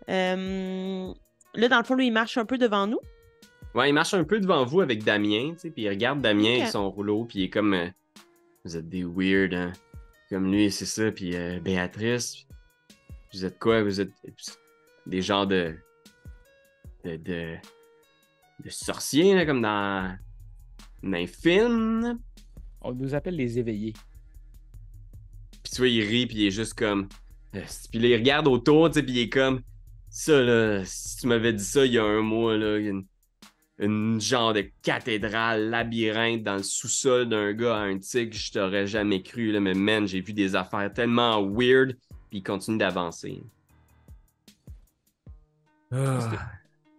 Euh, 0.09 1.13
Là, 1.55 1.67
dans 1.67 1.77
le 1.77 1.83
fond, 1.83 1.95
lui, 1.95 2.07
il 2.07 2.11
marche 2.11 2.37
un 2.37 2.45
peu 2.45 2.57
devant 2.57 2.87
nous. 2.87 2.99
Ouais, 3.75 3.89
il 3.89 3.93
marche 3.93 4.13
un 4.13 4.23
peu 4.23 4.39
devant 4.39 4.65
vous 4.65 4.81
avec 4.81 5.03
Damien, 5.03 5.51
tu 5.53 5.59
sais, 5.59 5.69
puis 5.69 5.83
il 5.83 5.89
regarde 5.89 6.21
Damien 6.21 6.63
et 6.63 6.65
son 6.65 6.89
rouleau, 6.89 7.25
puis 7.25 7.39
il 7.39 7.43
est 7.45 7.49
comme 7.49 7.73
euh, 7.73 7.87
Vous 8.65 8.75
êtes 8.77 8.89
des 8.89 9.03
weird, 9.03 9.53
hein. 9.53 9.71
Comme 10.29 10.51
lui, 10.51 10.71
c'est 10.71 10.85
ça, 10.85 11.11
puis 11.11 11.35
euh, 11.35 11.59
Béatrice. 11.59 12.47
Vous 13.33 13.45
êtes 13.45 13.59
quoi? 13.59 13.83
Vous 13.83 14.01
êtes 14.01 14.11
des 15.05 15.21
genres 15.21 15.47
de. 15.47 15.75
de. 17.03 17.17
de, 17.17 17.55
de 18.63 18.69
sorciers, 18.69 19.35
là, 19.35 19.45
comme 19.45 19.61
dans. 19.61 20.17
dans 21.01 21.17
un 21.17 21.27
film. 21.27 22.19
On 22.81 22.93
nous 22.93 23.15
appelle 23.15 23.35
les 23.35 23.59
éveillés. 23.59 23.93
Puis 25.63 25.71
tu 25.71 25.77
vois, 25.77 25.87
il 25.87 26.01
rit, 26.01 26.27
puis 26.27 26.37
il 26.37 26.47
est 26.47 26.51
juste 26.51 26.73
comme. 26.73 27.07
Euh, 27.55 27.61
Puis 27.91 27.99
là, 27.99 28.07
il 28.09 28.15
regarde 28.15 28.47
autour, 28.47 28.89
tu 28.89 28.95
sais, 28.95 29.03
puis 29.03 29.13
il 29.13 29.19
est 29.19 29.29
comme. 29.29 29.61
Ça, 30.09 30.41
là, 30.41 30.83
si 30.85 31.17
tu 31.17 31.27
m'avais 31.27 31.53
dit 31.53 31.63
ça 31.63 31.85
il 31.85 31.93
y 31.93 31.97
a 31.97 32.03
un 32.03 32.21
mois, 32.21 32.55
là, 32.55 32.77
une 33.79 34.21
genre 34.21 34.53
de 34.53 34.63
cathédrale, 34.83 35.69
labyrinthe 35.69 36.43
dans 36.43 36.57
le 36.57 36.63
sous-sol 36.63 37.27
d'un 37.27 37.53
gars 37.53 37.77
à 37.77 37.81
un 37.81 37.97
tigre, 37.97 38.35
je 38.35 38.51
t'aurais 38.51 38.85
jamais 38.85 39.23
cru, 39.23 39.51
là, 39.51 39.59
mais 39.59 39.73
man, 39.73 40.07
j'ai 40.07 40.21
vu 40.21 40.33
des 40.33 40.55
affaires 40.55 40.91
tellement 40.93 41.43
weird, 41.43 41.97
puis 42.29 42.39
il 42.39 42.43
continue 42.43 42.77
d'avancer. 42.77 43.41
Ah, 45.93 46.19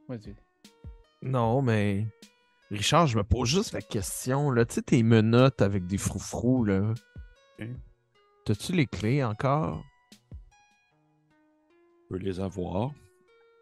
Vas-y. 0.08 0.34
non, 1.22 1.62
mais. 1.62 2.06
Richard, 2.70 3.06
je 3.06 3.16
me 3.16 3.24
pose 3.24 3.48
juste 3.48 3.72
la 3.72 3.80
question. 3.82 4.50
Là. 4.50 4.64
Tu 4.64 4.74
sais, 4.74 4.82
tes 4.82 5.02
menottes 5.02 5.60
avec 5.62 5.86
des 5.86 5.98
froufrous, 5.98 6.64
là. 6.64 6.94
Ok. 7.58 7.68
T'as-tu 8.44 8.72
les 8.72 8.86
clés 8.86 9.24
encore? 9.24 9.82
Je 12.02 12.08
peux 12.10 12.16
les 12.18 12.40
avoir. 12.40 12.90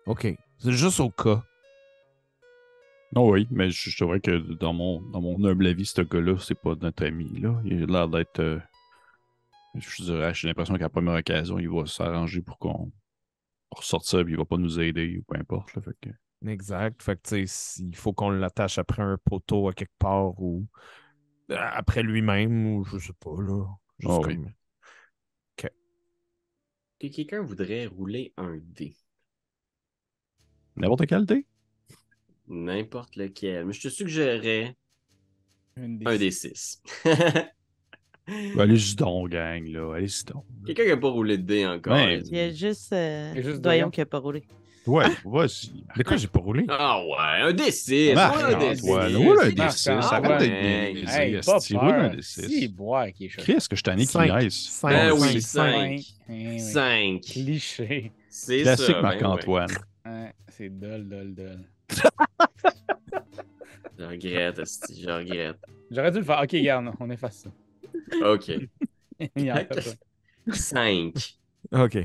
Ok. 0.07 0.27
C'est 0.59 0.73
juste 0.73 1.01
au 1.01 1.11
cas. 1.11 1.43
Non, 3.15 3.29
oui, 3.29 3.47
mais 3.51 3.71
je, 3.71 3.91
je 3.91 3.97
trouvais 3.97 4.21
que 4.21 4.37
dans 4.55 4.73
mon, 4.73 5.01
dans 5.11 5.21
mon 5.21 5.45
humble 5.45 5.67
avis, 5.67 5.85
ce 5.87 6.01
gars-là, 6.03 6.39
c'est 6.39 6.55
pas 6.59 6.75
notre 6.81 7.05
ami. 7.07 7.39
Là. 7.41 7.61
Il 7.65 7.83
a 7.83 7.87
l'air 7.87 8.09
d'être. 8.09 8.41
euh, 8.41 8.59
je 9.75 10.03
dirais, 10.03 10.33
j'ai 10.35 10.49
l'impression 10.49 10.75
qu'à 10.75 10.85
la 10.85 10.89
première 10.89 11.15
occasion, 11.15 11.59
il 11.59 11.69
va 11.69 11.87
s'arranger 11.87 12.41
pour 12.41 12.59
qu'on 12.59 12.91
ressorte 13.75 14.07
ça, 14.07 14.23
puis 14.23 14.35
il 14.35 14.37
va 14.39 14.45
pas 14.45 14.57
nous 14.57 14.81
aider 14.81 15.19
ou 15.19 15.23
peu 15.23 15.39
importe. 15.39 15.75
Là, 15.75 15.83
fait 15.83 15.97
que... 16.01 16.11
Exact. 16.49 17.03
Fait 17.03 17.17
que, 17.17 17.23
tu 17.23 17.47
sais, 17.47 17.83
il 17.83 17.97
faut 17.97 18.13
qu'on 18.13 18.31
l'attache 18.31 18.79
après 18.79 19.03
un 19.03 19.19
poteau 19.25 19.69
à 19.69 19.73
quelque 19.73 19.97
part 19.99 20.41
ou 20.41 20.67
euh, 21.51 21.57
après 21.59 22.03
lui-même 22.03 22.67
ou 22.75 22.85
je 22.85 22.99
sais 22.99 23.13
pas, 23.19 23.41
là. 23.41 23.65
Juste 23.99 24.13
Ah 24.13 24.19
oui. 24.27 24.39
Que 26.99 27.09
quelqu'un 27.09 27.43
voudrait 27.43 27.87
rouler 27.87 28.33
un 28.37 28.59
dé. 28.63 28.97
N'importe 30.77 31.07
quel 31.07 31.27
dé? 31.27 31.47
N'importe 32.49 33.17
lequel. 33.17 33.67
Mais 33.67 33.73
je 33.73 33.83
te 33.83 33.89
suggérerais 33.89 34.77
un 35.77 35.89
des 35.89 36.31
six. 36.31 36.81
Ben, 37.05 37.49
allez-y 38.59 38.95
donc, 38.97 39.31
gang, 39.31 39.65
là. 39.67 39.95
Allez-y 39.97 40.25
donc. 40.33 40.45
Quelqu'un 40.67 40.83
qui 40.85 40.89
n'a 40.91 40.97
pas 40.97 41.09
roulé 41.09 41.39
de 41.39 41.43
dé 41.43 41.67
encore. 41.67 41.95
Ouais. 41.95 42.21
Il 42.27 42.37
y 42.37 42.41
a 42.41 42.51
juste, 42.53 42.93
euh, 42.93 43.31
Il 43.35 43.43
y 43.43 43.47
a 43.47 43.51
juste 43.51 43.61
Doyon 43.63 43.91
qui 43.91 44.01
a 44.01 44.07
pas 44.07 44.19
roulé. 44.19 44.43
Ouais, 44.85 45.05
vas-y. 45.25 45.71
De 45.97 46.03
quoi 46.03 46.17
j'ai 46.17 46.27
pas 46.27 46.41
roulé? 46.41 46.65
Ah 46.69 47.01
ouais, 47.05 47.43
un 47.43 47.53
D6. 47.53 48.15
Ah, 48.17 48.33
ouais, 48.37 48.43
un 48.43 48.51
Marc, 48.51 48.63
D6. 48.63 48.83
Antoine, 48.83 49.17
roule 49.17 49.39
un 49.41 49.45
Marc, 49.45 49.55
D6. 49.77 49.91
Antoine. 49.93 50.25
Arrête 50.25 50.39
d'être 50.41 50.53
Hey, 50.53 50.95
niaisé, 50.95 51.13
Hey, 51.23 51.41
pas 51.41 51.57
esti, 51.57 51.77
roule 51.77 51.89
un 51.89 52.09
peur. 52.09 52.11
D6. 52.19 52.49
Si, 52.49 52.69
boire 52.69 53.13
qui 53.13 53.25
est 53.27 53.29
chaud. 53.29 53.43
Chris, 53.43 53.67
que 53.71 53.77
je 53.77 53.83
t'en 53.85 53.93
ai 53.93 53.97
qui 53.99 54.07
Cinq. 54.07 54.25
niaise. 54.41 54.53
Cinq, 54.55 54.91
Ben 54.91 55.11
cinq, 55.17 55.21
oui, 55.21 55.41
cinq. 55.43 55.73
cinq. 55.73 56.05
Eh 56.29 56.33
oui. 56.49 56.61
5. 56.61 57.21
Cliché. 57.21 58.13
C'est 58.29 58.63
Classique 58.63 58.87
ça. 58.87 58.93
ben 58.95 59.03
Marc-Antoine. 59.03 59.69
C'est 60.49 60.69
dol, 60.69 61.09
dol, 61.09 61.33
dol. 61.35 61.59
Je 63.99 64.05
regrette, 64.05 64.61
je 64.91 65.09
regrette. 65.11 65.59
J'aurais 65.91 66.11
dû 66.11 66.19
le 66.19 66.25
faire. 66.25 66.41
Ok, 66.43 66.51
regarde, 66.53 66.91
on 66.99 67.11
efface 67.11 67.37
ça. 67.45 67.51
OK. 68.25 68.49
Il 69.37 69.45
y 69.45 69.53
en 69.53 69.57
a 69.57 69.65
pas. 69.65 69.81
5. 70.53 71.39
Ok. 71.73 71.99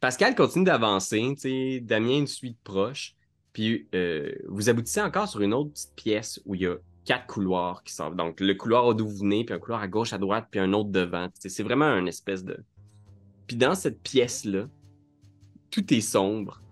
Pascal 0.00 0.34
continue 0.34 0.64
d'avancer, 0.64 1.20
tu 1.34 1.40
sais, 1.40 1.80
Damien 1.80 2.20
nous 2.20 2.26
suit 2.26 2.52
de 2.52 2.56
proche, 2.64 3.14
puis 3.52 3.86
euh, 3.94 4.32
vous 4.48 4.68
aboutissez 4.70 5.00
encore 5.02 5.28
sur 5.28 5.40
une 5.42 5.52
autre 5.54 5.70
petite 5.72 5.94
pièce 5.94 6.40
où 6.46 6.54
il 6.54 6.62
y 6.62 6.66
a 6.66 6.76
quatre 7.04 7.26
couloirs 7.26 7.82
qui 7.82 7.92
sortent. 7.92 8.16
Donc, 8.16 8.40
le 8.40 8.54
couloir 8.54 8.94
d'où 8.94 9.06
vous 9.08 9.18
venez, 9.18 9.44
puis 9.44 9.54
un 9.54 9.58
couloir 9.58 9.80
à 9.82 9.88
gauche, 9.88 10.12
à 10.12 10.18
droite, 10.18 10.48
puis 10.50 10.60
un 10.60 10.72
autre 10.72 10.90
devant. 10.90 11.28
C'est 11.34 11.62
vraiment 11.62 11.86
un 11.86 12.06
espèce 12.06 12.44
de... 12.44 12.58
Puis 13.46 13.56
dans 13.56 13.74
cette 13.74 14.00
pièce-là, 14.02 14.68
tout 15.70 15.92
est 15.92 16.00
sombre, 16.00 16.62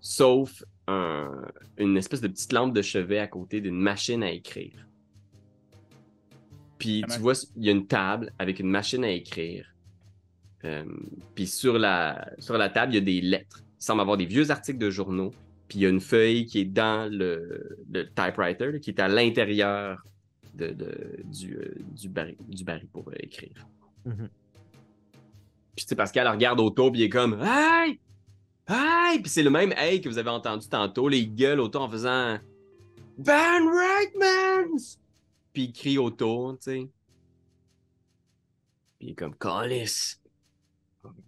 sauf 0.00 0.62
un- 0.86 1.42
une 1.78 1.96
espèce 1.96 2.20
de 2.20 2.28
petite 2.28 2.52
lampe 2.52 2.72
de 2.74 2.82
chevet 2.82 3.18
à 3.18 3.26
côté 3.26 3.60
d'une 3.60 3.78
machine 3.80 4.22
à 4.22 4.30
écrire. 4.30 4.85
Puis 6.78 7.02
tu 7.12 7.18
vois, 7.20 7.32
il 7.56 7.64
y 7.64 7.68
a 7.68 7.72
une 7.72 7.86
table 7.86 8.32
avec 8.38 8.60
une 8.60 8.68
machine 8.68 9.02
à 9.04 9.10
écrire. 9.10 9.66
Euh, 10.64 10.84
puis 11.34 11.46
sur 11.46 11.78
la, 11.78 12.30
sur 12.38 12.56
la 12.58 12.68
table, 12.68 12.92
il 12.92 12.96
y 12.96 12.98
a 12.98 13.00
des 13.02 13.20
lettres. 13.20 13.62
Il 13.80 13.84
semble 13.84 14.00
avoir 14.00 14.16
des 14.16 14.26
vieux 14.26 14.50
articles 14.50 14.78
de 14.78 14.90
journaux. 14.90 15.32
Puis 15.68 15.78
il 15.78 15.82
y 15.82 15.86
a 15.86 15.88
une 15.88 16.00
feuille 16.00 16.46
qui 16.46 16.60
est 16.60 16.64
dans 16.64 17.10
le, 17.10 17.78
le 17.92 18.06
typewriter, 18.08 18.72
là, 18.72 18.78
qui 18.78 18.90
est 18.90 19.00
à 19.00 19.08
l'intérieur 19.08 20.04
de, 20.54 20.68
de- 20.68 21.16
du, 21.24 21.56
euh, 21.56 21.74
du, 21.92 22.08
baril, 22.08 22.36
du 22.48 22.64
baril 22.64 22.86
pour 22.92 23.08
euh, 23.08 23.14
écrire. 23.20 23.66
Mhm. 24.04 24.28
Puis 25.74 25.84
tu 25.84 25.88
sais, 25.90 25.94
Pascal 25.96 26.26
elle 26.26 26.32
regarde 26.32 26.60
autour, 26.60 26.90
puis 26.92 27.02
il 27.02 27.04
est 27.04 27.08
comme 27.10 27.38
Hey! 27.42 28.00
Hey! 28.68 29.18
Puis 29.20 29.30
c'est 29.30 29.42
le 29.42 29.50
même 29.50 29.72
Hey 29.76 30.00
que 30.00 30.08
vous 30.08 30.18
avez 30.18 30.30
entendu 30.30 30.66
tantôt. 30.68 31.08
Les 31.08 31.26
gueules 31.26 31.60
autour 31.60 31.82
en 31.82 31.90
faisant 31.90 32.38
Van 33.18 33.58
Reitmans! 33.70 34.98
Puis 35.56 35.64
il 35.64 35.72
crie 35.72 35.96
autour, 35.96 36.58
tu 36.58 36.64
sais. 36.64 36.88
Puis 38.98 39.08
il 39.08 39.10
est 39.12 39.14
comme 39.14 39.34
Calice! 39.34 40.20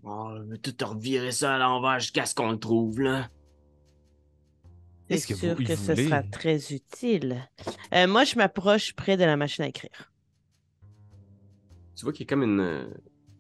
On 0.03 0.45
va 0.45 0.59
tout 0.59 0.74
revirer 0.85 1.33
ça 1.33 1.55
à 1.55 1.59
l'envers 1.59 1.99
jusqu'à 1.99 2.26
ce 2.26 2.35
qu'on 2.35 2.51
le 2.51 2.59
trouve, 2.59 3.01
là. 3.01 3.31
C'est 5.09 5.29
que 5.29 5.35
sûr 5.35 5.55
vous- 5.55 5.64
que 5.64 5.72
il 5.72 5.79
ce 5.79 5.95
sera 5.95 6.22
très 6.24 6.74
utile. 6.74 7.49
Euh, 7.95 8.07
moi, 8.07 8.24
je 8.24 8.37
m'approche 8.37 8.93
près 8.93 9.16
de 9.16 9.24
la 9.24 9.39
machine 9.39 9.64
à 9.64 9.68
écrire. 9.68 10.12
Tu 11.97 12.05
vois 12.05 12.12
qu'il 12.12 12.26
y 12.26 12.29
a 12.29 12.29
comme 12.29 12.43
une 12.43 12.61
euh, 12.61 12.87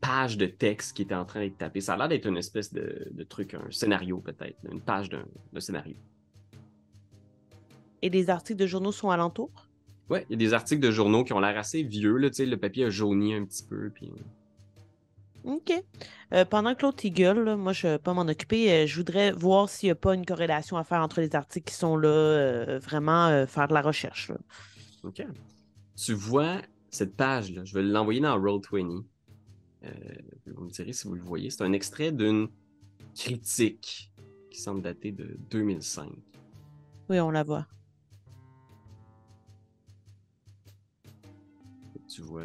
page 0.00 0.38
de 0.38 0.46
texte 0.46 0.96
qui 0.96 1.02
est 1.02 1.12
en 1.12 1.26
train 1.26 1.40
d'être 1.40 1.58
tapée. 1.58 1.82
Ça 1.82 1.92
a 1.92 1.96
l'air 1.98 2.08
d'être 2.08 2.24
une 2.24 2.38
espèce 2.38 2.72
de, 2.72 3.08
de 3.10 3.24
truc, 3.24 3.52
un 3.52 3.70
scénario 3.70 4.20
peut-être, 4.20 4.56
une 4.72 4.80
page 4.80 5.10
d'un 5.10 5.26
d'un 5.52 5.60
scénario. 5.60 5.96
Et 8.00 8.08
les 8.08 8.30
articles 8.30 8.58
de 8.58 8.66
journaux 8.66 8.92
sont 8.92 9.10
alentour. 9.10 9.67
Ouais, 10.10 10.24
il 10.28 10.32
y 10.32 10.34
a 10.34 10.38
des 10.38 10.54
articles 10.54 10.80
de 10.80 10.90
journaux 10.90 11.24
qui 11.24 11.32
ont 11.32 11.40
l'air 11.40 11.58
assez 11.58 11.82
vieux, 11.82 12.16
là, 12.16 12.28
le 12.38 12.56
papier 12.56 12.86
a 12.86 12.90
jauni 12.90 13.34
un 13.34 13.44
petit 13.44 13.62
peu, 13.62 13.90
puis... 13.90 14.10
OK. 15.44 15.72
Euh, 16.34 16.44
pendant 16.44 16.74
que 16.74 16.82
l'autre 16.82 17.06
gueule, 17.08 17.44
là, 17.44 17.56
moi 17.56 17.72
je 17.72 17.86
ne 17.86 17.92
vais 17.92 17.98
pas 17.98 18.12
m'en 18.12 18.22
occuper. 18.22 18.70
euh, 18.70 18.86
je 18.86 18.96
voudrais 18.96 19.32
voir 19.32 19.68
s'il 19.68 19.86
n'y 19.86 19.92
a 19.92 19.94
pas 19.94 20.14
une 20.14 20.26
corrélation 20.26 20.76
à 20.76 20.84
faire 20.84 21.00
entre 21.00 21.20
les 21.20 21.34
articles 21.34 21.70
qui 21.70 21.74
sont 21.76 21.96
là, 21.96 22.08
euh, 22.08 22.78
vraiment 22.80 23.28
euh, 23.28 23.46
faire 23.46 23.68
de 23.68 23.74
la 23.74 23.80
recherche. 23.80 24.28
là. 24.28 24.36
OK. 25.04 25.22
Tu 25.96 26.12
vois 26.12 26.60
cette 26.90 27.16
page-là, 27.16 27.64
je 27.64 27.74
vais 27.74 27.82
l'envoyer 27.82 28.20
dans 28.20 28.38
Roll20. 28.38 29.04
Euh, 29.84 29.90
vous 30.46 30.64
me 30.64 30.70
direz 30.70 30.92
si 30.92 31.06
vous 31.06 31.14
le 31.14 31.22
voyez. 31.22 31.50
C'est 31.50 31.62
un 31.62 31.72
extrait 31.72 32.12
d'une 32.12 32.48
critique 33.14 34.12
qui 34.50 34.60
semble 34.60 34.82
dater 34.82 35.12
de 35.12 35.36
2005. 35.50 36.10
Oui, 37.08 37.20
on 37.20 37.30
la 37.30 37.42
voit. 37.42 37.66
Tu 42.18 42.24
vois 42.24 42.42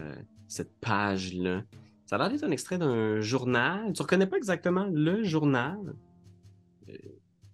cette 0.47 0.71
page-là. 0.81 1.63
Ça 2.05 2.15
a 2.15 2.19
l'air 2.19 2.29
d'être 2.29 2.43
un 2.43 2.51
extrait 2.51 2.77
d'un 2.77 3.21
journal. 3.21 3.91
Tu 3.93 4.03
reconnais 4.03 4.27
pas 4.27 4.37
exactement 4.37 4.85
le 4.85 5.23
journal. 5.23 5.95
Euh, 6.89 6.93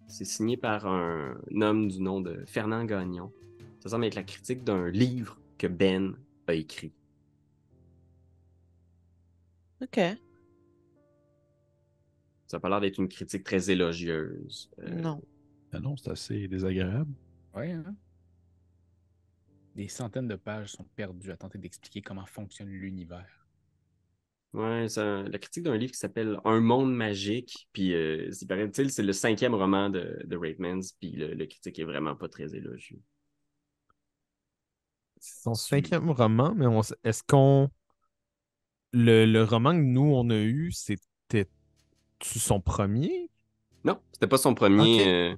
C'est 0.07 0.25
signé 0.25 0.57
par 0.57 0.85
un 0.85 1.37
homme 1.61 1.87
du 1.87 2.01
nom 2.01 2.19
de 2.19 2.43
Fernand 2.45 2.83
Gagnon. 2.83 3.31
Ça 3.79 3.87
semble 3.87 4.03
être 4.03 4.15
la 4.15 4.23
critique 4.23 4.65
d'un 4.65 4.89
livre 4.89 5.39
que 5.57 5.67
Ben 5.67 6.17
a 6.47 6.55
écrit. 6.55 6.91
OK. 9.81 9.95
Ça 12.47 12.57
n'a 12.57 12.59
pas 12.59 12.67
l'air 12.67 12.81
d'être 12.81 12.97
une 12.99 13.07
critique 13.07 13.45
très 13.45 13.71
élogieuse. 13.71 14.69
Euh, 14.79 14.89
Non. 14.89 15.21
Ah 15.71 15.79
non, 15.79 15.95
c'est 15.95 16.09
assez 16.11 16.49
désagréable. 16.49 17.13
Ouais, 17.55 17.71
hein? 17.71 17.95
Des 19.79 19.87
centaines 19.87 20.27
de 20.27 20.35
pages 20.35 20.73
sont 20.73 20.83
perdues 20.97 21.31
à 21.31 21.37
tenter 21.37 21.57
d'expliquer 21.57 22.01
comment 22.01 22.25
fonctionne 22.25 22.67
l'univers. 22.67 23.47
Ouais, 24.51 24.89
c'est 24.89 24.99
un- 24.99 25.23
la 25.23 25.37
critique 25.39 25.63
d'un 25.63 25.77
livre 25.77 25.93
qui 25.93 25.97
s'appelle 25.97 26.37
Un 26.43 26.59
monde 26.59 26.93
magique. 26.93 27.69
Puis, 27.71 27.93
euh, 27.93 28.29
c'est 28.33 28.45
paraît-il, 28.45 28.91
c'est 28.91 29.03
le 29.03 29.13
cinquième 29.13 29.55
roman 29.55 29.89
de, 29.89 30.21
de. 30.25 30.35
Puis, 30.99 31.11
le, 31.13 31.33
le 31.33 31.45
critique 31.45 31.79
est 31.79 31.85
vraiment 31.85 32.13
pas 32.13 32.27
très 32.27 32.53
élogieux. 32.57 32.99
C'est 35.21 35.43
son 35.43 35.53
cinquième 35.53 36.09
roman, 36.11 36.53
mais 36.55 36.65
est-ce 37.05 37.23
qu'on. 37.23 37.69
Le, 38.91 39.25
le 39.25 39.43
roman 39.43 39.71
que 39.71 39.77
nous, 39.81 40.13
on 40.13 40.29
a 40.29 40.35
eu, 40.37 40.71
c'était-tu 40.71 42.39
son 42.39 42.59
premier? 42.61 43.29
Non, 43.83 43.99
c'était 44.11 44.27
pas 44.27 44.37
son 44.37 44.53
premier. 44.53 45.07
Euh, 45.07 45.35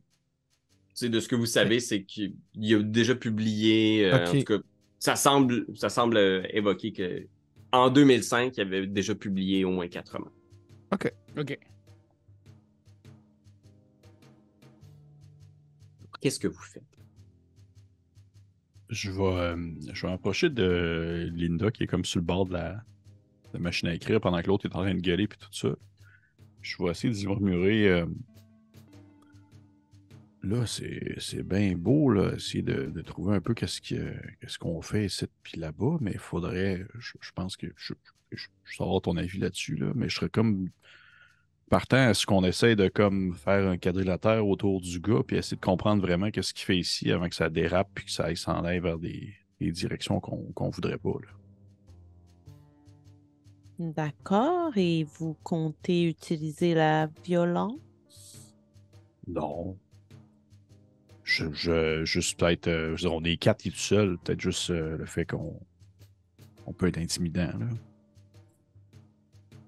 tu 0.93 1.05
sais, 1.05 1.09
de 1.09 1.19
ce 1.19 1.27
que 1.27 1.35
vous 1.35 1.45
savez, 1.45 1.79
c'est 1.79 2.03
qu'il 2.03 2.33
a 2.73 2.81
déjà 2.83 3.15
publié. 3.15 4.05
euh, 4.11 4.25
Ok. 4.25 4.27
En 4.27 4.39
tout 4.39 4.43
cas, 4.43 4.57
ça 4.99 5.15
semble, 5.15 5.65
ça 5.75 5.89
semble 5.89 6.17
euh, 6.17 6.43
évoquer 6.51 6.91
que 6.93 7.27
en 7.71 7.89
2005, 7.89 8.57
il 8.57 8.61
avait 8.61 8.85
déjà 8.87 9.15
publié 9.15 9.63
au 9.63 9.71
moins 9.71 9.87
quatre 9.87 10.17
romans. 10.17 10.31
OK. 11.37 11.57
Qu'est-ce 16.19 16.39
que 16.39 16.47
vous 16.47 16.61
faites? 16.61 16.83
Je 18.89 19.09
vais, 19.09 19.23
euh, 19.23 19.71
je 19.93 20.01
vais 20.05 20.11
m'approcher 20.11 20.49
de 20.49 21.29
Linda 21.33 21.71
qui 21.71 21.83
est 21.83 21.87
comme 21.87 22.03
sur 22.05 22.19
le 22.19 22.25
bord 22.25 22.45
de 22.45 22.53
la, 22.53 22.73
de 22.73 23.53
la 23.53 23.59
machine 23.59 23.87
à 23.87 23.95
écrire 23.95 24.19
pendant 24.19 24.41
que 24.41 24.47
l'autre 24.47 24.65
est 24.65 24.75
en 24.75 24.81
train 24.81 24.93
de 24.93 24.99
gueuler 24.99 25.27
puis 25.27 25.39
tout 25.39 25.47
ça. 25.53 25.69
Je 26.61 26.75
vais 26.83 26.91
essayer 26.91 27.11
d'y 27.13 27.25
murmurer. 27.25 28.03
Là, 30.43 30.65
c'est 30.65 31.15
c'est 31.19 31.43
bien 31.43 31.75
beau, 31.75 32.09
là, 32.09 32.33
essayer 32.35 32.63
de, 32.63 32.85
de 32.87 33.01
trouver 33.01 33.35
un 33.35 33.41
peu 33.41 33.53
qu'est-ce 33.53 33.79
que- 33.79 34.15
qu'est-ce 34.39 34.57
qu'on 34.57 34.81
fait 34.81 35.05
ici 35.05 35.25
puis 35.43 35.59
là-bas, 35.59 35.97
mais 36.01 36.11
il 36.13 36.19
faudrait. 36.19 36.83
Je, 36.97 37.13
je 37.21 37.31
pense 37.31 37.55
que 37.55 37.67
je, 37.77 37.93
je, 38.31 38.47
je 38.63 38.75
sais 38.77 38.83
avoir 38.83 39.01
ton 39.01 39.17
avis 39.17 39.37
là-dessus, 39.37 39.75
là, 39.75 39.91
mais 39.93 40.09
je 40.09 40.15
serais 40.15 40.29
comme 40.29 40.69
partant 41.69 42.07
à 42.09 42.13
ce 42.15 42.25
qu'on 42.25 42.43
essaye 42.43 42.75
de 42.75 42.87
comme 42.87 43.33
faire 43.35 43.67
un 43.69 43.77
quadrilatère 43.77 44.45
autour 44.47 44.81
du 44.81 44.99
gars 44.99 45.21
puis 45.25 45.37
essayer 45.37 45.57
de 45.57 45.61
comprendre 45.61 46.01
vraiment 46.01 46.31
qu'est-ce 46.31 46.53
qu'il 46.53 46.65
fait 46.65 46.77
ici 46.77 47.11
avant 47.11 47.29
que 47.29 47.35
ça 47.35 47.49
dérape 47.49 47.89
puis 47.93 48.05
que 48.05 48.11
ça 48.11 48.25
aille 48.25 48.35
s'en 48.35 48.65
aille 48.65 48.79
vers 48.79 48.97
des, 48.97 49.33
des 49.59 49.71
directions 49.71 50.19
qu'on 50.19 50.51
qu'on 50.53 50.69
voudrait 50.69 50.97
pas. 50.97 51.13
Là. 51.21 51.29
D'accord. 53.79 54.75
Et 54.75 55.05
vous 55.17 55.35
comptez 55.43 56.03
utiliser 56.09 56.73
la 56.73 57.07
violence? 57.23 57.79
Non. 59.27 59.77
Je, 61.31 61.45
je- 61.53 62.03
juste 62.05 62.37
peut-être, 62.39 62.67
euh, 62.67 62.97
on 63.09 63.23
est 63.23 63.37
quatre 63.37 63.59
qui 63.61 63.69
est 63.69 63.71
tout 63.71 63.77
seul, 63.77 64.17
peut-être 64.17 64.41
juste 64.41 64.69
euh, 64.69 64.97
le 64.97 65.05
fait 65.05 65.25
qu'on 65.25 65.57
on 66.67 66.73
peut 66.73 66.87
être 66.87 66.97
intimidant. 66.97 67.51
Là. 67.57 67.67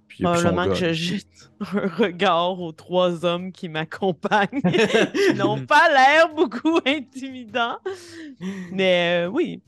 Puis 0.07 0.17
il 0.19 0.23
Probablement 0.23 0.67
que 0.67 0.75
je 0.75 0.91
jette 0.93 1.51
un 1.61 1.87
regard 1.87 2.59
aux 2.59 2.71
trois 2.73 3.23
hommes 3.25 3.51
qui 3.53 3.69
m'accompagnent, 3.69 4.61
qui 5.29 5.33
n'ont 5.35 5.65
pas 5.65 5.87
l'air 5.89 6.33
beaucoup 6.35 6.79
intimidants. 6.85 7.77
Mais 8.71 9.25
euh, 9.25 9.29
oui, 9.29 9.61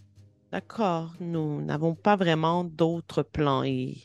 d'accord, 0.51 1.13
nous 1.21 1.61
n'avons 1.61 1.95
pas 1.95 2.15
vraiment 2.17 2.63
d'autres 2.65 3.23
plans 3.23 3.63
et 3.63 3.95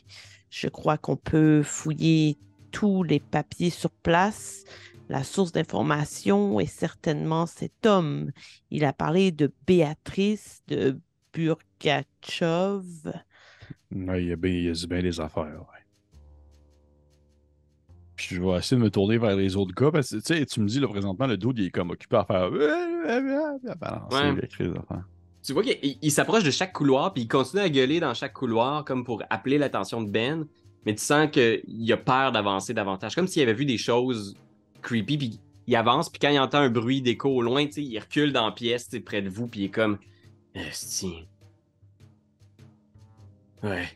je 0.49 0.67
crois 0.69 0.97
qu'on 0.97 1.17
peut 1.17 1.61
fouiller 1.61 2.37
tous 2.71 3.03
les 3.03 3.19
papiers 3.19 3.69
sur 3.69 3.91
place. 3.91 4.63
La 5.11 5.23
source 5.25 5.51
d'information 5.51 6.57
est 6.61 6.65
certainement 6.65 7.45
cet 7.45 7.85
homme. 7.85 8.31
Il 8.69 8.85
a 8.85 8.93
parlé 8.93 9.33
de 9.33 9.51
Béatrice, 9.67 10.61
de 10.69 10.97
Burgachov. 11.33 12.85
Ouais, 13.93 14.23
il 14.23 14.29
y 14.29 14.31
a 14.31 14.37
bien, 14.37 14.51
il 14.51 14.63
y 14.63 14.69
a 14.69 14.87
bien 14.87 15.01
des 15.01 15.19
affaires. 15.19 15.43
ouais. 15.43 15.83
Puis 18.15 18.35
je 18.37 18.41
vais 18.41 18.57
essayer 18.57 18.77
de 18.77 18.83
me 18.85 18.89
tourner 18.89 19.17
vers 19.17 19.35
les 19.35 19.57
autres 19.57 19.73
gars 19.75 19.91
parce 19.91 20.11
que 20.11 20.15
tu 20.15 20.21
sais, 20.33 20.45
tu 20.45 20.61
me 20.61 20.67
dis 20.67 20.79
là 20.79 20.87
présentement, 20.87 21.27
le 21.27 21.35
dude 21.37 21.59
il 21.59 21.65
est 21.65 21.71
comme 21.71 21.89
occupé 21.89 22.15
à 22.15 22.23
faire. 22.23 22.43
à 22.45 23.75
balancer, 23.75 24.15
Ouais. 24.15 24.41
à 24.41 24.45
écrire 24.45 24.71
des 24.71 24.79
affaires. 24.79 25.03
Tu 25.43 25.51
vois 25.51 25.63
qu'il 25.63 25.77
il- 25.83 25.97
il 26.01 26.11
s'approche 26.11 26.43
de 26.45 26.51
chaque 26.51 26.71
couloir, 26.71 27.13
puis 27.13 27.23
il 27.23 27.27
continue 27.27 27.63
à 27.63 27.69
gueuler 27.69 27.99
dans 27.99 28.13
chaque 28.13 28.33
couloir, 28.33 28.85
comme 28.85 29.03
pour 29.03 29.23
appeler 29.29 29.57
l'attention 29.57 30.01
de 30.01 30.09
Ben. 30.09 30.47
Mais 30.85 30.95
tu 30.95 31.01
sens 31.03 31.29
qu'il 31.31 31.91
a 31.91 31.97
peur 31.97 32.31
d'avancer 32.31 32.73
davantage. 32.73 33.13
Comme 33.15 33.27
s'il 33.27 33.41
avait 33.41 33.53
vu 33.53 33.65
des 33.65 33.77
choses 33.77 34.35
creepy, 34.81 35.17
puis 35.17 35.39
il 35.67 35.75
avance, 35.75 36.09
puis 36.09 36.19
quand 36.19 36.29
il 36.29 36.39
entend 36.39 36.59
un 36.59 36.69
bruit 36.69 37.01
d'écho 37.01 37.29
au 37.29 37.41
loin, 37.41 37.65
il 37.75 37.99
recule 37.99 38.33
dans 38.33 38.45
la 38.45 38.51
pièce, 38.51 38.89
près 39.05 39.21
de 39.21 39.29
vous, 39.29 39.47
puis 39.47 39.61
il 39.61 39.63
est 39.65 39.69
comme. 39.69 39.97
Esti. 40.53 41.27
Ouais. 43.63 43.87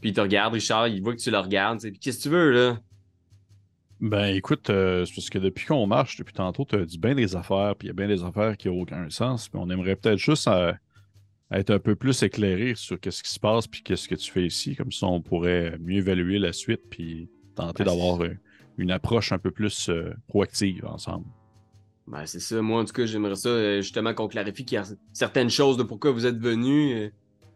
Puis 0.00 0.10
il 0.10 0.12
te 0.12 0.20
regarde, 0.20 0.52
Richard, 0.52 0.88
il 0.88 1.00
voit 1.00 1.14
que 1.14 1.20
tu 1.20 1.30
le 1.30 1.38
regardes, 1.38 1.80
puis 1.80 1.98
qu'est-ce 1.98 2.18
que 2.18 2.22
tu 2.24 2.28
veux, 2.28 2.50
là? 2.50 2.78
Ben 4.02 4.34
écoute, 4.34 4.68
euh, 4.68 5.04
c'est 5.04 5.14
parce 5.14 5.30
que 5.30 5.38
depuis 5.38 5.64
qu'on 5.64 5.86
marche, 5.86 6.16
depuis 6.16 6.34
tantôt, 6.34 6.64
tu 6.64 6.74
as 6.74 6.84
dit 6.84 6.98
bien 6.98 7.14
des 7.14 7.36
affaires, 7.36 7.76
puis 7.76 7.86
il 7.86 7.90
y 7.90 7.92
a 7.92 7.94
bien 7.94 8.08
des 8.08 8.24
affaires 8.24 8.56
qui 8.56 8.68
n'ont 8.68 8.80
aucun 8.80 9.08
sens. 9.10 9.48
Puis 9.48 9.60
on 9.62 9.70
aimerait 9.70 9.94
peut-être 9.94 10.18
juste 10.18 10.48
euh, 10.48 10.72
être 11.52 11.70
un 11.70 11.78
peu 11.78 11.94
plus 11.94 12.20
éclairé 12.24 12.74
sur 12.74 12.98
qu'est-ce 12.98 13.22
qui 13.22 13.30
se 13.30 13.38
passe, 13.38 13.68
puis 13.68 13.80
qu'est-ce 13.84 14.08
que 14.08 14.16
tu 14.16 14.28
fais 14.32 14.44
ici. 14.44 14.74
Comme 14.74 14.90
ça, 14.90 15.06
on 15.06 15.20
pourrait 15.20 15.78
mieux 15.78 15.98
évaluer 15.98 16.40
la 16.40 16.52
suite, 16.52 16.80
puis 16.90 17.30
tenter 17.54 17.84
Ben, 17.84 17.92
d'avoir 17.92 18.22
euh, 18.22 18.36
une 18.78 18.90
approche 18.90 19.32
un 19.32 19.38
peu 19.38 19.50
plus 19.50 19.88
euh, 19.88 20.12
proactive 20.28 20.84
ensemble. 20.86 21.26
Ben, 22.06 22.26
c'est 22.26 22.40
ça. 22.40 22.60
Moi, 22.62 22.80
en 22.80 22.84
tout 22.84 22.92
cas, 22.92 23.06
j'aimerais 23.06 23.36
ça, 23.36 23.48
euh, 23.48 23.80
justement, 23.80 24.12
qu'on 24.14 24.28
clarifie 24.28 24.64
qu'il 24.64 24.76
y 24.76 24.78
a 24.78 24.84
certaines 25.12 25.50
choses 25.50 25.76
de 25.76 25.82
pourquoi 25.84 26.10
vous 26.10 26.26
êtes 26.26 26.38
venu. 26.38 26.92
euh, 26.94 27.10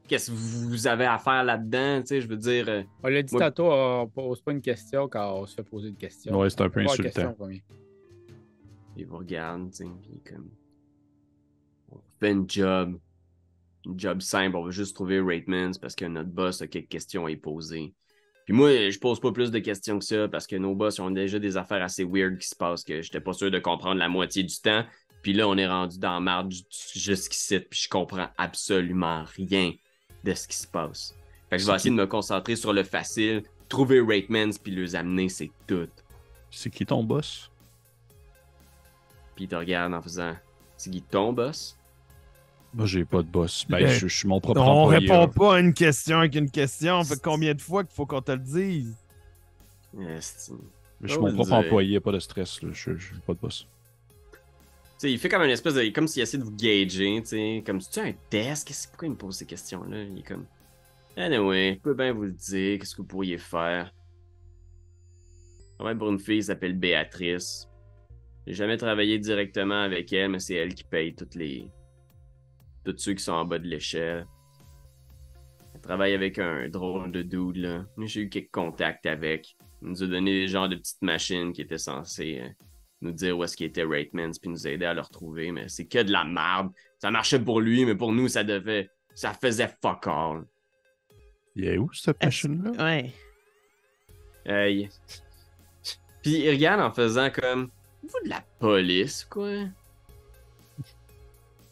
Qu'est-ce 0.09 0.31
que 0.31 0.37
vous 0.37 0.87
avez 0.87 1.05
à 1.05 1.19
faire 1.19 1.43
là-dedans, 1.43 2.01
tu 2.03 2.07
sais, 2.07 2.21
je 2.21 2.29
veux 2.29 2.37
dire. 2.37 2.69
euh, 2.69 2.83
On 3.03 3.09
l'a 3.09 3.23
dit 3.25 3.35
Moi- 3.35 3.41
tantôt, 3.51 3.73
on 3.73 4.07
pose 4.07 4.41
pas 4.41 4.53
une 4.53 4.61
question 4.61 5.09
quand 5.09 5.35
on 5.41 5.47
se 5.47 5.55
fait 5.57 5.65
poser 5.65 5.89
une 5.89 5.97
question. 5.97 6.39
Ouais, 6.39 6.49
c'est 6.49 6.61
un 6.61 6.71
peu 6.71 6.79
insultant. 6.81 7.35
Il 8.97 9.07
vous 9.07 9.19
regarde, 9.19 9.71
tu 9.73 9.79
sais, 9.79 9.85
puis 10.01 10.11
il 10.13 10.17
est 10.19 10.31
comme. 10.33 10.49
On 11.91 11.99
fait 12.21 12.31
une 12.31 12.49
job. 12.49 12.99
Une 13.85 13.99
job 13.99 14.21
simple, 14.21 14.57
on 14.57 14.65
va 14.65 14.71
juste 14.71 14.95
trouver 14.95 15.21
Ratemans 15.21 15.73
parce 15.81 15.95
que 15.97 16.05
notre 16.05 16.31
boss 16.31 16.63
a 16.63 16.67
quelques 16.69 16.89
questions 16.89 17.27
à 17.27 17.31
y 17.33 17.37
poser. 17.37 17.93
Puis 18.47 18.55
moi, 18.55 18.91
je 18.91 18.99
pose 19.01 19.19
pas 19.19 19.33
plus 19.33 19.51
de 19.51 19.59
questions 19.59 19.99
que 19.99 20.05
ça 20.05 20.29
parce 20.29 20.47
que 20.47 20.55
nos 20.55 20.75
boss 20.75 21.01
ont 21.01 21.11
déjà 21.11 21.41
des 21.41 21.57
affaires 21.57 21.83
assez 21.83 22.05
weird 22.05 22.39
qui 22.39 22.47
se 22.47 22.55
passent 22.55 22.85
que 22.85 23.03
j'étais 23.03 23.21
pas 23.21 23.33
sûr 23.33 23.51
de 23.51 23.59
comprendre 23.59 23.99
la 23.99 24.09
moitié 24.09 24.45
du 24.45 24.55
temps. 24.57 24.85
Puis 25.21 25.33
là, 25.33 25.49
on 25.49 25.57
est 25.57 25.67
rendu 25.67 25.99
dans 25.99 26.21
marge 26.21 26.63
jusqu'ici, 26.95 27.59
puis 27.59 27.81
je 27.83 27.89
comprends 27.89 28.29
absolument 28.39 29.25
rien 29.37 29.73
de 30.23 30.33
ce 30.33 30.47
qui 30.47 30.57
se 30.57 30.69
passe. 30.69 31.13
Fait 31.51 31.57
que 31.57 31.63
je 31.63 31.67
vais 31.67 31.75
essayer 31.75 31.91
de 31.91 31.97
me 31.97 32.07
concentrer 32.07 32.55
sur 32.55 32.73
le 32.73 32.85
facile, 32.85 33.43
trouver 33.69 34.01
Ratemans 34.01 34.53
puis 34.63 34.73
les 34.73 34.95
amener, 34.95 35.29
c'est 35.29 35.51
tout. 35.67 35.89
C'est 36.49 36.71
qui 36.71 36.87
ton 36.87 37.03
boss? 37.03 37.51
Puis 39.35 39.47
il 39.47 39.49
te 39.49 39.57
regarde 39.57 39.93
en 39.93 40.01
faisant 40.01 40.37
C'est 40.77 40.91
qui 40.91 41.03
ton 41.03 41.33
boss? 41.33 41.77
Moi, 42.75 42.87
j'ai 42.87 43.05
pas 43.05 43.23
de 43.23 43.29
boss. 43.29 43.65
Ben, 43.69 43.79
Ben, 43.81 43.89
je, 43.89 44.07
je 44.09 44.17
suis 44.19 44.29
mon 44.29 44.41
propre 44.41 44.61
On 44.61 44.85
répond 44.85 45.29
pas 45.29 45.57
à 45.57 45.61
une 45.61 45.73
question 45.73 46.19
avec 46.19 46.35
une 46.35 46.51
question. 46.51 47.03
Fait 47.05 47.21
combien 47.23 47.55
de 47.55 47.61
fois 47.61 47.85
qu'il 47.85 47.95
faut 47.95 48.05
qu'on 48.07 48.21
te 48.21 48.33
le 48.33 48.39
dise? 48.39 48.95
Je 49.99 50.21
suis 51.09 51.19
mon 51.19 51.33
propre 51.33 51.45
direz. 51.45 51.57
employé, 51.67 52.01
pas 52.01 52.13
de 52.13 52.19
stress. 52.19 52.61
là. 52.63 52.71
Je 52.73 52.97
j'ai 52.97 53.15
pas 53.27 53.33
de 53.35 53.39
boss. 53.39 53.67
sais, 54.99 55.11
il 55.11 55.19
fait 55.19 55.29
comme 55.29 55.43
une 55.43 55.51
espèce 55.51 55.75
de. 55.75 55.89
Comme 55.91 56.07
s'il 56.09 56.23
essaie 56.23 56.39
de 56.39 56.45
vous 56.45 56.55
gager, 56.55 57.21
tu 57.23 57.29
sais. 57.29 57.63
Comme, 57.65 57.79
tu 57.81 58.01
un 58.01 58.13
test? 58.31 58.67
Qu'est-ce- 58.69 58.89
Pourquoi 58.89 59.09
il 59.09 59.13
me 59.13 59.17
pose 59.17 59.37
ces 59.37 59.47
questions-là? 59.47 60.03
Il 60.03 60.19
est 60.19 60.23
comme. 60.23 60.45
Anyway, 61.17 61.75
je 61.77 61.81
peux 61.81 61.95
bien 61.95 62.13
vous 62.13 62.25
le 62.25 62.33
dire. 62.33 62.79
Qu'est-ce 62.79 62.93
que 62.95 63.01
vous 63.03 63.09
pourriez 63.09 63.39
faire? 63.39 63.91
Ouais, 65.81 65.95
pour 65.95 66.11
une 66.11 66.19
fille 66.19 66.39
qui 66.41 66.45
s'appelle 66.45 66.75
Béatrice. 66.75 67.69
J'ai 68.47 68.55
jamais 68.55 68.77
travaillé 68.77 69.19
directement 69.19 69.83
avec 69.83 70.13
elle, 70.13 70.31
mais 70.31 70.41
c'est 70.41 70.55
elle 70.55 70.75
qui 70.75 70.85
paye 70.85 71.15
toutes 71.15 71.35
les. 71.35 71.69
Tous 72.87 72.97
ceux 72.99 73.15
qui 73.15 73.25
sont 73.25 73.33
en 73.33 73.45
bas 73.45 73.59
de 73.59 73.67
l'échelle. 73.67 74.29
Elle 75.75 75.81
travaille 75.81 76.15
avec 76.15 76.39
un 76.39 76.69
drôle 76.69 77.11
de 77.11 77.23
dude, 77.23 77.57
là. 77.57 77.85
J'ai 77.99 78.21
eu 78.23 78.29
quelques 78.29 78.53
contacts 78.53 79.07
avec. 79.07 79.57
Il 79.83 79.89
nous 79.89 80.05
a 80.05 80.07
donné 80.07 80.33
des 80.33 80.47
genres 80.47 80.69
de 80.69 80.77
petites 80.77 81.03
machines 81.03 81.53
qui 81.53 81.63
étaient 81.63 81.79
censées 81.79 82.41
euh, 82.41 82.49
nous 83.01 83.11
dire 83.11 83.37
où 83.37 83.43
est-ce 83.43 83.57
qu'il 83.57 83.67
était 83.67 83.83
Ratemans 83.83 84.31
puis 84.41 84.51
nous 84.51 84.69
aider 84.69 84.85
à 84.85 84.95
le 84.95 85.01
retrouver, 85.01 85.51
mais 85.51 85.69
c'est 85.69 85.87
que 85.87 86.01
de 86.01 86.13
la 86.13 86.23
merde. 86.25 86.71
Ça 87.01 87.11
marchait 87.11 87.41
pour 87.41 87.61
lui, 87.61 87.85
mais 87.85 87.97
pour 87.97 88.13
nous, 88.13 88.29
ça 88.29 88.45
devait. 88.45 88.89
Ça 89.15 89.33
faisait 89.35 89.75
fuck 89.83 90.07
all. 90.07 90.45
Il 91.57 91.65
est 91.65 91.79
où 91.79 91.93
cette 91.93 92.23
machine-là? 92.23 92.71
Ouais. 92.85 93.13
Hey. 94.45 94.91
Puis 96.23 96.39
il 96.39 96.51
regarde 96.51 96.81
en 96.81 96.93
faisant 96.93 97.31
comme. 97.31 97.73
Vous 98.05 98.25
de 98.25 98.31
la 98.31 98.45
police, 98.61 99.25
quoi? 99.25 99.65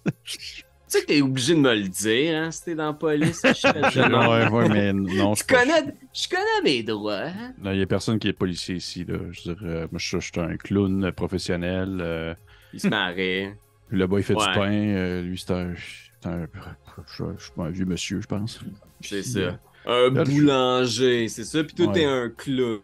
tu 0.94 0.98
sais 0.98 1.06
que 1.06 1.12
t'es 1.12 1.22
obligé 1.22 1.54
de 1.54 1.60
me 1.60 1.74
le 1.74 1.88
dire, 1.88 2.36
hein, 2.36 2.50
si 2.50 2.64
t'es 2.64 2.74
dans 2.74 2.86
la 2.86 2.92
police. 2.92 3.40
je 3.42 4.48
ouais, 4.48 4.48
ouais, 4.50 4.68
mais 4.68 4.92
non. 4.92 5.34
Je 5.34 5.44
connais, 5.44 5.92
je 6.12 6.28
connais 6.28 6.62
mes 6.64 6.82
droits. 6.82 7.14
hein. 7.26 7.52
Non, 7.62 7.70
Il 7.72 7.76
n'y 7.78 7.82
a 7.82 7.86
personne 7.86 8.18
qui 8.18 8.28
est 8.28 8.32
policier 8.32 8.76
ici. 8.76 9.04
Là. 9.04 9.16
Je 9.32 9.48
veux 9.48 9.54
dire, 9.54 9.64
euh, 9.64 9.86
moi, 9.90 9.98
je, 9.98 10.18
je 10.18 10.30
suis 10.32 10.40
un 10.40 10.56
clown 10.56 11.10
professionnel. 11.12 11.98
euh, 12.00 12.34
Il 12.72 12.80
se 12.80 12.88
marrait. 12.88 13.56
puis 13.88 13.98
là-bas, 13.98 14.18
il 14.18 14.22
fait 14.24 14.34
Ouais. 14.34 14.46
du 14.46 14.58
pain. 14.58 14.72
euh, 14.72 15.22
lui, 15.22 15.38
c'est 15.38 15.52
un, 15.52 15.74
je, 15.74 15.82
je 16.26 17.42
suis 17.42 17.52
pas 17.56 17.64
un 17.64 17.70
vieux 17.70 17.84
monsieur, 17.86 18.20
je 18.20 18.26
pense. 18.26 18.60
C'est 19.00 19.22
ça. 19.22 19.58
Un 19.86 20.10
Là, 20.10 20.24
boulanger, 20.24 21.28
c'est 21.28 21.44
ça. 21.44 21.62
Puis 21.62 21.74
toi, 21.74 21.88
Ouais. 21.88 21.92
t'es 21.92 22.04
un 22.04 22.30
clown. 22.30 22.80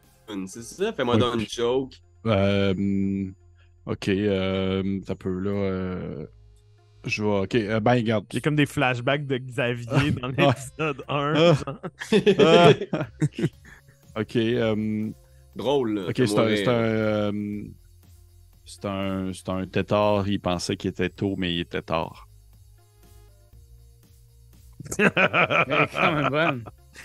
C'est 0.47 0.63
ça? 0.63 0.93
Fais-moi 0.93 1.15
Ouais. 1.15 1.21
donc 1.21 1.35
une 1.41 1.47
joke. 1.49 1.95
Euh, 2.27 3.25
ok, 3.87 4.09
euh, 4.09 5.01
t'as 5.07 5.15
peu 5.15 5.31
là. 5.39 6.27
Euh, 7.05 7.09
je 7.09 7.23
vais. 7.23 7.29
Ok, 7.31 7.55
euh, 7.55 7.81
ben, 7.81 7.93
regarde. 7.93 8.25
Il 8.33 8.37
y 8.37 8.39
a 8.39 8.41
comme 8.41 8.57
des 8.57 8.67
flashbacks 8.67 9.27
de 9.27 9.39
Xavier 9.39 10.11
dans 10.13 10.31
Ah. 10.39 10.55
l'épisode 10.79 11.05
1. 11.09 11.35
Ah. 11.37 11.57
Ah. 12.39 12.71
ok, 14.21 14.37
euh, 14.37 15.11
Drôle, 15.57 15.95
là. 15.95 16.03
ok, 16.09 16.17
Fais-moi 16.17 16.29
c'est 16.29 16.39
un, 16.39 16.57
c'est 16.57 16.69
un, 16.69 16.73
euh, 16.73 17.63
c'est 18.65 18.85
un, 18.85 19.33
c'est 19.33 19.49
un 19.49 19.67
tétard. 19.67 20.29
Il 20.29 20.41
pensait 20.41 20.77
qu'il 20.77 20.91
était 20.91 21.09
tôt, 21.11 21.35
mais 21.37 21.55
il 21.55 21.61
était 21.61 21.83
tard. 21.83 22.27
Bonne. 26.31 26.65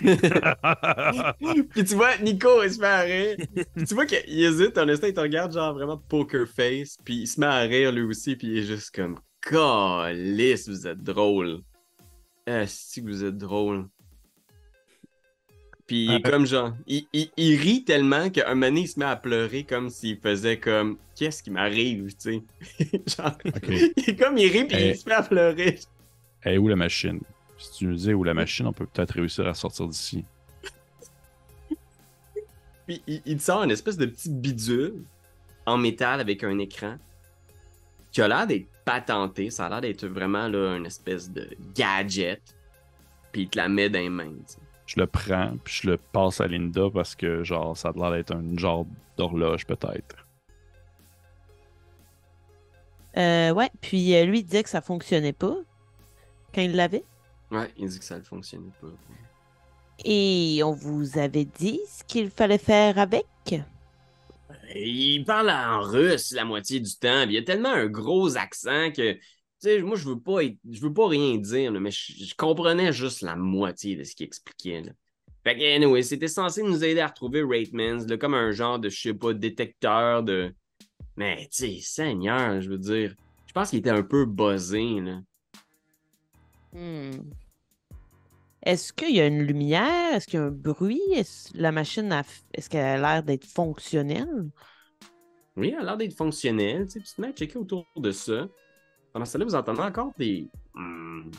Puis 1.70 1.84
tu 1.84 1.94
vois, 1.94 2.16
Nico, 2.18 2.62
il 2.64 2.70
se 2.72 2.80
met 2.80 2.86
à 2.86 3.00
rire. 3.02 3.36
Puis 3.74 3.84
tu 3.86 3.94
vois 3.94 4.06
qu'il 4.06 4.42
hésite, 4.44 4.76
en 4.78 4.88
instant, 4.88 5.06
il 5.06 5.14
te 5.14 5.20
regarde 5.20 5.52
genre 5.52 5.74
vraiment 5.74 5.96
poker 5.96 6.46
face. 6.48 6.96
Puis 7.04 7.14
il 7.22 7.26
se 7.26 7.38
met 7.40 7.46
à 7.46 7.60
rire 7.60 7.92
lui 7.92 8.02
aussi, 8.02 8.34
puis 8.36 8.48
il 8.48 8.58
est 8.58 8.62
juste 8.62 8.94
comme 8.94 9.18
Calice, 9.48 10.68
vous 10.68 10.86
êtes 10.86 11.02
drôle. 11.02 11.60
Est-ce 12.46 13.00
que 13.00 13.06
vous 13.06 13.24
êtes 13.24 13.38
drôle? 13.38 13.86
Puis 15.86 16.06
il 16.06 16.14
est 16.14 16.22
comme 16.22 16.46
genre, 16.46 16.72
il, 16.88 17.06
il- 17.12 17.30
il 17.36 17.56
rit 17.60 17.84
tellement 17.84 18.28
qu'un 18.28 18.54
moment 18.54 18.66
donné, 18.66 18.80
il 18.82 18.88
se 18.88 18.98
met 18.98 19.04
à 19.04 19.14
pleurer 19.14 19.62
comme 19.62 19.88
s'il 19.88 20.18
faisait 20.18 20.58
comme 20.58 20.98
Qu'est-ce 21.14 21.42
qui 21.44 21.50
m'arrive, 21.52 22.14
tu 22.16 22.42
sais? 22.78 22.90
genre, 23.16 23.38
Ok. 23.46 23.68
il 23.68 23.92
est 24.06 24.16
comme 24.16 24.36
il 24.36 24.48
rit, 24.50 24.64
puis 24.64 24.76
Eh. 24.78 24.90
il 24.90 24.96
se 24.96 25.08
met 25.08 25.14
à 25.14 25.22
pleurer. 25.22 25.78
Elle 26.42 26.54
est 26.54 26.58
où 26.58 26.66
la 26.68 26.76
machine? 26.76 27.20
Si 27.56 27.70
tu 27.78 27.86
nous 27.86 27.94
dis 27.94 28.12
où 28.12 28.24
la 28.24 28.34
machine, 28.34 28.66
on 28.66 28.72
peut 28.72 28.86
peut-être 28.86 29.12
réussir 29.12 29.46
à 29.46 29.54
sortir 29.54 29.86
d'ici. 29.86 30.24
Puis 32.86 33.02
il, 33.24 33.40
sort 33.40 33.62
une 33.62 33.70
espèce 33.70 33.96
de 33.96 34.06
petit 34.06 34.28
bidule 34.30 35.02
en 35.66 35.76
métal 35.78 36.20
avec 36.20 36.44
un 36.44 36.58
écran 36.58 36.96
qui 38.12 38.20
a 38.22 38.28
l'air 38.28 38.46
d'être 38.46 38.66
patenté. 38.86 39.50
Ça 39.50 39.66
a 39.66 39.68
l'air 39.68 39.80
d'être 39.82 40.06
vraiment 40.06 40.48
là, 40.48 40.76
une 40.76 40.86
espèce 40.86 41.30
de 41.30 41.50
gadget. 41.74 42.40
Puis 43.32 43.42
il 43.42 43.48
te 43.50 43.58
la 43.58 43.68
met 43.68 43.90
dans 43.90 43.98
les 43.98 44.08
mains. 44.08 44.32
Je 44.86 44.98
le 44.98 45.06
prends, 45.06 45.56
puis 45.62 45.80
je 45.82 45.90
le 45.90 45.96
passe 45.98 46.40
à 46.40 46.46
Linda 46.46 46.84
parce 46.94 47.14
que, 47.14 47.44
genre, 47.44 47.76
ça 47.76 47.88
a 47.88 47.92
l'air 47.92 48.12
d'être 48.12 48.34
un 48.34 48.56
genre 48.56 48.86
d'horloge, 49.18 49.66
peut-être. 49.66 50.16
Euh, 53.16 53.50
ouais, 53.52 53.70
puis 53.80 54.14
euh, 54.14 54.24
lui, 54.24 54.40
il 54.40 54.44
disait 54.44 54.62
que 54.62 54.68
ça 54.68 54.80
fonctionnait 54.80 55.32
pas 55.32 55.56
quand 56.54 56.60
il 56.60 56.76
l'avait. 56.76 57.04
Ouais, 57.50 57.70
il 57.76 57.88
dit 57.88 57.98
que 57.98 58.04
ça 58.04 58.18
ne 58.18 58.22
fonctionnait 58.22 58.72
pas. 58.80 58.88
Et 60.04 60.60
on 60.62 60.72
vous 60.72 61.18
avait 61.18 61.46
dit 61.46 61.80
ce 61.88 62.04
qu'il 62.04 62.30
fallait 62.30 62.58
faire 62.58 62.98
avec. 62.98 63.26
Il 64.74 65.24
parle 65.24 65.50
en 65.50 65.80
russe 65.80 66.32
la 66.32 66.44
moitié 66.44 66.80
du 66.80 66.94
temps. 66.96 67.26
il 67.28 67.36
a 67.36 67.42
tellement 67.42 67.72
un 67.72 67.86
gros 67.86 68.36
accent 68.36 68.90
que. 68.90 69.12
Tu 69.12 69.20
sais, 69.60 69.82
moi, 69.82 69.96
je 69.96 70.06
veux 70.06 70.20
pas 70.20 70.42
je 70.42 70.80
veux 70.80 70.92
pas 70.92 71.08
rien 71.08 71.36
dire, 71.36 71.72
mais 71.72 71.90
je, 71.90 72.34
comprenais 72.36 72.92
juste 72.92 73.22
la 73.22 73.36
moitié 73.36 73.96
de 73.96 74.04
ce 74.04 74.14
qu'il 74.14 74.26
expliquait. 74.26 74.82
Fait 75.44 75.56
que, 75.56 75.76
anyway, 75.76 76.02
c'était 76.02 76.28
censé 76.28 76.62
nous 76.62 76.84
aider 76.84 77.00
à 77.00 77.06
retrouver 77.06 77.42
Ratemans, 77.42 78.18
comme 78.18 78.34
un 78.34 78.50
genre 78.50 78.78
de, 78.78 78.88
je 78.88 79.00
sais 79.00 79.14
pas, 79.14 79.32
détecteur 79.32 80.22
de. 80.22 80.54
Mais, 81.16 81.48
tu 81.50 81.78
sais, 81.78 81.78
Seigneur, 81.80 82.60
je 82.60 82.68
veux 82.68 82.78
dire, 82.78 83.14
je 83.46 83.52
pense 83.52 83.70
qu'il 83.70 83.78
était 83.78 83.90
un 83.90 84.02
peu 84.02 84.26
buzzé, 84.26 85.00
là. 85.00 85.20
Hmm. 86.72 87.12
Est-ce 88.66 88.92
qu'il 88.92 89.14
y 89.14 89.20
a 89.20 89.26
une 89.28 89.44
lumière? 89.44 90.14
Est-ce 90.14 90.26
qu'il 90.26 90.40
y 90.40 90.42
a 90.42 90.46
un 90.46 90.50
bruit? 90.50 91.00
Est-ce 91.14 91.56
la 91.56 91.70
machine, 91.70 92.10
a... 92.10 92.24
est-ce 92.52 92.68
qu'elle 92.68 92.84
a 92.84 92.98
l'air 92.98 93.22
d'être 93.22 93.44
fonctionnelle? 93.44 94.50
Oui, 95.56 95.68
elle 95.68 95.82
a 95.82 95.84
l'air 95.84 95.96
d'être 95.96 96.14
fonctionnelle. 96.14 96.86
Tu 96.86 96.94
sais, 96.94 97.00
tu 97.00 97.14
te 97.14 97.20
mets 97.20 97.28
à 97.28 97.32
checker 97.32 97.58
autour 97.58 97.86
de 97.96 98.10
ça. 98.10 98.48
Pendant 99.12 99.24
ce 99.24 99.34
temps-là, 99.34 99.44
vous 99.44 99.54
entendez 99.54 99.82
encore 99.82 100.12
des, 100.18 100.48
hmm, 100.74 101.30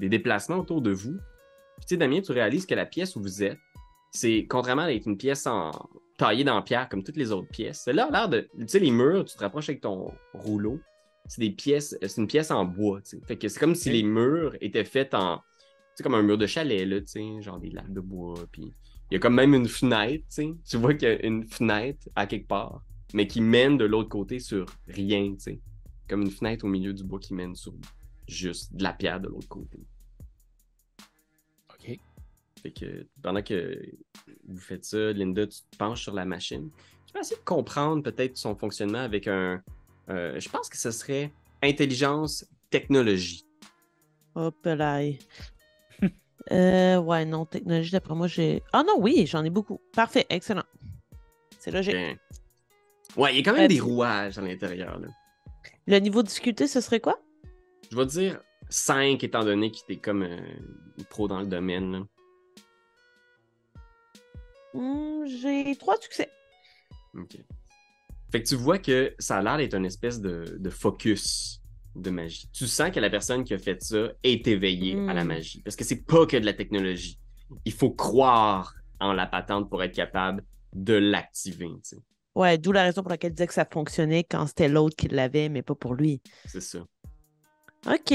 des 0.00 0.08
déplacements 0.08 0.56
autour 0.56 0.82
de 0.82 0.90
vous. 0.90 1.16
Puis, 1.76 1.86
tu 1.86 1.94
sais, 1.94 1.96
Damien, 1.96 2.20
tu 2.20 2.32
réalises 2.32 2.66
que 2.66 2.74
la 2.74 2.86
pièce 2.86 3.14
où 3.14 3.22
vous 3.22 3.44
êtes, 3.44 3.58
c'est, 4.10 4.44
contrairement 4.50 4.82
à 4.82 4.92
être 4.92 5.06
une 5.06 5.16
pièce 5.16 5.46
en 5.46 5.70
taillée 6.18 6.42
dans 6.42 6.60
pierre 6.60 6.88
comme 6.88 7.04
toutes 7.04 7.16
les 7.16 7.30
autres 7.30 7.48
pièces, 7.52 7.82
celle-là 7.84 8.06
a 8.06 8.10
l'air 8.10 8.28
de. 8.28 8.48
Tu 8.58 8.66
sais, 8.66 8.78
les 8.80 8.90
murs, 8.90 9.24
tu 9.24 9.36
te 9.36 9.40
rapproches 9.44 9.68
avec 9.68 9.80
ton 9.80 10.12
rouleau. 10.32 10.80
C'est 11.28 11.40
des 11.40 11.52
pièces. 11.52 11.96
C'est 12.02 12.20
une 12.20 12.26
pièce 12.26 12.50
en 12.50 12.64
bois, 12.64 13.00
tu 13.00 13.10
sais. 13.10 13.20
Fait 13.28 13.36
que 13.36 13.46
c'est 13.46 13.60
comme 13.60 13.76
si 13.76 13.90
les 13.90 14.02
murs 14.02 14.56
étaient 14.60 14.84
faits 14.84 15.14
en. 15.14 15.40
Sais, 15.94 16.02
comme 16.02 16.14
un 16.14 16.22
mur 16.22 16.38
de 16.38 16.46
chalet, 16.46 16.86
là, 16.86 17.00
tu 17.00 17.06
sais, 17.06 17.42
genre 17.42 17.58
des 17.58 17.70
lattes 17.70 17.92
de 17.92 18.00
bois. 18.00 18.34
Puis 18.50 18.72
il 19.10 19.14
y 19.14 19.16
a 19.16 19.18
comme 19.20 19.34
même 19.34 19.54
une 19.54 19.68
fenêtre, 19.68 20.24
tu 20.28 20.34
sais. 20.34 20.54
Tu 20.68 20.76
vois 20.76 20.94
qu'il 20.94 21.08
y 21.08 21.12
a 21.12 21.24
une 21.24 21.44
fenêtre 21.46 22.08
à 22.16 22.26
quelque 22.26 22.48
part 22.48 22.82
mais 23.14 23.28
qui 23.28 23.40
mène 23.40 23.78
de 23.78 23.84
l'autre 23.84 24.08
côté 24.08 24.40
sur 24.40 24.66
rien, 24.88 25.32
tu 25.34 25.40
sais. 25.40 25.60
Comme 26.08 26.22
une 26.22 26.30
fenêtre 26.30 26.64
au 26.64 26.68
milieu 26.68 26.92
du 26.92 27.04
bois 27.04 27.20
qui 27.20 27.32
mène 27.32 27.54
sur 27.54 27.72
juste 28.28 28.74
de 28.74 28.82
la 28.82 28.92
pierre 28.92 29.20
de 29.20 29.28
l'autre 29.28 29.48
côté. 29.48 29.78
OK. 31.70 31.98
Fait 32.60 32.72
que 32.72 33.06
pendant 33.22 33.40
que 33.40 33.80
vous 34.48 34.58
faites 34.58 34.84
ça, 34.84 35.12
Linda, 35.12 35.46
tu 35.46 35.60
te 35.60 35.76
penches 35.78 36.02
sur 36.02 36.12
la 36.12 36.24
machine. 36.24 36.70
Tu 37.06 37.12
peux 37.12 37.20
essayer 37.20 37.36
de 37.36 37.44
comprendre 37.44 38.02
peut-être 38.02 38.36
son 38.36 38.56
fonctionnement 38.56 38.98
avec 38.98 39.28
un. 39.28 39.62
euh, 40.10 40.38
je 40.40 40.48
pense 40.48 40.68
que 40.68 40.76
ce 40.76 40.90
serait 40.90 41.32
intelligence 41.62 42.44
technologie. 42.68 43.46
Hop 44.34 44.56
là. 44.64 45.02
Euh, 46.52 46.98
ouais, 46.98 47.24
non, 47.24 47.44
technologie, 47.46 47.90
d'après 47.90 48.14
moi, 48.14 48.26
j'ai. 48.26 48.62
Ah 48.72 48.82
non, 48.86 48.96
oui, 48.98 49.26
j'en 49.26 49.44
ai 49.44 49.50
beaucoup. 49.50 49.80
Parfait, 49.92 50.26
excellent. 50.30 50.64
C'est 51.58 51.70
logique. 51.70 51.94
Ouais, 53.16 53.32
il 53.32 53.36
y 53.36 53.40
a 53.40 53.42
quand 53.42 53.54
même 53.54 53.64
Euh, 53.64 53.68
des 53.68 53.80
rouages 53.80 54.38
à 54.38 54.42
l'intérieur. 54.42 54.98
là. 55.00 55.08
Le 55.86 55.98
niveau 55.98 56.22
de 56.22 56.28
difficulté, 56.28 56.66
ce 56.66 56.80
serait 56.80 57.00
quoi? 57.00 57.20
Je 57.90 57.96
vais 57.96 58.06
dire 58.06 58.40
5 58.70 59.22
étant 59.22 59.44
donné 59.44 59.70
que 59.70 59.78
t'es 59.86 59.96
comme 59.96 60.22
euh, 60.22 60.38
pro 61.10 61.28
dans 61.28 61.40
le 61.40 61.46
domaine. 61.46 61.92
là. 61.92 62.00
Hmm, 64.74 65.24
j'ai 65.26 65.76
trois 65.76 65.96
succès. 66.00 66.28
Ok. 67.16 67.36
Fait 68.32 68.42
que 68.42 68.48
tu 68.48 68.56
vois 68.56 68.78
que 68.78 69.14
ça 69.20 69.36
a 69.38 69.42
l'air 69.42 69.56
d'être 69.58 69.74
une 69.74 69.86
espèce 69.86 70.20
de, 70.20 70.56
de 70.58 70.70
focus 70.70 71.60
de 71.94 72.10
magie. 72.10 72.48
Tu 72.52 72.66
sens 72.66 72.90
que 72.90 73.00
la 73.00 73.10
personne 73.10 73.44
qui 73.44 73.54
a 73.54 73.58
fait 73.58 73.80
ça 73.82 74.08
est 74.22 74.46
éveillée 74.48 74.94
à 75.08 75.14
la 75.14 75.24
Mm. 75.24 75.28
magie. 75.28 75.62
Parce 75.62 75.76
que 75.76 75.84
c'est 75.84 76.04
pas 76.04 76.26
que 76.26 76.36
de 76.36 76.44
la 76.44 76.52
technologie. 76.54 77.18
Il 77.64 77.72
faut 77.72 77.90
croire 77.90 78.74
en 79.00 79.12
la 79.12 79.26
patente 79.26 79.68
pour 79.70 79.82
être 79.82 79.94
capable 79.94 80.44
de 80.74 80.94
l'activer. 80.94 81.66
tu 81.68 81.78
sais. 81.82 81.96
Ouais, 82.34 82.58
d'où 82.58 82.72
la 82.72 82.82
raison 82.82 83.02
pour 83.02 83.10
laquelle 83.10 83.30
il 83.30 83.34
disait 83.34 83.46
que 83.46 83.54
ça 83.54 83.64
fonctionnait 83.64 84.24
quand 84.24 84.46
c'était 84.48 84.68
l'autre 84.68 84.96
qui 84.96 85.06
l'avait, 85.08 85.48
mais 85.48 85.62
pas 85.62 85.76
pour 85.76 85.94
lui. 85.94 86.20
C'est 86.46 86.60
ça. 86.60 86.80
OK. 87.86 88.14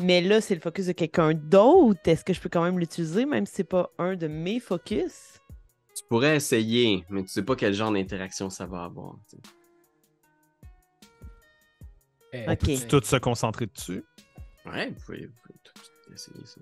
Mais 0.00 0.20
là, 0.20 0.40
c'est 0.40 0.54
le 0.54 0.60
focus 0.60 0.86
de 0.86 0.92
quelqu'un 0.92 1.32
d'autre. 1.34 2.00
Est-ce 2.04 2.24
que 2.24 2.32
je 2.32 2.40
peux 2.40 2.48
quand 2.48 2.62
même 2.64 2.78
l'utiliser, 2.78 3.24
même 3.26 3.46
si 3.46 3.54
c'est 3.56 3.64
pas 3.64 3.90
un 3.98 4.16
de 4.16 4.26
mes 4.26 4.58
focus? 4.60 5.38
Tu 5.94 6.02
pourrais 6.08 6.36
essayer, 6.36 7.04
mais 7.10 7.22
tu 7.22 7.28
sais 7.28 7.42
pas 7.44 7.54
quel 7.56 7.74
genre 7.74 7.92
d'interaction 7.92 8.48
ça 8.50 8.66
va 8.66 8.84
avoir. 8.84 9.16
Eh, 12.32 12.44
Ok. 12.50 12.58
Peut-tu 12.60 12.86
tous 12.88 13.02
se 13.04 13.16
concentrer 13.16 13.66
dessus? 13.66 14.02
Ouais, 14.66 14.90
vous 14.90 15.00
pouvez, 15.04 15.26
vous 15.26 15.32
pouvez 15.44 15.58
tout 15.64 16.12
essayer 16.12 16.44
ça. 16.46 16.60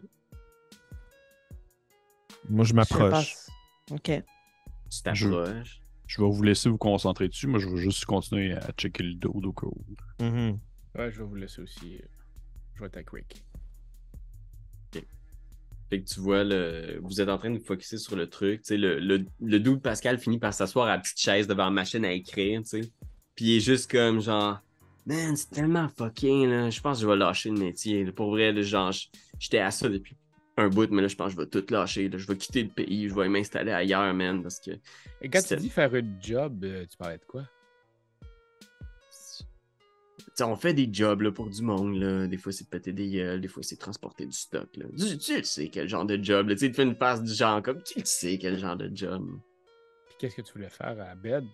Moi, 2.48 2.64
je 2.64 2.74
m'approche. 2.74 3.36
OK. 3.90 4.02
Tu 4.04 4.22
Je- 5.14 5.28
t'approches. 5.28 5.80
Je 6.06 6.20
vais 6.20 6.28
vous 6.28 6.42
laisser 6.42 6.68
vous 6.68 6.78
concentrer 6.78 7.28
dessus. 7.28 7.46
Moi, 7.46 7.60
je 7.60 7.68
vais 7.68 7.76
juste 7.76 8.04
continuer 8.04 8.52
à 8.54 8.72
checker 8.72 9.04
le 9.04 9.14
dos 9.14 9.30
au 9.32 9.52
cas 9.52 9.66
où. 9.66 9.84
Mhm. 10.24 10.58
Ouais, 10.96 11.12
je 11.12 11.18
vais 11.18 11.24
vous 11.24 11.36
laisser 11.36 11.62
aussi. 11.62 11.98
euh, 11.98 12.06
Je 12.74 12.80
vais 12.80 12.86
être 12.86 12.96
à 12.96 13.02
quick. 13.04 13.44
Fait 15.88 16.00
que 16.02 16.08
tu 16.08 16.20
vois, 16.20 16.44
le... 16.44 17.00
vous 17.02 17.20
êtes 17.20 17.28
en 17.28 17.36
train 17.36 17.50
de 17.50 17.58
vous 17.58 17.64
focusser 17.64 17.98
sur 17.98 18.14
le 18.14 18.28
truc. 18.30 18.62
Tu 18.62 18.68
sais, 18.68 18.76
le, 18.76 19.00
le, 19.00 19.26
le 19.40 19.58
dude 19.58 19.82
Pascal 19.82 20.20
finit 20.20 20.38
par 20.38 20.54
s'asseoir 20.54 20.86
à 20.86 20.90
la 20.90 20.98
petite 21.00 21.18
chaise 21.18 21.48
devant 21.48 21.64
la 21.64 21.70
machine 21.72 22.04
à 22.04 22.12
écrire, 22.12 22.60
tu 22.62 22.68
sais. 22.68 22.92
Puis 23.34 23.44
il 23.46 23.56
est 23.56 23.60
juste 23.60 23.90
comme 23.90 24.20
genre, 24.20 24.60
man, 25.06 25.36
c'est 25.36 25.50
tellement 25.50 25.88
fucking, 25.88 26.48
là. 26.48 26.70
Je 26.70 26.80
pense 26.80 26.98
que 26.98 27.02
je 27.02 27.08
vais 27.08 27.16
lâcher 27.16 27.50
le 27.50 27.58
métier. 27.58 28.04
là. 28.04 28.12
Pour 28.12 28.30
vrai, 28.30 28.52
là, 28.52 28.62
genre, 28.62 28.92
j'étais 29.38 29.58
à 29.58 29.70
ça 29.70 29.88
depuis 29.88 30.16
un 30.56 30.68
bout, 30.68 30.90
mais 30.90 31.02
là, 31.02 31.08
je 31.08 31.16
pense 31.16 31.34
que 31.34 31.40
je 31.40 31.44
vais 31.44 31.46
tout 31.50 31.64
lâcher. 31.72 32.08
là. 32.08 32.18
Je 32.18 32.26
vais 32.26 32.36
quitter 32.36 32.62
le 32.62 32.68
pays, 32.68 33.08
je 33.08 33.14
vais 33.14 33.28
m'installer 33.28 33.72
ailleurs, 33.72 34.12
man, 34.14 34.42
parce 34.42 34.60
que 34.60 34.72
Et 35.22 35.28
quand 35.28 35.42
tu 35.42 35.56
dis 35.56 35.70
faire 35.70 35.92
un 35.94 36.02
job, 36.20 36.64
euh, 36.64 36.84
tu 36.90 36.96
parlais 36.96 37.18
de 37.18 37.24
quoi? 37.24 37.44
Tu 40.18 40.26
sais, 40.34 40.44
on 40.44 40.56
fait 40.56 40.74
des 40.74 40.88
jobs 40.92 41.22
là, 41.22 41.32
pour 41.32 41.48
du 41.48 41.62
monde. 41.62 41.96
Là. 41.96 42.26
Des 42.26 42.36
fois, 42.36 42.52
c'est 42.52 42.68
péter 42.68 42.92
des 42.92 43.08
gueules, 43.10 43.40
des 43.40 43.48
fois, 43.48 43.62
c'est 43.62 43.76
transporter 43.76 44.26
du 44.26 44.32
stock. 44.32 44.68
Là. 44.76 44.86
Tu, 44.96 45.18
tu 45.18 45.36
le 45.36 45.42
sais 45.42 45.68
quel 45.68 45.88
genre 45.88 46.04
de 46.04 46.22
job. 46.22 46.48
Là. 46.48 46.54
Tu 46.54 46.60
sais, 46.60 46.68
tu 46.68 46.74
fais 46.74 46.82
une 46.82 46.94
face 46.94 47.22
du 47.22 47.32
genre 47.32 47.62
comme 47.62 47.82
tu 47.82 47.98
le 47.98 48.04
sais 48.04 48.38
quel 48.38 48.58
genre 48.58 48.76
de 48.76 48.90
job. 48.94 49.26
Puis 50.06 50.16
qu'est-ce 50.18 50.36
que 50.36 50.42
tu 50.42 50.52
voulais 50.52 50.68
faire 50.70 50.96
à 51.00 51.14
bed? 51.14 51.44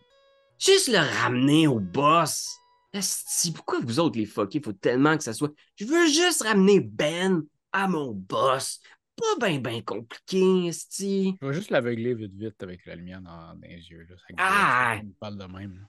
Juste 0.59 0.89
le 0.89 0.99
ramener 0.99 1.67
au 1.67 1.79
boss. 1.81 2.59
Esti, 2.93 3.53
pourquoi 3.53 3.81
vous 3.81 4.01
autres 4.01 4.19
les 4.19 4.27
fuckés, 4.27 4.61
faut 4.63 4.73
tellement 4.73 5.17
que 5.17 5.23
ça 5.23 5.33
soit? 5.35 5.53
Je 5.77 5.85
veux 5.85 6.07
juste 6.07 6.43
ramener 6.43 6.81
Ben 6.81 7.45
à 7.73 7.89
mon 7.89 8.13
boss. 8.13 8.81
Pas 9.17 9.25
ben 9.41 9.61
ben 9.63 9.83
compliqué, 9.83 10.67
Esti. 10.67 11.35
Je 11.41 11.47
vais 11.47 11.55
juste 11.55 11.71
l'aveugler 11.71 12.15
vite 12.15 12.35
vite 12.35 12.63
avec 12.63 12.85
la 12.87 12.95
lumière 12.97 13.21
dans, 13.21 13.55
dans 13.55 13.61
les 13.63 13.89
yeux. 13.89 14.07
Là. 14.09 14.17
Ça 14.17 14.35
Ah! 14.39 15.01
Il 15.03 15.13
parle 15.15 15.39
de 15.39 15.45
même. 15.45 15.75
là. 15.75 15.87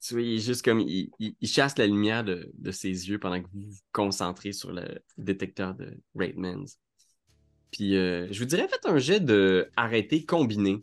Tu 0.00 0.14
vois, 0.14 0.22
il 0.22 0.34
est 0.36 0.38
juste 0.40 0.64
comme. 0.64 0.80
Il, 0.80 1.10
il- 1.18 1.36
il 1.40 1.48
chasse 1.48 1.78
la 1.78 1.86
lumière 1.86 2.24
de, 2.24 2.50
de 2.54 2.70
ses 2.72 2.88
yeux 3.08 3.18
pendant 3.18 3.40
que 3.40 3.46
vous 3.52 3.60
vous 3.70 3.78
concentrez 3.92 4.52
sur 4.52 4.72
le 4.72 4.98
détecteur 5.16 5.74
de 5.74 5.96
Raidmans. 6.14 6.64
Puis, 7.70 7.96
euh, 7.96 8.28
je 8.30 8.38
vous 8.38 8.44
dirais, 8.44 8.68
faites 8.68 8.86
un 8.86 8.98
jet 8.98 9.20
de 9.20 9.70
arrêté 9.76 10.24
combiné. 10.24 10.82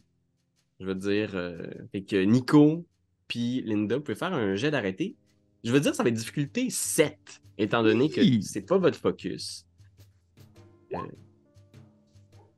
Je 0.79 0.85
veux 0.85 0.95
dire, 0.95 1.35
euh, 1.35 1.67
fait 1.91 2.03
que 2.03 2.15
Nico 2.23 2.85
puis 3.29 3.61
Linda, 3.61 3.95
vous 3.95 4.01
pouvez 4.01 4.15
faire 4.17 4.33
un 4.33 4.55
jet 4.55 4.71
d'arrêté. 4.71 5.15
Je 5.63 5.71
veux 5.71 5.79
dire, 5.79 5.95
ça 5.95 6.03
va 6.03 6.09
être 6.09 6.15
difficulté 6.15 6.69
7, 6.69 7.17
étant 7.57 7.81
donné 7.83 8.09
que 8.09 8.21
c'est 8.41 8.61
pas 8.63 8.77
votre 8.77 8.97
focus. 8.97 9.65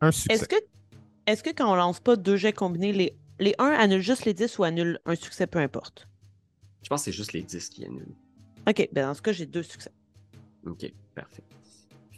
Un 0.01 0.11
succès. 0.11 0.33
Est-ce 0.33 0.47
que, 0.47 0.55
est-ce 1.27 1.43
que 1.43 1.49
quand 1.51 1.71
on 1.71 1.75
lance 1.75 1.99
pas 1.99 2.15
deux 2.15 2.35
jets 2.37 2.53
combinés, 2.53 2.93
les, 2.93 3.13
les 3.39 3.53
1 3.59 3.65
annulent 3.65 4.01
juste 4.01 4.25
les 4.25 4.33
10 4.33 4.57
ou 4.59 4.63
annulent 4.63 4.99
un 5.05 5.15
succès, 5.15 5.47
peu 5.47 5.59
importe? 5.59 6.07
Je 6.83 6.89
pense 6.89 7.01
que 7.01 7.05
c'est 7.05 7.11
juste 7.17 7.33
les 7.33 7.43
10 7.43 7.69
qui 7.69 7.85
annulent. 7.85 8.15
OK, 8.67 8.89
ben 8.91 9.07
dans 9.07 9.13
ce 9.13 9.21
cas, 9.21 9.31
j'ai 9.31 9.45
deux 9.45 9.63
succès. 9.63 9.91
Ok, 10.65 10.91
parfait. 11.15 11.43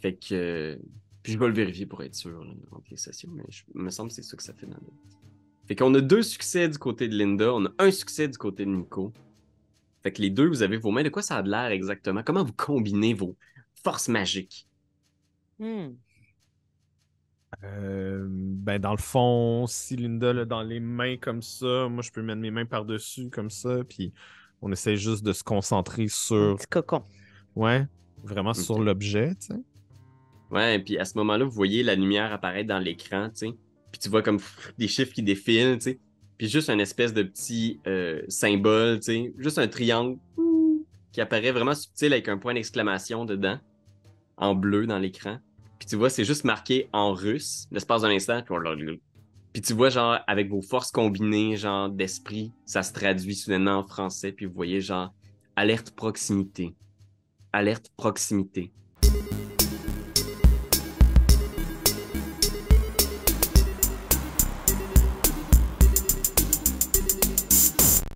Fait 0.00 0.14
que. 0.14 0.34
euh, 0.34 0.76
Puis 1.22 1.32
je 1.32 1.38
vais 1.38 1.48
le 1.48 1.54
vérifier 1.54 1.86
pour 1.86 2.02
être 2.02 2.14
sûr 2.14 2.44
là, 2.44 2.52
entre 2.72 2.86
les 2.90 2.96
sessions, 2.98 3.30
mais 3.32 3.44
je- 3.48 3.64
il 3.74 3.80
me 3.80 3.90
semble 3.90 4.10
que 4.10 4.14
c'est 4.14 4.22
ça 4.22 4.36
que 4.36 4.42
ça 4.42 4.52
fait 4.52 4.66
dans 4.66 4.76
le. 4.76 4.86
Fait 5.66 5.76
qu'on 5.76 5.94
a 5.94 6.00
deux 6.00 6.22
succès 6.22 6.68
du 6.68 6.78
côté 6.78 7.08
de 7.08 7.16
Linda, 7.16 7.52
on 7.54 7.64
a 7.66 7.70
un 7.78 7.90
succès 7.90 8.28
du 8.28 8.36
côté 8.36 8.64
de 8.64 8.70
Nico. 8.70 9.12
Fait 10.02 10.12
que 10.12 10.20
les 10.20 10.30
deux, 10.30 10.46
vous 10.46 10.62
avez 10.62 10.76
vos 10.76 10.90
mains. 10.90 11.02
De 11.02 11.08
quoi 11.08 11.22
ça 11.22 11.36
a 11.38 11.42
de 11.42 11.50
l'air 11.50 11.66
exactement? 11.70 12.22
Comment 12.22 12.44
vous 12.44 12.52
combinez 12.52 13.14
vos 13.14 13.36
forces 13.82 14.08
magiques? 14.08 14.68
Hmm. 15.58 15.94
Euh, 17.64 18.26
ben, 18.28 18.78
dans 18.80 18.90
le 18.92 18.98
fond, 18.98 19.66
si 19.66 19.96
Linda 19.96 20.32
l'a 20.32 20.44
dans 20.44 20.62
les 20.62 20.80
mains 20.80 21.16
comme 21.16 21.40
ça, 21.42 21.88
moi, 21.88 22.02
je 22.02 22.10
peux 22.10 22.22
mettre 22.22 22.40
mes 22.40 22.50
mains 22.50 22.66
par-dessus 22.66 23.30
comme 23.30 23.50
ça, 23.50 23.84
puis 23.88 24.12
on 24.60 24.72
essaie 24.72 24.96
juste 24.96 25.24
de 25.24 25.32
se 25.32 25.44
concentrer 25.44 26.08
Un 26.36 26.52
sur. 26.52 26.56
petit 26.56 26.66
cocon. 26.66 27.04
Ouais, 27.54 27.86
vraiment 28.22 28.54
sur 28.54 28.78
l'objet, 28.80 29.34
tu 29.36 29.46
sais. 29.48 29.64
Ouais, 30.50 30.76
et 30.76 30.78
puis 30.82 30.98
à 30.98 31.04
ce 31.04 31.18
moment-là, 31.18 31.44
vous 31.44 31.50
voyez 31.50 31.82
la 31.82 31.94
lumière 31.96 32.32
apparaître 32.32 32.68
dans 32.68 32.78
l'écran, 32.78 33.28
tu 33.30 33.36
sais. 33.50 33.58
Puis 33.94 34.00
tu 34.00 34.08
vois 34.08 34.22
comme 34.22 34.40
des 34.78 34.88
chiffres 34.88 35.12
qui 35.12 35.22
défilent, 35.22 35.78
tu 35.78 35.92
sais. 35.92 36.00
Puis 36.36 36.48
juste 36.48 36.68
un 36.68 36.80
espèce 36.80 37.14
de 37.14 37.22
petit 37.22 37.78
euh, 37.86 38.22
symbole, 38.26 38.98
tu 38.98 39.04
sais. 39.04 39.34
Juste 39.38 39.58
un 39.58 39.68
triangle 39.68 40.18
qui 41.12 41.20
apparaît 41.20 41.52
vraiment 41.52 41.76
subtil 41.76 42.12
avec 42.12 42.28
un 42.28 42.36
point 42.36 42.54
d'exclamation 42.54 43.24
dedans, 43.24 43.60
en 44.36 44.56
bleu 44.56 44.88
dans 44.88 44.98
l'écran. 44.98 45.38
Puis 45.78 45.86
tu 45.86 45.94
vois, 45.94 46.10
c'est 46.10 46.24
juste 46.24 46.42
marqué 46.42 46.88
en 46.92 47.12
russe, 47.12 47.68
l'espace 47.70 48.02
d'un 48.02 48.10
instant. 48.10 48.42
Puis, 48.42 49.00
puis 49.52 49.62
tu 49.62 49.74
vois, 49.74 49.90
genre, 49.90 50.18
avec 50.26 50.48
vos 50.48 50.60
forces 50.60 50.90
combinées, 50.90 51.56
genre, 51.56 51.88
d'esprit, 51.88 52.50
ça 52.66 52.82
se 52.82 52.92
traduit 52.92 53.36
soudainement 53.36 53.76
en 53.76 53.84
français. 53.84 54.32
Puis 54.32 54.46
vous 54.46 54.54
voyez, 54.54 54.80
genre, 54.80 55.14
alerte 55.54 55.92
proximité. 55.92 56.74
Alerte 57.52 57.92
proximité. 57.96 58.72